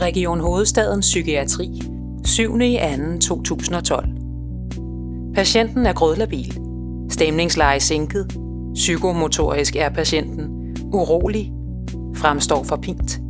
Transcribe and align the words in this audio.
Region 0.00 0.40
Hovedstadens 0.40 1.06
Psykiatri. 1.06 1.82
7. 2.24 2.60
i 2.60 2.78
2. 3.20 3.42
2012. 3.42 4.08
Patienten 5.34 5.86
er 5.86 5.92
grødlabil. 5.92 6.58
Stemningsleje 7.10 7.80
sænket. 7.80 8.36
Psykomotorisk 8.74 9.76
er 9.76 9.88
patienten 9.88 10.76
urolig. 10.92 11.52
Fremstår 12.16 12.62
forpint. 12.62 13.20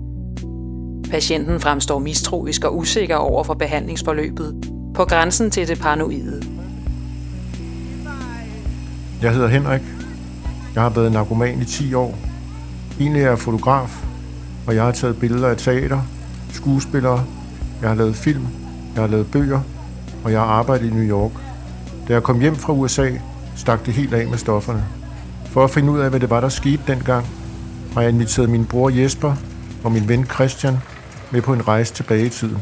Patienten 1.10 1.60
fremstår 1.60 1.98
mistroisk 1.98 2.64
og 2.64 2.76
usikker 2.76 3.16
over 3.16 3.44
for 3.44 3.54
behandlingsforløbet, 3.54 4.54
på 4.94 5.04
grænsen 5.04 5.50
til 5.50 5.68
det 5.68 5.80
paranoide. 5.80 6.42
Jeg 9.22 9.32
hedder 9.32 9.48
Henrik. 9.48 9.82
Jeg 10.74 10.82
har 10.82 10.90
været 10.90 11.12
narkoman 11.12 11.60
i 11.60 11.64
10 11.64 11.94
år. 11.94 12.14
Egentlig 13.00 13.22
er 13.22 13.28
jeg 13.28 13.38
fotograf, 13.38 14.04
og 14.66 14.74
jeg 14.74 14.84
har 14.84 14.92
taget 14.92 15.16
billeder 15.16 15.48
af 15.48 15.56
teater, 15.56 16.00
skuespillere, 16.56 17.24
jeg 17.80 17.88
har 17.88 17.96
lavet 17.96 18.16
film, 18.16 18.46
jeg 18.94 19.02
har 19.02 19.08
lavet 19.08 19.30
bøger, 19.30 19.60
og 20.24 20.32
jeg 20.32 20.40
har 20.40 20.46
arbejdet 20.46 20.86
i 20.86 20.94
New 20.94 21.04
York. 21.04 21.32
Da 22.08 22.12
jeg 22.12 22.22
kom 22.22 22.40
hjem 22.40 22.56
fra 22.56 22.72
USA, 22.72 23.10
stak 23.56 23.86
det 23.86 23.94
helt 23.94 24.14
af 24.14 24.26
med 24.28 24.38
stofferne. 24.38 24.84
For 25.46 25.64
at 25.64 25.70
finde 25.70 25.92
ud 25.92 25.98
af, 25.98 26.10
hvad 26.10 26.20
det 26.20 26.30
var, 26.30 26.40
der 26.40 26.48
skete 26.48 26.82
dengang, 26.86 27.26
har 27.94 28.00
jeg 28.02 28.10
inviteret 28.10 28.50
min 28.50 28.64
bror 28.64 28.90
Jesper 28.90 29.34
og 29.84 29.92
min 29.92 30.08
ven 30.08 30.24
Christian 30.24 30.78
med 31.30 31.42
på 31.42 31.52
en 31.52 31.68
rejse 31.68 31.94
tilbage 31.94 32.26
i 32.26 32.28
tiden. 32.28 32.58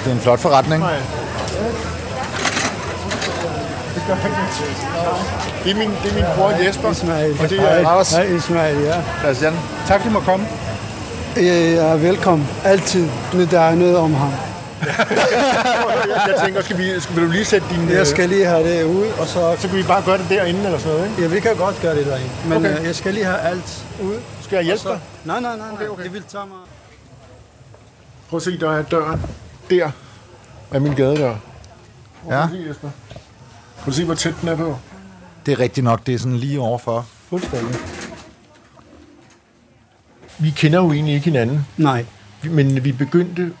Det 0.00 0.06
er 0.06 0.12
en 0.12 0.20
flot 0.20 0.40
forretning. 0.40 0.84
Det 5.64 5.70
er 5.70 5.76
min, 5.76 5.90
det 6.02 6.10
er 6.10 6.14
min 6.14 6.24
bror 6.36 6.50
Jesper. 6.66 6.90
Ismail. 6.90 7.36
Og 7.40 7.50
det 7.50 7.60
er 7.60 7.82
Lars. 7.82 8.12
Hej 8.12 8.22
Ismail, 8.22 8.76
ja. 8.78 9.02
Christian, 9.20 9.52
tak 9.86 10.00
fordi 10.00 10.14
du 10.14 10.20
må 10.20 10.24
komme. 10.24 10.46
Jeg 11.36 11.72
er 11.74 11.96
velkommen. 11.96 12.48
Altid, 12.64 13.08
når 13.32 13.44
der 13.44 13.60
er 13.60 13.74
noget 13.74 13.96
om 13.96 14.14
ham. 14.14 14.32
Jeg 16.28 16.40
tænker, 16.44 16.62
skal 16.62 16.78
vi, 16.78 17.00
skal, 17.00 17.16
vil 17.16 17.24
du 17.24 17.30
lige 17.30 17.44
sætte 17.44 17.66
din... 17.70 17.88
Jeg 17.90 18.06
skal 18.06 18.28
lige 18.28 18.46
have 18.46 18.68
det 18.76 18.84
ud, 18.84 19.06
og 19.20 19.26
så... 19.26 19.56
Så 19.58 19.68
kan 19.68 19.76
vi 19.76 19.82
bare 19.82 20.02
gøre 20.02 20.18
det 20.18 20.26
derinde 20.28 20.64
eller 20.64 20.78
sådan 20.78 20.92
noget, 20.96 21.10
ikke? 21.10 21.22
Ja, 21.22 21.28
vi 21.28 21.40
kan 21.40 21.56
godt 21.56 21.80
gøre 21.82 21.96
det 21.96 22.06
derinde. 22.06 22.30
Men 22.46 22.58
Okay. 22.58 22.74
okay. 22.74 22.86
jeg 22.86 22.94
skal 22.94 23.14
lige 23.14 23.24
have 23.26 23.38
alt 23.38 23.84
ud. 24.02 24.14
Skal 24.42 24.56
jeg 24.56 24.64
hjælpe 24.64 24.82
Så... 24.82 24.88
dig? 24.88 25.00
Nej, 25.24 25.40
nej, 25.40 25.56
nej, 25.56 25.66
nej. 25.66 25.74
Okay, 25.74 25.88
okay. 25.88 26.04
Det 26.04 26.12
vil 26.12 26.22
tage 26.32 26.44
mig... 26.46 26.56
Prøv 28.30 28.36
at 28.36 28.42
se, 28.42 28.58
der 28.60 28.78
er 28.78 28.82
døren. 28.82 29.20
Der 29.70 29.90
er 30.70 30.78
min 30.78 30.94
gadedør. 30.94 31.36
Prøv 32.22 32.32
Ja. 32.32 32.46
Prøv 33.78 33.88
at 33.88 33.94
se, 33.94 34.04
hvor 34.04 34.14
tæt 34.14 34.34
den 34.40 34.48
er 34.48 34.56
på. 34.56 34.76
Det 35.46 35.52
er 35.52 35.58
rigtigt 35.60 35.84
nok, 35.84 36.06
det 36.06 36.14
er 36.14 36.18
sådan 36.18 36.36
lige 36.36 36.60
overfor. 36.60 37.06
Fuldstændig. 37.28 37.74
Vi 40.38 40.50
kender 40.50 40.78
jo 40.82 40.92
egentlig 40.92 41.14
ikke 41.14 41.24
hinanden, 41.24 41.66
Nej. 41.76 42.06
men 42.44 42.84
vi 42.84 42.92
begyndte 42.92 43.52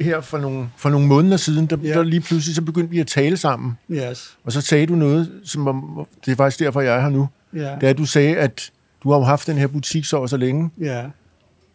her 0.00 0.20
for 0.20 0.38
nogle, 0.38 0.68
for 0.76 0.90
nogle 0.90 1.06
måneder 1.06 1.36
siden, 1.36 1.66
der, 1.66 1.76
Ja. 1.82 1.88
der 1.88 2.02
lige 2.02 2.20
pludselig 2.20 2.54
så 2.54 2.62
begyndte 2.62 2.90
vi 2.90 2.98
at 3.00 3.06
tale 3.06 3.36
sammen. 3.36 3.78
Yes. 3.90 4.36
Og 4.44 4.52
så 4.52 4.60
sagde 4.60 4.86
du 4.86 4.94
noget, 4.94 5.40
som 5.44 5.68
om, 5.68 6.06
det 6.26 6.32
er 6.32 6.36
faktisk 6.36 6.60
derfor, 6.60 6.80
jeg 6.80 6.96
er 6.96 7.00
her 7.00 7.08
nu. 7.08 7.28
Ja. 7.54 7.58
Det 7.58 7.82
er, 7.82 7.90
at 7.90 7.98
du 7.98 8.06
sagde, 8.06 8.36
at 8.36 8.70
du 9.02 9.12
har 9.12 9.20
haft 9.20 9.46
den 9.46 9.58
her 9.58 9.66
butik 9.66 10.04
så 10.04 10.16
og 10.16 10.28
så 10.28 10.36
længe, 10.36 10.70
Ja. 10.80 11.04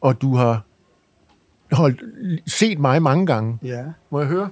og 0.01 0.21
du 0.21 0.35
har 0.35 0.61
holdt, 1.71 2.03
set 2.47 2.79
mig 2.79 3.01
mange 3.01 3.25
gange. 3.25 3.57
Ja. 3.63 3.83
Må 4.09 4.19
jeg 4.19 4.27
høre? 4.27 4.49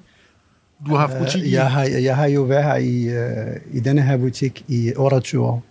Du 0.85 0.91
har 0.95 1.07
haft 1.07 1.17
butik 1.19 1.41
i... 1.41 1.45
Øh, 1.45 1.51
Jeg 1.51 1.71
har, 1.71 1.83
jeg 1.83 2.15
har 2.15 2.25
jo 2.27 2.41
været 2.41 2.63
her 2.63 2.75
i, 2.75 3.03
øh, 3.03 3.55
i 3.73 3.79
denne 3.79 4.01
her 4.01 4.17
butik 4.17 4.63
i 4.67 4.93
28 4.95 5.45
år. 5.45 5.63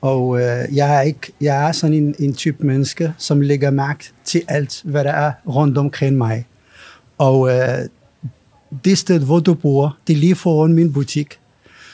Og 0.00 0.40
øh, 0.40 0.76
jeg, 0.76 0.96
er 0.96 1.00
ikke, 1.00 1.32
jeg 1.40 1.68
er 1.68 1.72
sådan 1.72 1.96
en, 1.96 2.14
en 2.18 2.34
type 2.34 2.66
menneske, 2.66 3.14
som 3.18 3.40
lægger 3.40 3.70
mærke 3.70 4.04
til 4.24 4.42
alt, 4.48 4.82
hvad 4.84 5.04
der 5.04 5.12
er 5.12 5.32
rundt 5.48 5.78
omkring 5.78 6.16
mig. 6.18 6.46
Og 7.18 7.50
øh, 7.50 7.78
det 8.84 8.98
sted, 8.98 9.20
hvor 9.20 9.40
du 9.40 9.54
bor, 9.54 9.96
det 10.06 10.12
er 10.12 10.16
lige 10.18 10.34
foran 10.34 10.72
min 10.72 10.92
butik. 10.92 11.38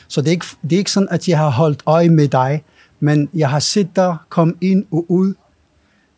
Så 0.07 0.21
det 0.21 0.27
er, 0.27 0.31
ikke, 0.31 0.45
det 0.63 0.73
er 0.73 0.77
ikke 0.77 0.91
sådan, 0.91 1.07
at 1.11 1.27
jeg 1.27 1.37
har 1.37 1.49
holdt 1.49 1.83
øje 1.85 2.09
med 2.09 2.27
dig, 2.27 2.63
men 2.99 3.29
jeg 3.33 3.49
har 3.49 3.59
set 3.59 3.95
dig 3.95 4.15
komme 4.29 4.53
ind 4.61 4.85
og 4.91 5.05
ud 5.11 5.33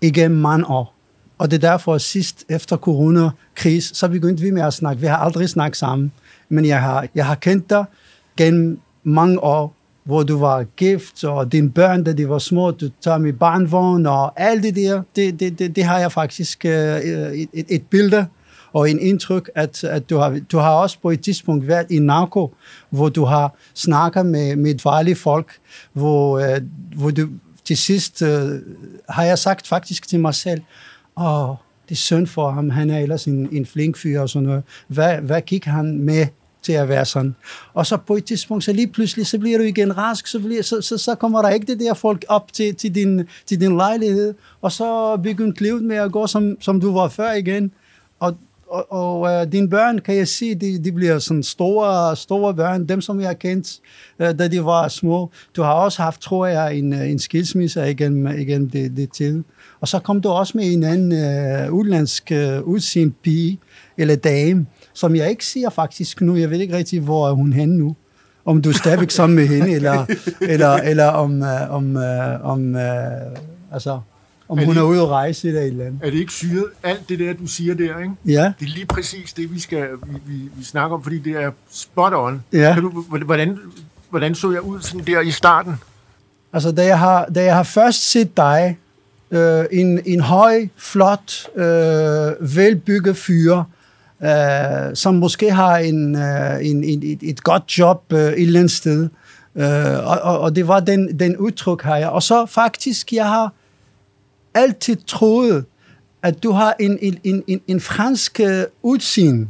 igennem 0.02 0.40
mange 0.40 0.66
år. 0.68 0.96
Og 1.40 1.52
det 1.52 1.64
er 1.64 1.70
derfor, 1.72 1.96
at 1.96 2.02
sidst 2.02 2.46
efter 2.50 2.78
coronakris, 2.78 3.92
så 3.94 4.08
begyndte 4.08 4.44
vi 4.44 4.52
med 4.52 4.62
at 4.62 4.74
snakke. 4.74 5.02
Vi 5.02 5.08
har 5.08 5.18
aldrig 5.18 5.50
snakket 5.50 5.78
sammen, 5.78 6.12
men 6.50 6.66
jeg 6.66 6.82
har, 6.82 7.08
jeg 7.16 7.26
har 7.26 7.36
kendt 7.36 7.70
dig 7.70 7.86
gennem 8.38 8.80
mange 9.04 9.44
år, 9.44 9.76
hvor 10.04 10.24
du 10.24 10.38
var 10.38 10.64
gift, 10.64 11.24
og 11.24 11.52
dine 11.52 11.72
børn, 11.72 12.04
da 12.04 12.14
de 12.14 12.30
var 12.30 12.38
små, 12.40 12.72
du 12.72 12.90
tager 13.02 13.18
med 13.18 13.34
barnvogn, 13.34 14.06
og 14.06 14.42
alt 14.42 14.64
det 14.64 14.76
der, 14.76 15.02
det, 15.16 15.40
det, 15.40 15.60
det, 15.60 15.76
det 15.76 15.84
har 15.84 16.00
jeg 16.00 16.12
faktisk 16.12 16.66
øh, 16.66 16.72
et, 16.72 17.50
et, 17.54 17.66
et 17.70 17.88
billede 17.90 18.26
og 18.74 18.90
en 18.90 19.00
indtryk, 19.00 19.50
at, 19.56 19.84
at 19.84 20.10
du, 20.10 20.18
har, 20.18 20.40
du 20.52 20.58
har 20.58 20.72
også 20.72 20.98
på 21.02 21.10
et 21.10 21.22
tidspunkt 21.22 21.68
været 21.68 21.92
i 21.92 22.00
narko, 22.00 22.54
hvor 22.90 23.10
du 23.10 23.26
har 23.26 23.56
snakket 23.74 24.26
med, 24.26 24.56
med 24.56 24.80
farlige 24.80 25.16
folk, 25.16 25.52
hvor, 25.94 26.40
øh, 26.40 26.62
hvor 26.96 27.10
du 27.10 27.30
til 27.64 27.78
sidst 27.78 28.22
øh, 28.22 28.52
har 29.10 29.24
jeg 29.24 29.40
sagt 29.40 29.68
faktisk 29.68 30.08
til 30.08 30.20
mig 30.20 30.36
selv, 30.36 30.62
åh, 31.20 31.56
det 31.90 31.96
er 31.96 32.00
synd 32.00 32.28
for 32.28 32.52
ham, 32.52 32.70
han 32.70 32.90
er 32.90 33.00
ellers 33.00 33.26
en, 33.26 33.50
en 33.52 33.66
flink 33.66 33.98
fyr 33.98 34.20
og 34.20 34.30
sådan 34.30 34.48
noget. 34.48 34.64
Hvad, 34.88 35.18
hvad 35.18 35.42
gik 35.42 35.66
han 35.66 36.00
med 36.00 36.28
til 36.62 36.74
at 36.74 36.90
være 36.90 37.06
sådan? 37.06 37.36
Og 37.74 37.86
så 37.86 37.98
på 37.98 38.16
et 38.16 38.26
tidspunkt, 38.26 38.64
så 38.64 38.74
lige 38.74 38.88
pludselig, 38.88 39.28
så 39.28 39.40
bliver 39.40 39.58
du 39.58 39.64
igen 39.64 39.98
rask, 39.98 40.28
så, 40.28 40.40
bliver, 40.40 40.62
så, 40.62 40.82
så, 40.82 40.98
så 40.98 41.16
kommer 41.16 41.42
der 41.42 41.50
ikke 41.50 41.68
det 41.68 41.80
der 41.80 41.94
folk 41.94 42.26
op 42.28 42.54
til, 42.54 42.76
til, 42.76 42.96
din, 42.96 43.28
til 43.46 43.62
din 43.62 43.78
lejlighed, 43.78 44.34
og 44.62 44.72
så 44.72 45.18
begyndte 45.24 45.62
livet 45.62 45.84
med 45.84 45.96
at 45.96 46.12
gå, 46.12 46.28
som, 46.28 46.58
som 46.62 46.82
du 46.82 46.94
var 46.94 47.08
før 47.08 47.32
igen. 47.32 47.72
Og, 48.20 48.38
og, 48.70 48.92
og 48.92 49.32
øh, 49.32 49.52
dine 49.52 49.70
børn, 49.70 50.00
kan 50.00 50.16
jeg 50.16 50.28
sige, 50.28 50.56
de, 50.56 50.84
de 50.84 50.92
bliver 50.92 51.20
sådan 51.20 51.44
store, 51.44 52.16
store 52.16 52.54
børn, 52.54 52.86
dem 52.86 53.02
som 53.02 53.20
jeg 53.20 53.30
har 53.30 53.34
kendt, 53.34 53.80
øh, 54.20 54.40
da 54.40 54.48
de 54.48 54.66
var 54.66 54.88
små. 54.88 55.30
Du 55.56 55.62
har 55.62 55.74
også 55.74 56.02
haft, 56.02 56.22
tror 56.22 56.46
jeg, 56.46 56.76
en, 56.76 56.94
øh, 56.94 57.10
en 57.10 57.20
skilsmisse 57.20 57.92
igennem, 57.92 58.40
igennem 58.40 58.70
det, 58.70 58.98
det 58.98 59.12
tid. 59.12 59.44
Og 59.82 59.88
så 59.88 60.00
kom 60.00 60.22
du 60.22 60.30
også 60.30 60.54
med 60.56 60.74
en 60.74 60.84
anden 60.84 61.12
øh, 61.12 61.74
udlandsk 61.74 62.32
øh, 62.32 62.62
udseende 62.62 63.14
pige, 63.24 63.60
eller 63.98 64.16
dame, 64.16 64.66
som 64.94 65.16
jeg 65.16 65.30
ikke 65.30 65.46
siger 65.46 65.70
faktisk 65.70 66.22
nu. 66.22 66.36
Jeg 66.36 66.50
ved 66.50 66.60
ikke 66.60 66.78
rigtig, 66.78 67.00
hvor 67.00 67.30
er 67.30 67.34
hun 67.34 67.54
henne 67.54 67.78
nu. 67.78 67.96
Om 68.46 68.62
du 68.62 68.70
er 68.70 68.74
stadigvæk 68.74 69.12
sammen 69.12 69.36
med 69.36 69.48
hende, 69.48 69.72
eller, 69.72 70.06
eller, 70.54 70.70
eller 70.70 71.06
om, 71.06 71.44
øh, 71.44 71.74
om, 71.74 71.98
øh, 71.98 72.46
om, 72.46 72.76
øh, 72.76 72.82
altså, 73.72 74.00
om 74.50 74.60
Er 74.60 74.66
hun 74.66 74.76
det- 74.76 74.82
er 74.82 74.86
ude 74.86 75.02
at 75.02 75.08
rejse 75.08 75.48
eller 75.48 75.62
et 75.62 75.68
eller 75.68 75.86
andet. 75.86 76.00
Er 76.04 76.10
det 76.12 76.18
ikke 76.20 76.32
syret? 76.32 76.66
Alt 76.84 77.10
det 77.10 77.20
der, 77.20 77.34
du 77.34 77.48
siger 77.48 77.74
der, 77.76 78.00
ikke? 78.00 78.14
Ja, 78.26 78.54
Det 78.60 78.66
er 78.68 78.74
lige 78.74 78.86
præcis 78.86 79.34
det, 79.34 79.54
vi 79.54 79.60
skal 79.60 79.88
vi, 80.08 80.20
vi, 80.26 80.42
vi 80.58 80.64
snakker 80.64 80.98
om, 80.98 81.04
fordi 81.04 81.20
det 81.20 81.34
er 81.44 81.52
spot 81.72 82.14
on. 82.14 82.44
Ja. 82.54 82.74
Kan 82.74 82.84
du, 82.84 83.02
hvordan, 83.26 83.58
hvordan 84.10 84.36
så 84.36 84.52
jeg 84.52 84.62
ud 84.62 84.82
sådan 84.82 85.06
der 85.08 85.20
i 85.22 85.32
starten? 85.32 85.74
Altså, 86.54 86.72
da 86.72 86.86
jeg 86.86 87.00
har, 87.00 87.26
da 87.26 87.44
jeg 87.44 87.56
har 87.56 87.64
først 87.64 88.12
set 88.12 88.38
dig, 88.38 88.78
øh, 89.32 89.66
en, 89.72 90.00
en 90.06 90.20
høj, 90.22 90.68
flot, 90.78 91.48
øh, 91.56 92.56
velbygget 92.56 93.18
fyr, 93.18 93.64
øh, 94.24 94.30
som 94.96 95.16
måske 95.16 95.52
har 95.52 95.78
en, 95.78 96.16
øh, 96.16 96.66
en, 96.66 96.84
en, 96.84 97.04
et, 97.04 97.20
et 97.22 97.44
godt 97.44 97.78
job 97.78 98.04
øh, 98.14 98.20
et 98.20 98.42
eller 98.42 98.60
andet 98.60 98.72
sted. 98.72 99.10
Øh, 99.56 99.66
og, 100.08 100.20
og, 100.22 100.40
og 100.40 100.56
det 100.56 100.68
var 100.68 100.80
den, 100.80 101.20
den 101.20 101.38
udtryk 101.38 101.84
her. 101.84 102.08
Og 102.08 102.24
så 102.24 102.46
faktisk, 102.46 103.14
jeg 103.14 103.26
har 103.28 103.54
altid 104.54 104.96
troet, 105.08 105.66
at 106.24 106.44
du 106.44 106.52
har 106.52 106.76
en, 106.80 106.98
en, 107.02 107.20
en, 107.24 107.44
en, 107.48 107.62
en 107.68 107.82
fransk 107.82 108.40
øh, 108.40 108.64
udseende. 108.82 109.48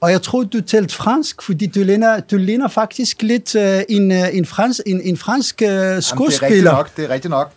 Og 0.00 0.10
jeg 0.10 0.22
troede, 0.22 0.46
du 0.46 0.60
talte 0.60 0.94
fransk, 0.94 1.42
fordi 1.42 1.66
du 1.66 1.82
ligner, 1.82 2.20
du 2.20 2.36
ligner 2.36 2.68
faktisk 2.68 3.22
lidt 3.22 3.54
uh, 3.54 3.62
en, 3.96 4.10
uh, 4.10 4.36
en, 4.36 4.44
frans, 4.46 4.82
en, 4.86 5.00
en 5.00 5.16
fransk 5.16 5.56
uh, 5.62 5.66
Jamen, 5.66 5.76
det 5.76 5.82
er 5.82 5.94
rigtigt 5.94 6.06
skuespiller. 6.06 6.72
nok, 6.72 6.96
det 6.96 7.04
er 7.04 7.08
rigtigt 7.08 7.30
nok. 7.30 7.52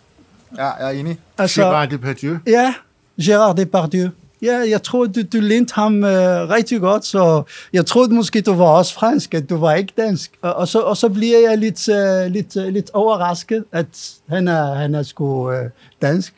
Ja, 0.56 0.70
jeg 0.70 0.86
er 0.86 0.90
enig. 0.90 1.18
Altså, 1.38 1.62
Gerard 1.62 1.88
Depardieu. 1.88 2.38
ja, 2.46 2.74
Gérard 3.22 3.56
Depardieu. 3.56 4.08
Ja, 4.42 4.64
jeg 4.70 4.82
troede, 4.82 5.12
du, 5.12 5.38
du 5.38 5.42
lignede 5.42 5.72
ham 5.74 5.94
uh, 5.94 6.10
rigtig 6.50 6.80
godt, 6.80 7.04
så 7.04 7.42
jeg 7.72 7.86
troede 7.86 8.14
måske, 8.14 8.40
du 8.40 8.54
var 8.54 8.64
også 8.64 8.94
fransk, 8.94 9.34
at 9.34 9.50
du 9.50 9.56
var 9.56 9.74
ikke 9.74 9.92
dansk. 9.96 10.32
Og, 10.42 10.54
og, 10.54 10.68
så, 10.68 10.80
og 10.80 10.96
så 10.96 11.08
bliver 11.08 11.38
jeg 11.48 11.58
lidt, 11.58 11.88
uh, 11.88 12.32
lidt, 12.32 12.56
uh, 12.56 12.64
lidt 12.64 12.90
overrasket, 12.92 13.64
at 13.72 14.12
han 14.28 14.48
er, 14.48 14.74
han 14.74 14.94
er 14.94 15.02
sgu 15.02 15.50
uh, 15.50 15.54
dansk. 16.02 16.34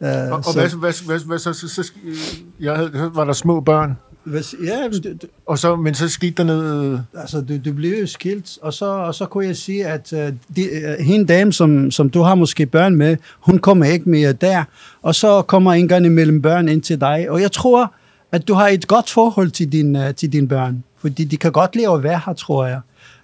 Uh, 0.00 0.06
Og, 0.08 0.14
og 0.32 0.54
hvad, 0.54 0.78
hvad, 0.78 1.06
hvad, 1.06 1.18
hvad, 1.26 1.38
så, 1.38 1.52
så, 1.52 1.68
så, 1.68 1.92
jeg 2.60 2.76
havde, 2.76 2.90
så 2.94 3.10
var 3.14 3.24
der 3.24 3.32
små 3.32 3.60
børn. 3.60 3.98
Hvis, 4.30 4.54
ja, 4.64 4.88
men 4.88 5.02
du, 5.02 5.26
Og 5.46 5.58
så, 5.58 5.76
men 5.76 5.94
så 5.94 6.08
skete 6.08 6.34
der 6.36 6.44
noget... 6.44 7.04
altså, 7.14 7.40
du, 7.40 7.58
du 7.64 7.72
blev 7.72 8.00
jo 8.00 8.06
skilt, 8.06 8.58
og 8.62 8.74
så, 8.74 8.86
og 8.86 9.14
så 9.14 9.26
kunne 9.26 9.46
jeg 9.46 9.56
sige, 9.56 9.86
at 9.86 10.12
uh, 10.12 10.18
de, 10.56 10.68
uh, 10.98 11.04
hende 11.04 11.26
dame, 11.26 11.52
som, 11.52 11.90
som 11.90 12.10
du 12.10 12.20
har 12.22 12.34
måske 12.34 12.66
børn 12.66 12.96
med, 12.96 13.16
hun 13.40 13.58
kommer 13.58 13.84
ikke 13.84 14.10
mere 14.10 14.32
der, 14.32 14.64
og 15.02 15.14
så 15.14 15.42
kommer 15.42 15.72
en 15.72 15.88
gang 15.88 16.06
imellem 16.06 16.42
børn 16.42 16.68
ind 16.68 16.82
til 16.82 17.00
dig, 17.00 17.30
og 17.30 17.40
jeg 17.40 17.52
tror, 17.52 17.94
at 18.32 18.48
du 18.48 18.54
har 18.54 18.68
et 18.68 18.86
godt 18.86 19.10
forhold 19.10 19.50
til, 19.50 19.72
din, 19.72 19.96
uh, 19.96 20.14
til 20.16 20.32
dine 20.32 20.48
børn, 20.48 20.84
fordi 21.00 21.24
de 21.24 21.36
kan 21.36 21.52
godt 21.52 21.76
lide 21.76 21.90
at 21.90 22.02
være 22.02 22.20
her, 22.26 22.32
tror 22.32 22.66
jeg. 22.66 22.80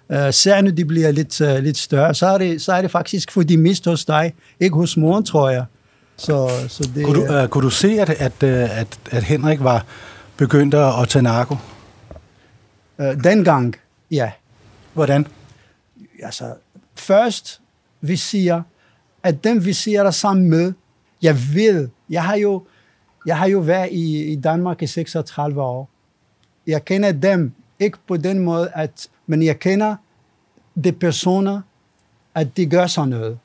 Uh, 0.09 0.65
når 0.65 0.71
de 0.71 0.85
bliver 0.85 1.11
lidt, 1.11 1.41
uh, 1.41 1.65
lidt 1.65 1.79
større, 1.79 2.15
så 2.15 2.27
er, 2.27 2.39
det, 2.39 2.63
så 2.63 2.73
er 2.73 2.83
det 2.83 2.91
faktisk, 2.91 3.31
for 3.31 3.43
de 3.43 3.57
mist 3.57 3.85
hos 3.85 4.05
dig, 4.05 4.33
ikke 4.61 4.77
hos 4.77 4.97
moren, 4.97 5.25
tror 5.25 5.51
jeg. 5.51 5.65
Så, 6.17 6.51
så 6.69 6.89
det, 6.95 7.05
Kunne 7.05 7.27
du, 7.27 7.43
uh, 7.43 7.49
kunne 7.49 7.65
du 7.65 7.71
se, 7.71 7.89
at, 7.89 8.11
at, 8.11 8.43
øh, 8.43 8.81
at, 8.81 8.87
at 9.11 9.23
Henrik 9.23 9.65
var 9.65 9.85
begyndt 10.39 10.75
at 10.75 11.09
tage 11.09 11.23
narko? 11.23 11.57
uh, 12.99 13.25
dengang, 13.25 13.77
ja. 14.11 14.33
Hvordan? 14.95 15.27
altså, 16.23 16.55
først, 16.95 17.61
vi 18.01 18.17
siger, 18.17 18.63
at 19.23 19.45
dem, 19.45 19.65
vi 19.65 19.73
siger 19.73 20.03
der 20.03 20.11
sammen 20.11 20.51
med, 20.51 20.73
jeg 21.23 21.37
ved, 21.55 21.89
jeg 22.11 22.25
har 22.25 22.37
jo, 22.37 22.63
jeg 23.27 23.39
har 23.39 23.47
jo 23.47 23.59
været 23.59 23.89
i, 23.93 24.33
i 24.33 24.37
Danmark 24.37 24.83
i 24.83 24.87
36 24.87 25.63
år. 25.63 25.89
Jeg 26.67 26.85
kender 26.85 27.13
dem, 27.13 27.53
ikke 27.79 27.99
på 28.09 28.17
den 28.17 28.39
måde, 28.39 28.71
at, 28.75 29.09
men 29.27 29.43
jeg 29.43 29.59
kender 29.59 29.97
de 30.85 30.93
personer, 30.93 31.61
at 32.35 32.57
de 32.57 32.67
gør 32.67 32.87
sådan 32.87 33.09
noget. 33.09 33.39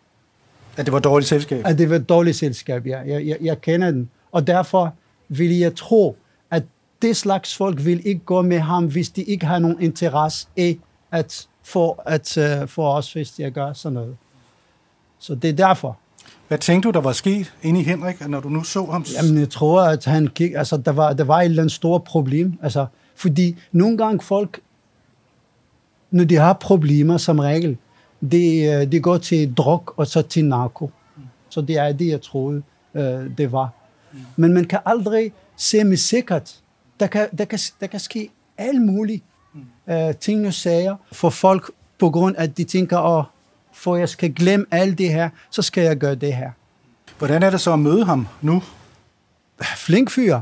At 0.77 0.85
det 0.85 0.93
var 0.93 0.99
dårligt 0.99 1.29
selskab? 1.29 1.61
At 1.65 1.77
det 1.77 1.89
var 1.89 1.97
dårligt 1.97 2.37
selskab, 2.37 2.87
ja. 2.87 2.99
Jeg, 2.99 3.27
jeg, 3.27 3.37
jeg 3.41 3.61
kender 3.61 3.91
den. 3.91 4.09
Og 4.31 4.47
derfor 4.47 4.93
vil 5.27 5.57
jeg 5.57 5.75
tro, 5.75 6.17
det 7.01 7.17
slags 7.17 7.57
folk 7.57 7.85
vil 7.85 8.07
ikke 8.07 8.21
gå 8.25 8.41
med 8.41 8.59
ham, 8.59 8.85
hvis 8.85 9.09
de 9.09 9.23
ikke 9.23 9.45
har 9.45 9.59
nogen 9.59 9.81
interesse 9.81 10.47
i 10.57 10.79
at 11.11 11.47
få, 11.63 11.91
at, 11.91 12.37
uh, 12.37 12.67
få 12.67 12.83
os, 12.83 13.13
hvis 13.13 13.31
de 13.31 13.51
gør 13.51 13.73
sådan 13.73 13.93
noget. 13.93 14.17
Så 15.19 15.35
det 15.35 15.49
er 15.49 15.53
derfor. 15.53 15.97
Hvad 16.47 16.57
tænkte 16.57 16.87
du, 16.87 16.93
der 16.93 17.01
var 17.01 17.11
sket 17.11 17.53
inde 17.61 17.79
i 17.79 17.83
Henrik, 17.83 18.27
når 18.27 18.39
du 18.39 18.49
nu 18.49 18.63
så 18.63 18.85
ham? 18.85 19.05
Jamen, 19.21 19.39
jeg 19.39 19.49
tror, 19.49 19.81
at 19.81 20.05
han 20.05 20.27
gik, 20.27 20.51
altså, 20.55 20.77
der 20.77 20.91
var, 20.91 21.13
der 21.13 21.23
var 21.23 21.39
et 21.39 21.45
eller 21.45 21.63
andet 21.63 21.71
stort 21.71 22.03
problem. 22.03 22.59
Altså, 22.61 22.85
fordi 23.15 23.57
nogle 23.71 23.97
gange 23.97 24.21
folk, 24.21 24.59
når 26.11 26.23
de 26.23 26.35
har 26.35 26.53
problemer 26.53 27.17
som 27.17 27.39
regel, 27.39 27.77
de, 28.31 28.57
øh, 28.57 28.91
de 28.91 28.99
går 28.99 29.17
til 29.17 29.53
druk 29.53 29.93
og 29.97 30.07
så 30.07 30.21
til 30.21 30.45
narko. 30.45 30.91
Så 31.49 31.61
det 31.61 31.77
er 31.77 31.91
det, 31.91 32.07
jeg 32.07 32.21
troede, 32.21 32.61
øh, 32.95 33.37
det 33.37 33.51
var. 33.51 33.69
Men 34.35 34.53
man 34.53 34.65
kan 34.65 34.79
aldrig 34.85 35.31
se 35.55 35.83
med 35.83 35.97
sikkert. 35.97 36.60
Der 37.01 37.07
kan, 37.07 37.27
der 37.37 37.45
kan, 37.45 37.59
der 37.79 37.87
kan 37.87 37.99
ske 37.99 38.29
alt 38.57 38.81
muligt 38.81 39.23
øh, 39.89 40.15
ting 40.15 40.47
og 40.47 40.53
sager 40.53 40.95
for 41.11 41.29
folk, 41.29 41.71
på 41.99 42.09
grund 42.09 42.35
af, 42.35 42.43
at 42.43 42.57
de 42.57 42.63
tænker, 42.63 42.99
åh, 42.99 43.23
for 43.73 43.95
jeg 43.95 44.09
skal 44.09 44.33
glemme 44.33 44.65
alt 44.71 44.97
det 44.97 45.09
her, 45.09 45.29
så 45.49 45.61
skal 45.61 45.83
jeg 45.83 45.97
gøre 45.97 46.15
det 46.15 46.33
her. 46.33 46.51
Hvordan 47.17 47.43
er 47.43 47.49
det 47.49 47.61
så 47.61 47.73
at 47.73 47.79
møde 47.79 48.05
ham 48.05 48.27
nu? 48.41 48.63
flink 49.75 50.11
fyr. 50.11 50.39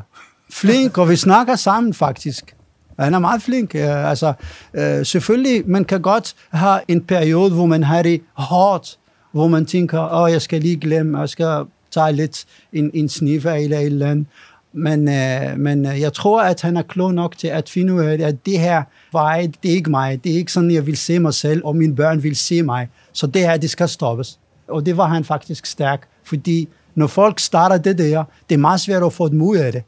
Flink, 0.49 0.97
og 0.97 1.09
vi 1.09 1.15
snakker 1.15 1.55
sammen 1.55 1.93
faktisk. 1.93 2.55
Han 2.99 3.13
er 3.13 3.19
meget 3.19 3.41
flink. 3.41 3.75
Øh, 3.75 4.09
altså, 4.09 4.33
øh, 4.73 5.05
selvfølgelig, 5.05 5.69
man 5.69 5.85
kan 5.85 6.01
godt 6.01 6.35
have 6.49 6.79
en 6.87 7.01
periode, 7.01 7.51
hvor 7.51 7.65
man 7.65 7.83
har 7.83 8.01
det 8.01 8.21
hårdt, 8.33 8.99
hvor 9.31 9.47
man 9.47 9.65
tænker, 9.65 9.99
åh, 9.99 10.21
oh, 10.21 10.31
jeg 10.31 10.41
skal 10.41 10.61
lige 10.61 10.77
glemme, 10.77 11.19
jeg 11.19 11.29
skal 11.29 11.65
tage 11.91 12.13
lidt 12.13 12.45
en, 12.73 12.91
en 12.93 13.09
sniffer 13.09 13.51
eller 13.51 13.79
et 13.79 13.85
eller 13.85 14.11
andet. 14.11 14.27
Men, 14.73 15.09
øh, 15.09 15.57
men 15.57 15.85
øh, 15.85 16.01
jeg 16.01 16.13
tror, 16.13 16.41
at 16.41 16.61
han 16.61 16.77
er 16.77 16.81
klog 16.81 17.13
nok 17.13 17.37
til 17.37 17.47
at 17.47 17.69
finde 17.69 17.93
ud 17.93 18.01
af, 18.01 18.19
at 18.21 18.45
det 18.45 18.59
her 18.59 18.83
vej, 19.11 19.49
det 19.63 19.71
er 19.71 19.75
ikke 19.75 19.89
mig. 19.89 20.23
Det 20.23 20.31
er 20.31 20.35
ikke 20.35 20.51
sådan, 20.51 20.71
jeg 20.71 20.85
vil 20.85 20.97
se 20.97 21.19
mig 21.19 21.33
selv, 21.33 21.61
og 21.65 21.75
mine 21.75 21.95
børn 21.95 22.23
vil 22.23 22.35
se 22.35 22.61
mig. 22.61 22.89
Så 23.13 23.27
det 23.27 23.41
her, 23.41 23.57
det 23.57 23.69
skal 23.69 23.89
stoppes. 23.89 24.39
Og 24.67 24.85
det 24.85 24.97
var 24.97 25.07
han 25.07 25.23
faktisk 25.23 25.65
stærk, 25.65 26.07
fordi 26.23 26.67
når 26.95 27.07
folk 27.07 27.39
starter 27.39 27.77
det 27.77 27.97
der, 27.97 28.23
det 28.49 28.55
er 28.55 28.59
meget 28.59 28.79
svært 28.79 29.03
at 29.03 29.13
få 29.13 29.29
dem 29.29 29.41
ud 29.41 29.57
af 29.57 29.71
det. 29.71 29.83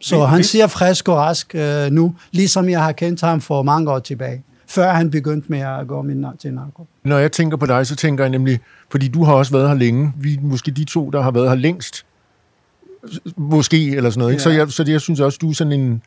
Så 0.00 0.24
han 0.24 0.44
siger 0.44 0.66
frisk 0.66 1.08
og 1.08 1.16
rask 1.16 1.54
øh, 1.54 1.90
nu, 1.90 2.14
ligesom 2.32 2.68
jeg 2.68 2.82
har 2.82 2.92
kendt 2.92 3.20
ham 3.20 3.40
for 3.40 3.62
mange 3.62 3.90
år 3.90 3.98
tilbage, 3.98 4.42
før 4.66 4.92
han 4.92 5.10
begyndte 5.10 5.46
med 5.48 5.58
at 5.58 5.86
gå 5.86 6.02
med, 6.02 6.38
til 6.38 6.54
narko. 6.54 6.86
Når 7.04 7.18
jeg 7.18 7.32
tænker 7.32 7.56
på 7.56 7.66
dig, 7.66 7.86
så 7.86 7.96
tænker 7.96 8.24
jeg 8.24 8.30
nemlig, 8.30 8.60
fordi 8.90 9.08
du 9.08 9.24
har 9.24 9.32
også 9.32 9.52
været 9.52 9.68
her 9.68 9.76
længe. 9.76 10.12
Vi 10.16 10.34
er 10.34 10.40
måske 10.40 10.70
de 10.70 10.84
to, 10.84 11.10
der 11.10 11.22
har 11.22 11.30
været 11.30 11.48
her 11.48 11.56
længst. 11.56 12.04
Måske, 13.36 13.90
eller 13.96 14.10
sådan 14.10 14.18
noget. 14.18 14.32
Ikke? 14.32 14.42
Så, 14.42 14.50
Ja. 14.50 14.56
jeg, 14.56 14.72
så 14.72 14.84
det, 14.84 14.92
jeg 14.92 15.00
synes 15.00 15.20
også, 15.20 15.38
du 15.40 15.50
er 15.50 15.54
sådan 15.54 15.72
en, 15.72 16.02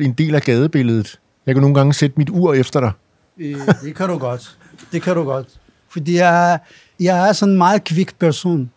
en 0.00 0.12
del 0.12 0.34
af 0.34 0.42
gadebilledet. 0.42 1.20
Jeg 1.46 1.54
kan 1.54 1.62
nogle 1.62 1.74
gange 1.74 1.92
sætte 1.94 2.14
mit 2.18 2.30
ur 2.30 2.54
efter 2.54 2.80
dig. 2.80 2.92
Øh, 3.38 3.56
Det 3.82 3.94
kan 3.94 4.08
du 4.08 4.18
godt. 4.18 4.58
Det 4.92 5.02
kan 5.02 5.14
du 5.16 5.24
godt. 5.24 5.46
Fordi 5.88 6.16
jeg, 6.16 6.58
jeg 7.00 7.28
er 7.28 7.32
sådan 7.32 7.52
en 7.52 7.58
meget 7.58 7.84
kvik 7.84 8.18
person. 8.18 8.70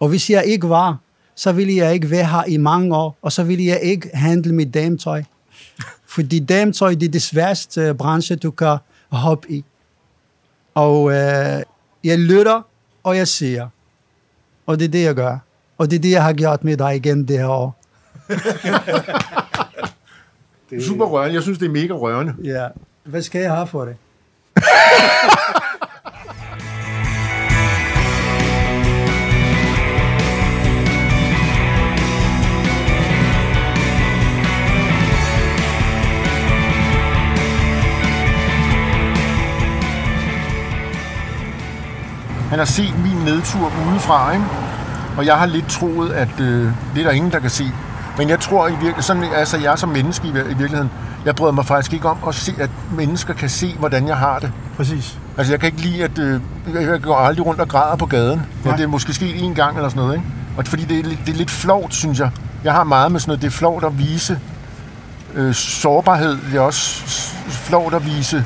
Og 0.00 0.08
hvis 0.08 0.30
jeg 0.30 0.44
ikke 0.44 0.68
var, 0.68 0.98
så 1.36 1.52
ville 1.52 1.76
jeg 1.76 1.94
ikke 1.94 2.10
være 2.10 2.24
her 2.26 2.44
i 2.48 2.56
mange 2.56 2.96
år, 2.96 3.18
og 3.22 3.32
så 3.32 3.42
ville 3.44 3.64
jeg 3.66 3.80
ikke 3.82 4.10
handle 4.14 4.54
med 4.54 4.66
dametøj. 4.66 5.22
Fordi 6.06 6.38
dametøj, 6.40 6.94
det 6.94 7.02
er 7.02 7.10
det 7.10 7.22
sværeste 7.22 7.80
øh, 7.80 7.94
branche, 7.94 8.36
du 8.36 8.50
kan 8.50 8.76
hoppe 9.10 9.52
i. 9.52 9.64
Og 10.74 11.10
øh, 11.10 11.62
jeg 12.04 12.18
lytter, 12.18 12.62
og 13.02 13.16
jeg 13.16 13.28
ser. 13.28 13.68
Og 14.66 14.78
det 14.78 14.84
er 14.84 14.88
det, 14.88 15.02
jeg 15.02 15.14
gør. 15.14 15.38
Og 15.78 15.90
det 15.90 15.96
er 15.96 16.00
det, 16.00 16.10
jeg 16.10 16.22
har 16.22 16.32
gjort 16.32 16.64
med 16.64 16.76
dig 16.76 16.96
igen 16.96 17.28
det 17.28 17.38
her 17.38 17.48
år. 17.48 17.80
Super 20.88 21.04
rørende. 21.04 21.34
Jeg 21.34 21.42
synes, 21.42 21.58
det 21.58 21.66
er 21.66 21.70
mega 21.72 21.92
rørende. 21.92 22.34
Ja. 22.44 22.66
Hvad 23.04 23.22
skal 23.22 23.40
jeg 23.40 23.52
have 23.52 23.66
for 23.66 23.84
det? 23.84 23.96
Han 42.50 42.58
har 42.58 42.64
set 42.64 42.94
min 43.02 43.16
nedtur 43.24 43.72
udefra, 43.90 44.32
ikke? 44.32 44.44
Og 45.16 45.26
jeg 45.26 45.34
har 45.36 45.46
lidt 45.46 45.68
troet, 45.68 46.10
at 46.12 46.40
øh, 46.40 46.72
det 46.94 47.00
er 47.00 47.04
der 47.04 47.10
ingen, 47.10 47.32
der 47.32 47.38
kan 47.38 47.50
se. 47.50 47.64
Men 48.18 48.28
jeg 48.28 48.40
tror 48.40 48.66
i 48.66 48.70
virkeligheden, 48.70 49.02
sådan, 49.02 49.24
altså 49.34 49.58
jeg 49.58 49.78
som 49.78 49.88
menneske 49.88 50.28
i, 50.28 50.30
vir- 50.30 50.44
i 50.50 50.54
virkeligheden, 50.54 50.90
jeg 51.24 51.34
bryder 51.36 51.52
mig 51.52 51.66
faktisk 51.66 51.92
ikke 51.92 52.08
om 52.08 52.16
at 52.28 52.34
se, 52.34 52.52
at 52.60 52.70
mennesker 52.96 53.34
kan 53.34 53.48
se, 53.48 53.74
hvordan 53.78 54.08
jeg 54.08 54.16
har 54.16 54.38
det. 54.38 54.52
Præcis. 54.76 55.18
Altså 55.38 55.52
jeg 55.52 55.60
kan 55.60 55.66
ikke 55.66 55.80
lide, 55.80 56.04
at 56.04 56.18
øh, 56.18 56.40
jeg 56.74 57.00
går 57.02 57.16
aldrig 57.16 57.46
rundt 57.46 57.60
og 57.60 57.68
græder 57.68 57.96
på 57.96 58.06
gaden. 58.06 58.42
Ja, 58.64 58.70
det 58.76 58.82
er 58.82 58.86
måske 58.86 59.14
sket 59.14 59.44
en 59.44 59.54
gang 59.54 59.76
eller 59.76 59.88
sådan 59.88 60.02
noget, 60.02 60.14
ikke? 60.14 60.26
Og 60.56 60.66
fordi 60.66 60.84
det 60.84 60.98
er, 60.98 61.02
lidt- 61.02 61.20
det 61.26 61.32
er 61.32 61.36
lidt 61.38 61.50
flovt, 61.50 61.94
synes 61.94 62.18
jeg. 62.20 62.30
Jeg 62.64 62.72
har 62.72 62.84
meget 62.84 63.12
med 63.12 63.20
sådan 63.20 63.30
noget, 63.30 63.42
det 63.42 63.46
er 63.46 63.52
flovt 63.52 63.84
at 63.84 63.98
vise 63.98 64.38
øh, 65.34 65.54
sårbarhed. 65.54 66.30
Det 66.50 66.56
er 66.56 66.60
også 66.60 67.02
flovt 67.48 67.94
at 67.94 68.06
vise 68.06 68.44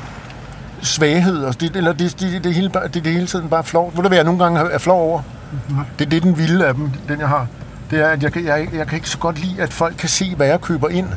svaghed. 0.81 1.43
Og 1.43 1.61
det, 1.61 1.75
eller 1.75 1.93
det, 1.93 2.19
det, 2.19 2.31
det, 2.33 2.43
det, 2.43 2.53
hele, 2.53 2.71
det, 2.93 3.03
det 3.05 3.13
hele 3.13 3.27
tiden 3.27 3.49
bare 3.49 3.63
flovt. 3.63 3.95
Ved 3.95 4.03
du 4.03 4.07
hvad, 4.07 4.17
jeg 4.17 4.25
nogle 4.25 4.43
gange 4.43 4.59
er 4.59 4.77
flov 4.77 5.01
over? 5.01 5.21
Nej. 5.69 5.83
Det 5.99 6.05
er 6.05 6.09
det, 6.09 6.23
den 6.23 6.37
vilde 6.37 6.65
af 6.67 6.73
dem, 6.73 6.91
den 7.07 7.19
jeg 7.19 7.27
har. 7.27 7.47
Det 7.91 7.99
er, 7.99 8.07
at 8.07 8.23
jeg, 8.23 8.31
kan- 8.33 8.45
jeg, 8.45 8.67
jeg 8.73 8.87
kan 8.87 8.95
ikke 8.95 9.09
så 9.09 9.17
godt 9.17 9.39
lide, 9.45 9.61
at 9.61 9.73
folk 9.73 9.95
kan 9.97 10.09
se, 10.09 10.35
hvad 10.35 10.47
jeg 10.47 10.61
køber 10.61 10.89
ind. 10.89 11.07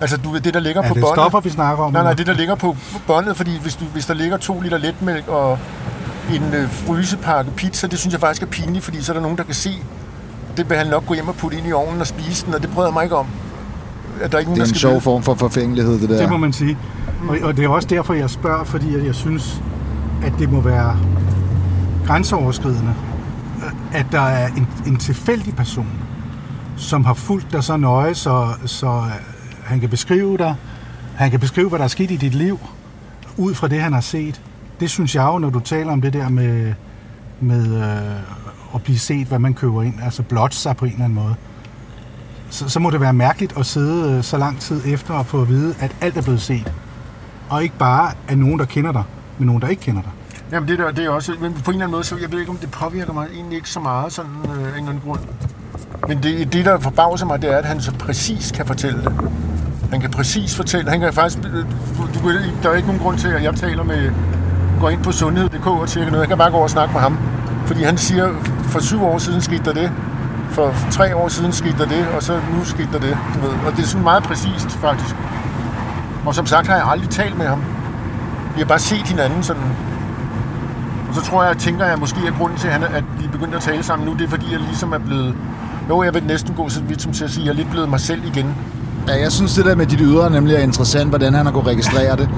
Altså, 0.00 0.16
du 0.16 0.30
ved, 0.30 0.40
det, 0.40 0.54
der 0.54 0.60
ligger 0.60 0.82
Er 0.82 0.88
på 0.88 0.94
det 0.94 1.00
båndet. 1.00 1.14
stoffer, 1.16 1.40
vi 1.40 1.50
snakker 1.50 1.84
om? 1.84 1.92
Nej, 1.92 2.02
nej, 2.02 2.12
det 2.12 2.26
der 2.26 2.32
ligger 2.32 2.54
på 2.54 2.76
båndet, 3.06 3.36
fordi 3.36 3.58
hvis, 3.62 3.74
du, 3.76 3.84
hvis 3.84 4.06
der 4.06 4.14
ligger 4.14 4.36
to 4.36 4.60
liter 4.60 4.78
letmælk 4.78 5.28
og 5.28 5.58
en 6.34 6.54
øh, 6.54 6.70
frysepakke 6.70 7.50
pizza, 7.50 7.86
det 7.86 7.98
synes 7.98 8.12
jeg 8.12 8.20
faktisk 8.20 8.42
er 8.42 8.46
pinligt, 8.46 8.84
fordi 8.84 9.02
så 9.02 9.12
er 9.12 9.14
der 9.14 9.20
nogen, 9.22 9.38
der 9.38 9.44
kan 9.44 9.54
se, 9.54 9.70
det 10.56 10.70
vil 10.70 10.78
han 10.78 10.86
nok 10.86 11.06
gå 11.06 11.14
hjem 11.14 11.28
og 11.28 11.34
putte 11.34 11.58
ind 11.58 11.66
i 11.66 11.72
ovnen 11.72 12.00
og 12.00 12.06
spise 12.06 12.46
den, 12.46 12.54
og 12.54 12.62
det 12.62 12.70
bryder 12.70 12.88
jeg 12.88 12.92
mig 12.94 13.02
ikke 13.04 13.16
om. 13.16 13.26
At 14.22 14.30
der 14.32 14.36
er 14.36 14.40
ikke 14.40 14.50
nogen, 14.50 14.60
Det 14.60 14.66
er 14.66 14.72
der 14.72 14.74
en 14.74 14.78
sjov 14.78 14.92
vide. 14.92 15.00
form 15.00 15.22
for 15.22 15.34
forfængelighed, 15.34 16.00
det 16.00 16.08
der. 16.08 16.18
Det 16.18 16.28
må 16.30 16.36
man 16.36 16.52
sige. 16.52 16.78
Og, 17.28 17.36
og 17.42 17.56
det 17.56 17.64
er 17.64 17.68
også 17.68 17.88
derfor, 17.88 18.14
jeg 18.14 18.30
spørger, 18.30 18.64
fordi 18.64 18.94
at 18.96 19.06
jeg 19.06 19.14
synes, 19.14 19.62
at 20.24 20.32
det 20.38 20.52
må 20.52 20.60
være 20.60 20.96
grænseoverskridende, 22.08 22.94
at 23.92 24.06
der 24.12 24.20
er 24.20 24.46
en, 24.46 24.68
en 24.86 24.96
tilfældig 24.96 25.56
person, 25.56 25.88
som 26.76 27.04
har 27.04 27.14
fulgt 27.14 27.52
dig 27.52 27.64
så 27.64 27.76
nøje, 27.76 28.14
så, 28.14 28.48
så 28.66 28.86
øh, 28.86 29.12
han 29.64 29.80
kan 29.80 29.88
beskrive 29.88 30.36
dig, 30.36 30.54
han 31.16 31.30
kan 31.30 31.40
beskrive, 31.40 31.68
hvad 31.68 31.78
der 31.78 31.84
er 31.84 31.88
sket 31.88 32.10
i 32.10 32.16
dit 32.16 32.34
liv, 32.34 32.58
ud 33.36 33.54
fra 33.54 33.68
det, 33.68 33.80
han 33.80 33.92
har 33.92 34.00
set. 34.00 34.42
Det 34.80 34.90
synes 34.90 35.14
jeg 35.14 35.24
jo, 35.24 35.38
når 35.38 35.50
du 35.50 35.60
taler 35.60 35.92
om 35.92 36.00
det 36.00 36.12
der 36.12 36.28
med, 36.28 36.74
med 37.40 37.76
øh, 37.76 38.74
at 38.74 38.82
blive 38.82 38.98
set, 38.98 39.26
hvad 39.26 39.38
man 39.38 39.54
køber 39.54 39.82
ind, 39.82 39.94
altså 40.02 40.22
blot 40.22 40.54
sig 40.54 40.76
på 40.76 40.84
en 40.84 40.92
eller 40.92 41.04
anden 41.04 41.18
måde, 41.18 41.34
så, 42.50 42.68
så 42.68 42.80
må 42.80 42.90
det 42.90 43.00
være 43.00 43.12
mærkeligt 43.12 43.58
at 43.58 43.66
sidde 43.66 44.16
øh, 44.16 44.22
så 44.22 44.38
lang 44.38 44.60
tid 44.60 44.82
efter 44.86 45.14
og 45.14 45.26
få 45.26 45.42
at 45.42 45.48
vide, 45.48 45.74
at 45.80 45.96
alt 46.00 46.16
er 46.16 46.22
blevet 46.22 46.40
set. 46.40 46.72
Og 47.48 47.62
ikke 47.62 47.78
bare 47.78 48.12
af 48.28 48.38
nogen, 48.38 48.58
der 48.58 48.64
kender 48.64 48.92
dig, 48.92 49.02
men 49.38 49.46
nogen, 49.46 49.62
der 49.62 49.68
ikke 49.68 49.82
kender 49.82 50.02
dig. 50.02 50.10
Jamen, 50.52 50.68
det, 50.68 50.78
der, 50.78 50.90
det 50.90 51.04
er 51.04 51.10
også... 51.10 51.32
Men 51.40 51.52
på 51.52 51.70
en 51.70 51.74
eller 51.74 51.84
anden 51.84 51.90
måde, 51.90 52.04
så 52.04 52.16
jeg 52.16 52.32
ved 52.32 52.38
ikke, 52.38 52.50
om 52.50 52.56
det 52.56 52.70
påvirker 52.70 53.12
mig 53.12 53.26
egentlig 53.34 53.56
ikke 53.56 53.70
så 53.70 53.80
meget, 53.80 54.12
sådan 54.12 54.30
øh, 54.44 54.50
af 54.50 54.56
en 54.56 54.66
eller 54.66 54.78
anden 54.78 55.02
grund. 55.06 55.20
Men 56.08 56.22
det, 56.22 56.52
det, 56.52 56.64
der 56.64 56.80
forbavser 56.80 57.26
mig, 57.26 57.42
det 57.42 57.52
er, 57.52 57.56
at 57.56 57.64
han 57.64 57.80
så 57.80 57.92
præcis 57.98 58.52
kan 58.52 58.66
fortælle 58.66 59.04
det. 59.04 59.12
Han 59.90 60.00
kan 60.00 60.10
præcis 60.10 60.56
fortælle. 60.56 60.90
Han 60.90 61.00
kan 61.00 61.12
faktisk... 61.12 61.38
Øh, 61.38 61.64
du, 62.22 62.30
der 62.62 62.70
er 62.70 62.74
ikke 62.74 62.88
nogen 62.88 63.02
grund 63.02 63.18
til, 63.18 63.28
at 63.28 63.42
jeg 63.42 63.54
taler 63.54 63.82
med... 63.82 64.12
Går 64.80 64.90
ind 64.90 65.02
på 65.02 65.12
sundhed.dk 65.12 65.66
og 65.66 65.88
tjekker 65.88 66.10
noget. 66.10 66.22
Jeg 66.22 66.28
kan 66.28 66.38
bare 66.38 66.50
gå 66.50 66.56
over 66.56 66.64
og 66.64 66.70
snakke 66.70 66.92
med 66.92 67.00
ham. 67.00 67.18
Fordi 67.66 67.82
han 67.82 67.98
siger, 67.98 68.28
for 68.62 68.80
syv 68.80 69.04
år 69.04 69.18
siden 69.18 69.40
skete 69.40 69.64
der 69.64 69.72
det. 69.72 69.92
For 70.50 70.74
tre 70.90 71.16
år 71.16 71.28
siden 71.28 71.52
skete 71.52 71.78
der 71.78 71.86
det, 71.86 72.06
og 72.16 72.22
så 72.22 72.40
nu 72.56 72.64
skete 72.64 72.88
der 72.92 72.98
det. 72.98 73.18
Du 73.34 73.40
ved. 73.40 73.54
Og 73.66 73.72
det 73.76 73.82
er 73.82 73.86
sådan 73.86 74.04
meget 74.04 74.22
præcist, 74.22 74.70
faktisk. 74.70 75.14
Og 76.26 76.34
som 76.34 76.46
sagt 76.46 76.66
har 76.66 76.76
jeg 76.76 76.86
aldrig 76.86 77.10
talt 77.10 77.38
med 77.38 77.46
ham. 77.46 77.62
Vi 78.54 78.60
har 78.60 78.66
bare 78.66 78.78
set 78.78 79.08
hinanden 79.08 79.42
sådan 79.42 79.62
og 81.08 81.14
så 81.14 81.22
tror 81.22 81.44
jeg, 81.44 81.56
tænker 81.56 81.86
jeg 81.86 81.98
måske, 81.98 82.20
at 82.26 82.34
grunden 82.38 82.58
til, 82.58 82.68
at 82.68 83.04
vi 83.18 83.24
er 83.24 83.30
begyndt 83.30 83.54
at 83.54 83.62
tale 83.62 83.82
sammen 83.82 84.08
nu, 84.08 84.14
det 84.14 84.24
er 84.24 84.28
fordi, 84.28 84.46
jeg 84.52 84.60
ligesom 84.60 84.92
er 84.92 84.98
blevet... 84.98 85.34
Jo, 85.88 86.02
jeg 86.02 86.14
vil 86.14 86.24
næsten 86.24 86.54
gå 86.54 86.68
så 86.68 86.80
vidt 86.80 87.02
som 87.02 87.12
til 87.12 87.24
at 87.24 87.30
sige, 87.30 87.42
at 87.42 87.46
jeg 87.46 87.52
er 87.52 87.56
lidt 87.56 87.70
blevet 87.70 87.88
mig 87.88 88.00
selv 88.00 88.24
igen. 88.24 88.54
Ja, 89.08 89.20
jeg 89.22 89.32
synes, 89.32 89.54
det 89.54 89.64
der 89.64 89.74
med 89.74 89.86
dit 89.86 90.00
ydre 90.02 90.30
nemlig 90.30 90.54
er 90.54 90.60
interessant, 90.60 91.08
hvordan 91.08 91.34
han 91.34 91.46
har 91.46 91.52
kunnet 91.52 91.66
registrere 91.66 92.16
det. 92.16 92.28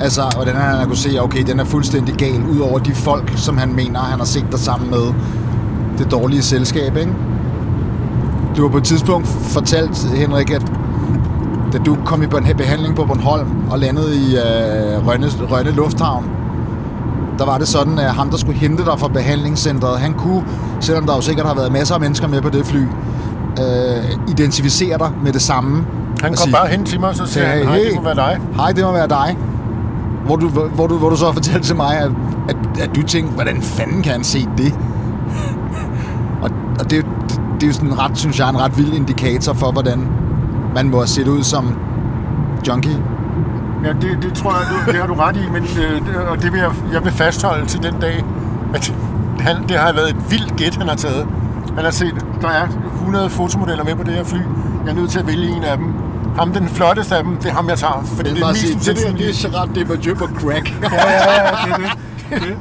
Altså, 0.00 0.22
hvordan 0.34 0.54
han 0.54 0.76
har 0.76 0.84
kunnet 0.84 0.98
se, 0.98 1.18
okay, 1.22 1.42
den 1.42 1.60
er 1.60 1.64
fuldstændig 1.64 2.14
gal, 2.14 2.42
ud 2.42 2.58
over 2.58 2.78
de 2.78 2.94
folk, 2.94 3.32
som 3.36 3.58
han 3.58 3.74
mener, 3.74 4.00
han 4.00 4.18
har 4.18 4.26
set 4.26 4.46
dig 4.50 4.58
sammen 4.58 4.90
med. 4.90 5.14
Det 5.98 6.10
dårlige 6.10 6.42
selskab, 6.42 6.96
ikke? 6.96 7.12
Du 8.56 8.62
har 8.62 8.68
på 8.68 8.76
et 8.76 8.84
tidspunkt 8.84 9.28
fortalt, 9.28 10.06
Henrik, 10.14 10.50
at 10.50 10.72
da 11.72 11.78
du 11.78 11.96
kom 12.04 12.22
i 12.22 12.26
behandling 12.56 12.96
på 12.96 13.04
Bornholm 13.04 13.48
og 13.70 13.78
landede 13.78 14.16
i 14.16 14.36
øh, 14.36 15.06
Rønne, 15.06 15.26
Rønne 15.50 15.70
Lufthavn, 15.70 16.39
der 17.40 17.46
var 17.46 17.58
det 17.58 17.68
sådan, 17.68 17.98
at 17.98 18.10
ham, 18.14 18.30
der 18.30 18.36
skulle 18.36 18.58
hente 18.58 18.84
dig 18.84 18.98
fra 18.98 19.08
behandlingscentret, 19.08 20.00
han 20.00 20.14
kunne, 20.14 20.44
selvom 20.80 21.06
der 21.06 21.14
jo 21.14 21.20
sikkert 21.20 21.46
har 21.46 21.54
været 21.54 21.72
masser 21.72 21.94
af 21.94 22.00
mennesker 22.00 22.28
med 22.28 22.42
på 22.42 22.50
det 22.50 22.66
fly, 22.66 22.80
øh, 23.58 24.28
identificere 24.28 24.98
dig 24.98 25.10
med 25.24 25.32
det 25.32 25.42
samme. 25.42 25.86
Han 26.20 26.30
kom 26.30 26.36
sige, 26.36 26.52
bare 26.52 26.68
hen 26.68 26.84
til 26.84 27.00
mig, 27.00 27.08
og 27.08 27.14
så 27.16 27.26
sagde 27.26 27.48
han, 27.48 27.66
hej, 27.66 27.78
det 27.78 27.94
må 27.96 28.02
være 28.02 28.14
dig. 28.14 28.40
Hej, 28.56 28.72
det 28.72 28.84
må 28.84 28.92
være 28.92 29.08
dig. 29.08 29.36
Hvor 30.24 30.36
du, 30.36 30.48
hvor 30.48 30.86
du, 30.86 30.98
hvor 30.98 31.08
du 31.08 31.16
så 31.16 31.32
fortalte 31.32 31.66
til 31.66 31.76
mig, 31.76 31.98
at, 31.98 32.10
at, 32.48 32.56
at 32.80 32.90
du 32.96 33.02
tænkte, 33.02 33.34
hvordan 33.34 33.62
fanden 33.62 34.02
kan 34.02 34.12
han 34.12 34.24
se 34.24 34.48
det? 34.58 34.74
og, 36.42 36.50
og 36.80 36.90
det, 36.90 37.06
det, 37.28 37.40
det 37.54 37.62
er 37.62 37.66
jo 37.66 37.72
sådan 37.72 37.98
ret, 37.98 38.18
synes 38.18 38.38
jeg, 38.38 38.50
en 38.50 38.60
ret 38.60 38.78
vild 38.78 38.92
indikator 38.92 39.52
for, 39.52 39.72
hvordan 39.72 40.08
man 40.74 40.90
må 40.90 41.06
set 41.06 41.28
ud 41.28 41.42
som 41.42 41.74
junkie. 42.68 43.02
Ja, 43.84 43.92
det, 43.92 44.18
det 44.22 44.34
tror 44.34 44.50
jeg, 44.50 44.60
det, 44.86 44.92
det 44.92 45.00
har 45.00 45.06
du 45.06 45.14
ret 45.14 45.36
i, 45.36 45.50
men 45.52 45.62
øh, 45.62 46.06
det, 46.06 46.16
og 46.16 46.42
det 46.42 46.52
vil 46.52 46.60
jeg, 46.60 46.70
jeg 46.92 47.04
vil 47.04 47.12
fastholde 47.12 47.66
til 47.66 47.82
den 47.82 47.94
dag, 48.00 48.24
at 48.74 48.94
han, 49.40 49.56
det 49.68 49.76
har 49.78 49.92
været 49.92 50.10
et 50.10 50.30
vildt 50.30 50.56
gæt, 50.56 50.74
han 50.76 50.88
har 50.88 50.96
taget. 50.96 51.26
Han 51.74 51.84
har 51.84 51.90
set, 51.90 52.14
der 52.42 52.48
er 52.48 52.68
100 52.94 53.30
fotomodeller 53.30 53.84
med 53.84 53.94
på 53.94 54.02
det 54.02 54.14
her 54.14 54.24
fly. 54.24 54.38
Jeg 54.84 54.90
er 54.90 54.94
nødt 54.94 55.10
til 55.10 55.18
at 55.18 55.26
vælge 55.26 55.48
en 55.56 55.62
af 55.62 55.76
dem. 55.76 55.86
Ham, 56.38 56.52
den 56.52 56.68
flotteste 56.68 57.16
af 57.16 57.24
dem, 57.24 57.36
det 57.36 57.46
er 57.50 57.54
ham, 57.54 57.68
jeg 57.68 57.78
tager. 57.78 58.02
For 58.06 58.22
det, 58.22 58.36
det 58.36 58.42
er 58.42 58.48
mest 58.48 58.86
det, 58.86 58.96
det, 58.96 59.18
det 59.18 59.28
er 59.28 59.48
Gerard 59.50 59.68
Depardieu 59.74 60.14
på 60.14 60.26
crack. 60.26 60.72
ja, 60.82 60.88
ja, 60.92 61.32
ja, 61.34 61.50
det 61.66 61.72
er 61.72 62.38
det. 62.38 62.48
det. 62.48 62.56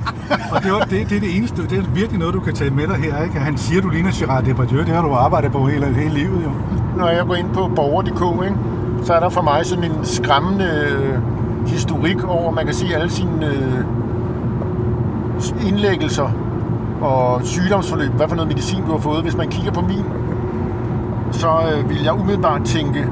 Og 0.52 0.64
det 0.64 0.72
er, 0.72 0.80
det, 0.80 1.10
det 1.10 1.16
er 1.16 1.20
det 1.20 1.38
eneste, 1.38 1.68
det 1.68 1.78
er 1.78 1.84
virkelig 1.94 2.20
noget, 2.20 2.34
du 2.34 2.40
kan 2.40 2.54
tage 2.56 2.70
med 2.70 2.88
dig 2.88 2.96
her, 2.96 3.24
ikke? 3.24 3.40
Han 3.40 3.58
siger, 3.58 3.82
du 3.82 3.90
ligner 3.90 4.12
Gerard 4.20 4.44
Depardieu, 4.44 4.80
det 4.80 4.88
har 4.88 5.02
du 5.02 5.14
arbejdet 5.14 5.52
på 5.52 5.68
hele, 5.68 5.86
hele 5.86 6.14
livet, 6.14 6.42
jo. 6.44 6.52
Når 6.98 7.08
jeg 7.08 7.26
går 7.26 7.36
ind 7.36 7.50
på 7.54 7.72
borger.dk, 7.76 8.44
ikke? 8.46 8.56
Så 9.04 9.14
er 9.14 9.20
der 9.20 9.30
for 9.30 9.42
mig 9.42 9.66
sådan 9.66 9.84
en 9.84 9.98
skræmmende 10.04 10.66
øh, 10.66 11.20
historik 11.68 12.24
over, 12.24 12.52
man 12.52 12.66
kan 12.66 12.74
sige 12.74 12.96
alle 12.96 13.10
sine 13.10 13.46
øh, 13.46 13.84
indlæggelser 15.68 16.32
og 17.02 17.42
sygdomsforløb, 17.44 18.12
hvad 18.12 18.28
for 18.28 18.36
noget 18.36 18.48
medicin 18.48 18.84
du 18.86 18.92
har 18.92 18.98
fået. 18.98 19.22
Hvis 19.22 19.38
man 19.38 19.50
kigger 19.50 19.72
på 19.72 19.82
min, 19.82 20.06
så 21.32 21.48
øh, 21.48 21.90
vil 21.90 22.04
jeg 22.04 22.14
umiddelbart 22.14 22.62
tænke 22.66 23.08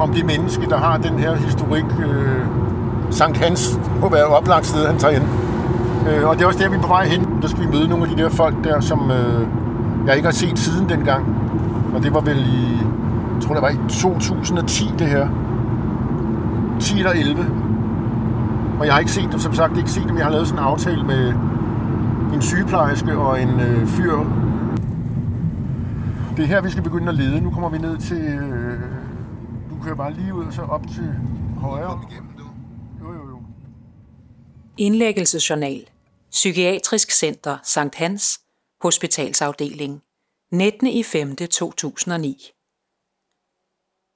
om 0.00 0.12
det 0.12 0.26
menneske, 0.26 0.66
der 0.70 0.76
har 0.76 0.96
den 0.98 1.18
her 1.18 1.36
historik. 1.36 1.84
Øh, 1.84 2.44
Sankt 3.10 3.36
Hans 3.36 3.80
må 4.00 4.08
være 4.10 4.24
oplagt 4.24 4.66
sted, 4.66 4.86
han 4.86 4.98
tager 4.98 5.14
ind. 5.14 5.24
Øh, 6.08 6.28
og 6.28 6.36
det 6.36 6.42
er 6.42 6.46
også 6.46 6.58
der, 6.58 6.68
vi 6.68 6.76
er 6.76 6.80
på 6.80 6.88
vej 6.88 7.06
hen. 7.06 7.28
Der 7.42 7.48
skal 7.48 7.62
vi 7.62 7.66
møde 7.66 7.88
nogle 7.88 8.04
af 8.04 8.16
de 8.16 8.22
der 8.22 8.28
folk 8.28 8.54
der, 8.64 8.80
som 8.80 9.10
øh, 9.10 9.46
jeg 10.06 10.16
ikke 10.16 10.26
har 10.26 10.32
set 10.32 10.58
siden 10.58 10.88
dengang. 10.88 11.36
Og 11.94 12.02
det 12.02 12.14
var 12.14 12.20
vel 12.20 12.38
i 12.38 12.78
jeg 13.40 13.46
tror 13.46 13.54
det 13.54 13.62
var 13.62 13.68
i 13.68 13.88
2010 13.88 14.84
det 14.98 15.06
her. 15.06 15.28
10 16.80 16.98
eller 16.98 17.10
11. 17.12 17.46
Og 18.80 18.86
jeg 18.86 18.94
har 18.94 19.00
ikke 19.00 19.12
set 19.12 19.28
dem, 19.32 19.40
som 19.40 19.54
sagt 19.54 19.76
ikke 19.76 19.90
set 19.90 20.08
dem. 20.08 20.16
Jeg 20.16 20.24
har 20.24 20.32
lavet 20.32 20.48
sådan 20.48 20.62
en 20.62 20.64
aftale 20.64 21.04
med 21.04 21.28
en 22.34 22.42
sygeplejerske 22.42 23.18
og 23.18 23.42
en 23.42 23.60
øh, 23.60 23.86
fyr. 23.86 24.16
Det 26.36 26.42
er 26.42 26.46
her, 26.46 26.60
vi 26.62 26.70
skal 26.70 26.82
begynde 26.82 27.08
at 27.08 27.14
lede. 27.14 27.40
Nu 27.40 27.50
kommer 27.50 27.68
vi 27.68 27.78
ned 27.78 27.98
til... 27.98 28.22
Øh, 28.22 28.80
du 29.70 29.84
kører 29.84 29.94
bare 29.94 30.12
lige 30.12 30.34
ud 30.34 30.44
og 30.44 30.52
så 30.52 30.62
op 30.62 30.86
til 30.94 31.14
højre. 31.58 32.00
Jo, 33.00 33.12
jo, 33.12 33.28
jo. 33.28 33.38
Indlæggelsesjournal. 34.76 35.84
Psykiatrisk 36.30 37.10
Center 37.10 37.56
Sankt 37.62 37.94
Hans. 37.94 38.40
Hospitalsafdeling. 38.82 40.00
19. 40.52 40.86
i 40.86 41.02
5. 41.02 41.36
2009. 41.36 42.36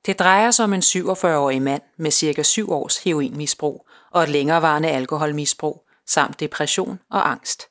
Det 0.07 0.19
drejer 0.19 0.51
sig 0.51 0.65
om 0.65 0.73
en 0.73 0.81
47-årig 0.81 1.63
mand 1.63 1.83
med 1.97 2.11
cirka 2.11 2.43
7 2.43 2.73
års 2.73 2.99
heroinmisbrug 2.99 3.87
og 4.11 4.23
et 4.23 4.29
længerevarende 4.29 4.91
alkoholmisbrug, 4.91 5.85
samt 6.07 6.41
depression 6.41 6.99
og 7.11 7.31
angst. 7.31 7.63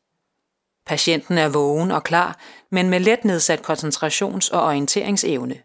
Patienten 0.85 1.37
er 1.37 1.49
vågen 1.49 1.91
og 1.91 2.03
klar, 2.03 2.39
men 2.71 2.89
med 2.89 2.99
let 2.99 3.25
nedsat 3.25 3.59
koncentrations- 3.69 4.49
og 4.53 4.63
orienteringsevne. 4.63 5.55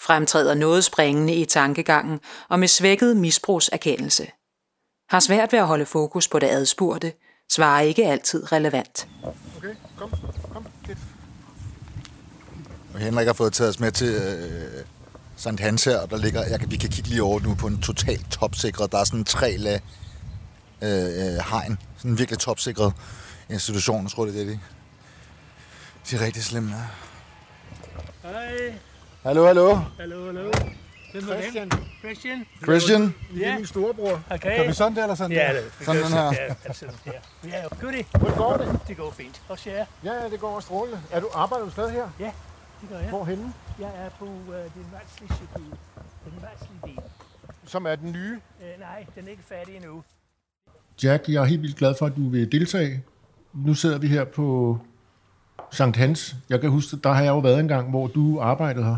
Fremtræder 0.00 0.54
noget 0.54 0.84
springende 0.84 1.34
i 1.34 1.44
tankegangen 1.44 2.20
og 2.48 2.58
med 2.58 2.68
svækket 2.68 3.16
misbrugserkendelse. 3.16 4.26
Har 5.08 5.20
svært 5.20 5.52
ved 5.52 5.58
at 5.58 5.66
holde 5.66 5.86
fokus 5.86 6.28
på 6.28 6.38
det 6.38 6.46
adspurgte, 6.46 7.12
svarer 7.50 7.80
ikke 7.80 8.06
altid 8.06 8.52
relevant. 8.52 9.08
Okay, 9.56 9.74
kom, 9.98 10.10
kom, 10.52 10.66
Henrik 12.98 13.26
har 13.26 13.32
fået 13.32 13.52
taget 13.52 13.68
os 13.68 13.80
med 13.80 13.92
til 13.92 14.14
øh, 14.14 14.84
Sankt 15.42 15.60
Hans 15.60 15.84
her, 15.84 16.06
der 16.06 16.16
ligger, 16.16 16.44
jeg 16.46 16.60
kan, 16.60 16.70
vi 16.70 16.76
kan 16.76 16.90
kigge 16.90 17.10
lige 17.10 17.22
over 17.22 17.40
nu 17.40 17.54
på 17.54 17.66
en 17.66 17.80
totalt 17.80 18.30
topsikret, 18.30 18.92
der 18.92 18.98
er 18.98 19.04
sådan 19.04 19.18
en 19.20 19.24
tre 19.24 19.56
lag 19.56 19.80
øh, 20.82 20.90
øh, 21.04 21.40
hegn, 21.50 21.78
sådan 21.96 22.10
en 22.10 22.18
virkelig 22.18 22.38
topsikret 22.38 22.92
institution, 23.50 24.02
jeg 24.02 24.10
tror 24.10 24.24
det 24.24 24.40
er 24.40 24.44
det, 24.44 24.48
de, 24.48 24.60
de 26.10 26.16
er 26.16 26.26
rigtig 26.26 26.44
slemme. 26.44 26.70
Ja. 28.24 28.28
Hej. 28.28 28.74
Hallo, 29.22 29.46
hallo. 29.46 29.74
Hallo, 29.98 30.26
hallo. 30.26 30.50
Christian. 31.10 31.70
Christian. 32.00 32.46
Christian. 32.62 33.14
Det 33.34 33.46
er 33.46 33.54
min 33.54 33.66
storebror. 33.66 34.20
Okay. 34.30 34.56
Kan 34.56 34.68
vi 34.68 34.72
sådan 34.74 34.96
der, 34.96 35.02
eller 35.02 35.14
sådan 35.14 35.32
Ja, 35.36 35.52
der? 35.52 35.52
det, 35.52 35.72
Sådan 35.84 36.02
den 36.02 36.12
her. 36.12 36.24
Ja, 36.32 36.54
altså, 36.64 36.86
ja. 37.06 37.12
Ja, 37.48 37.62
goodie. 37.80 38.04
Hvordan 38.10 38.36
går 38.36 38.56
det? 38.56 38.78
Det 38.88 38.96
går 38.96 39.10
fint. 39.16 39.42
Og 39.48 39.58
jer? 39.66 39.84
Ja, 40.04 40.12
ja, 40.12 40.30
det 40.30 40.40
går 40.40 40.60
strålende. 40.60 41.00
Er 41.10 41.20
du, 41.20 41.28
arbejder 41.34 41.64
du 41.64 41.70
stadig 41.70 41.92
her? 41.92 42.08
Ja, 42.20 42.30
det 42.82 42.90
gør 42.90 42.98
jeg. 42.98 43.08
Hvorhenne? 43.08 43.52
Jeg 43.78 43.90
er 43.96 44.08
på 44.18 44.24
uh, 44.24 44.54
den 44.74 44.86
værtslige 44.92 45.34
cykel. 45.34 45.62
Den 46.24 46.42
værtslige 46.42 46.80
del. 46.84 46.98
Som 47.64 47.86
er 47.86 47.94
den 47.94 48.12
nye. 48.12 48.40
Uh, 48.60 48.80
nej, 48.80 49.06
den 49.14 49.24
er 49.26 49.30
ikke 49.30 49.42
færdig 49.42 49.76
endnu. 49.76 50.02
Jack, 51.02 51.28
jeg 51.28 51.40
er 51.42 51.44
helt 51.44 51.62
vildt 51.62 51.76
glad 51.76 51.94
for, 51.98 52.06
at 52.06 52.16
du 52.16 52.28
vil 52.28 52.52
deltage. 52.52 53.04
Nu 53.52 53.74
sidder 53.74 53.98
vi 53.98 54.06
her 54.06 54.24
på 54.24 54.78
Sankt 55.70 55.96
Hans. 55.96 56.36
Jeg 56.48 56.60
kan 56.60 56.70
huske, 56.70 56.96
der 56.96 57.12
har 57.12 57.22
jeg 57.22 57.30
jo 57.30 57.38
været 57.38 57.60
en 57.60 57.68
gang, 57.68 57.90
hvor 57.90 58.06
du 58.06 58.40
arbejdede 58.40 58.84
her. 58.84 58.96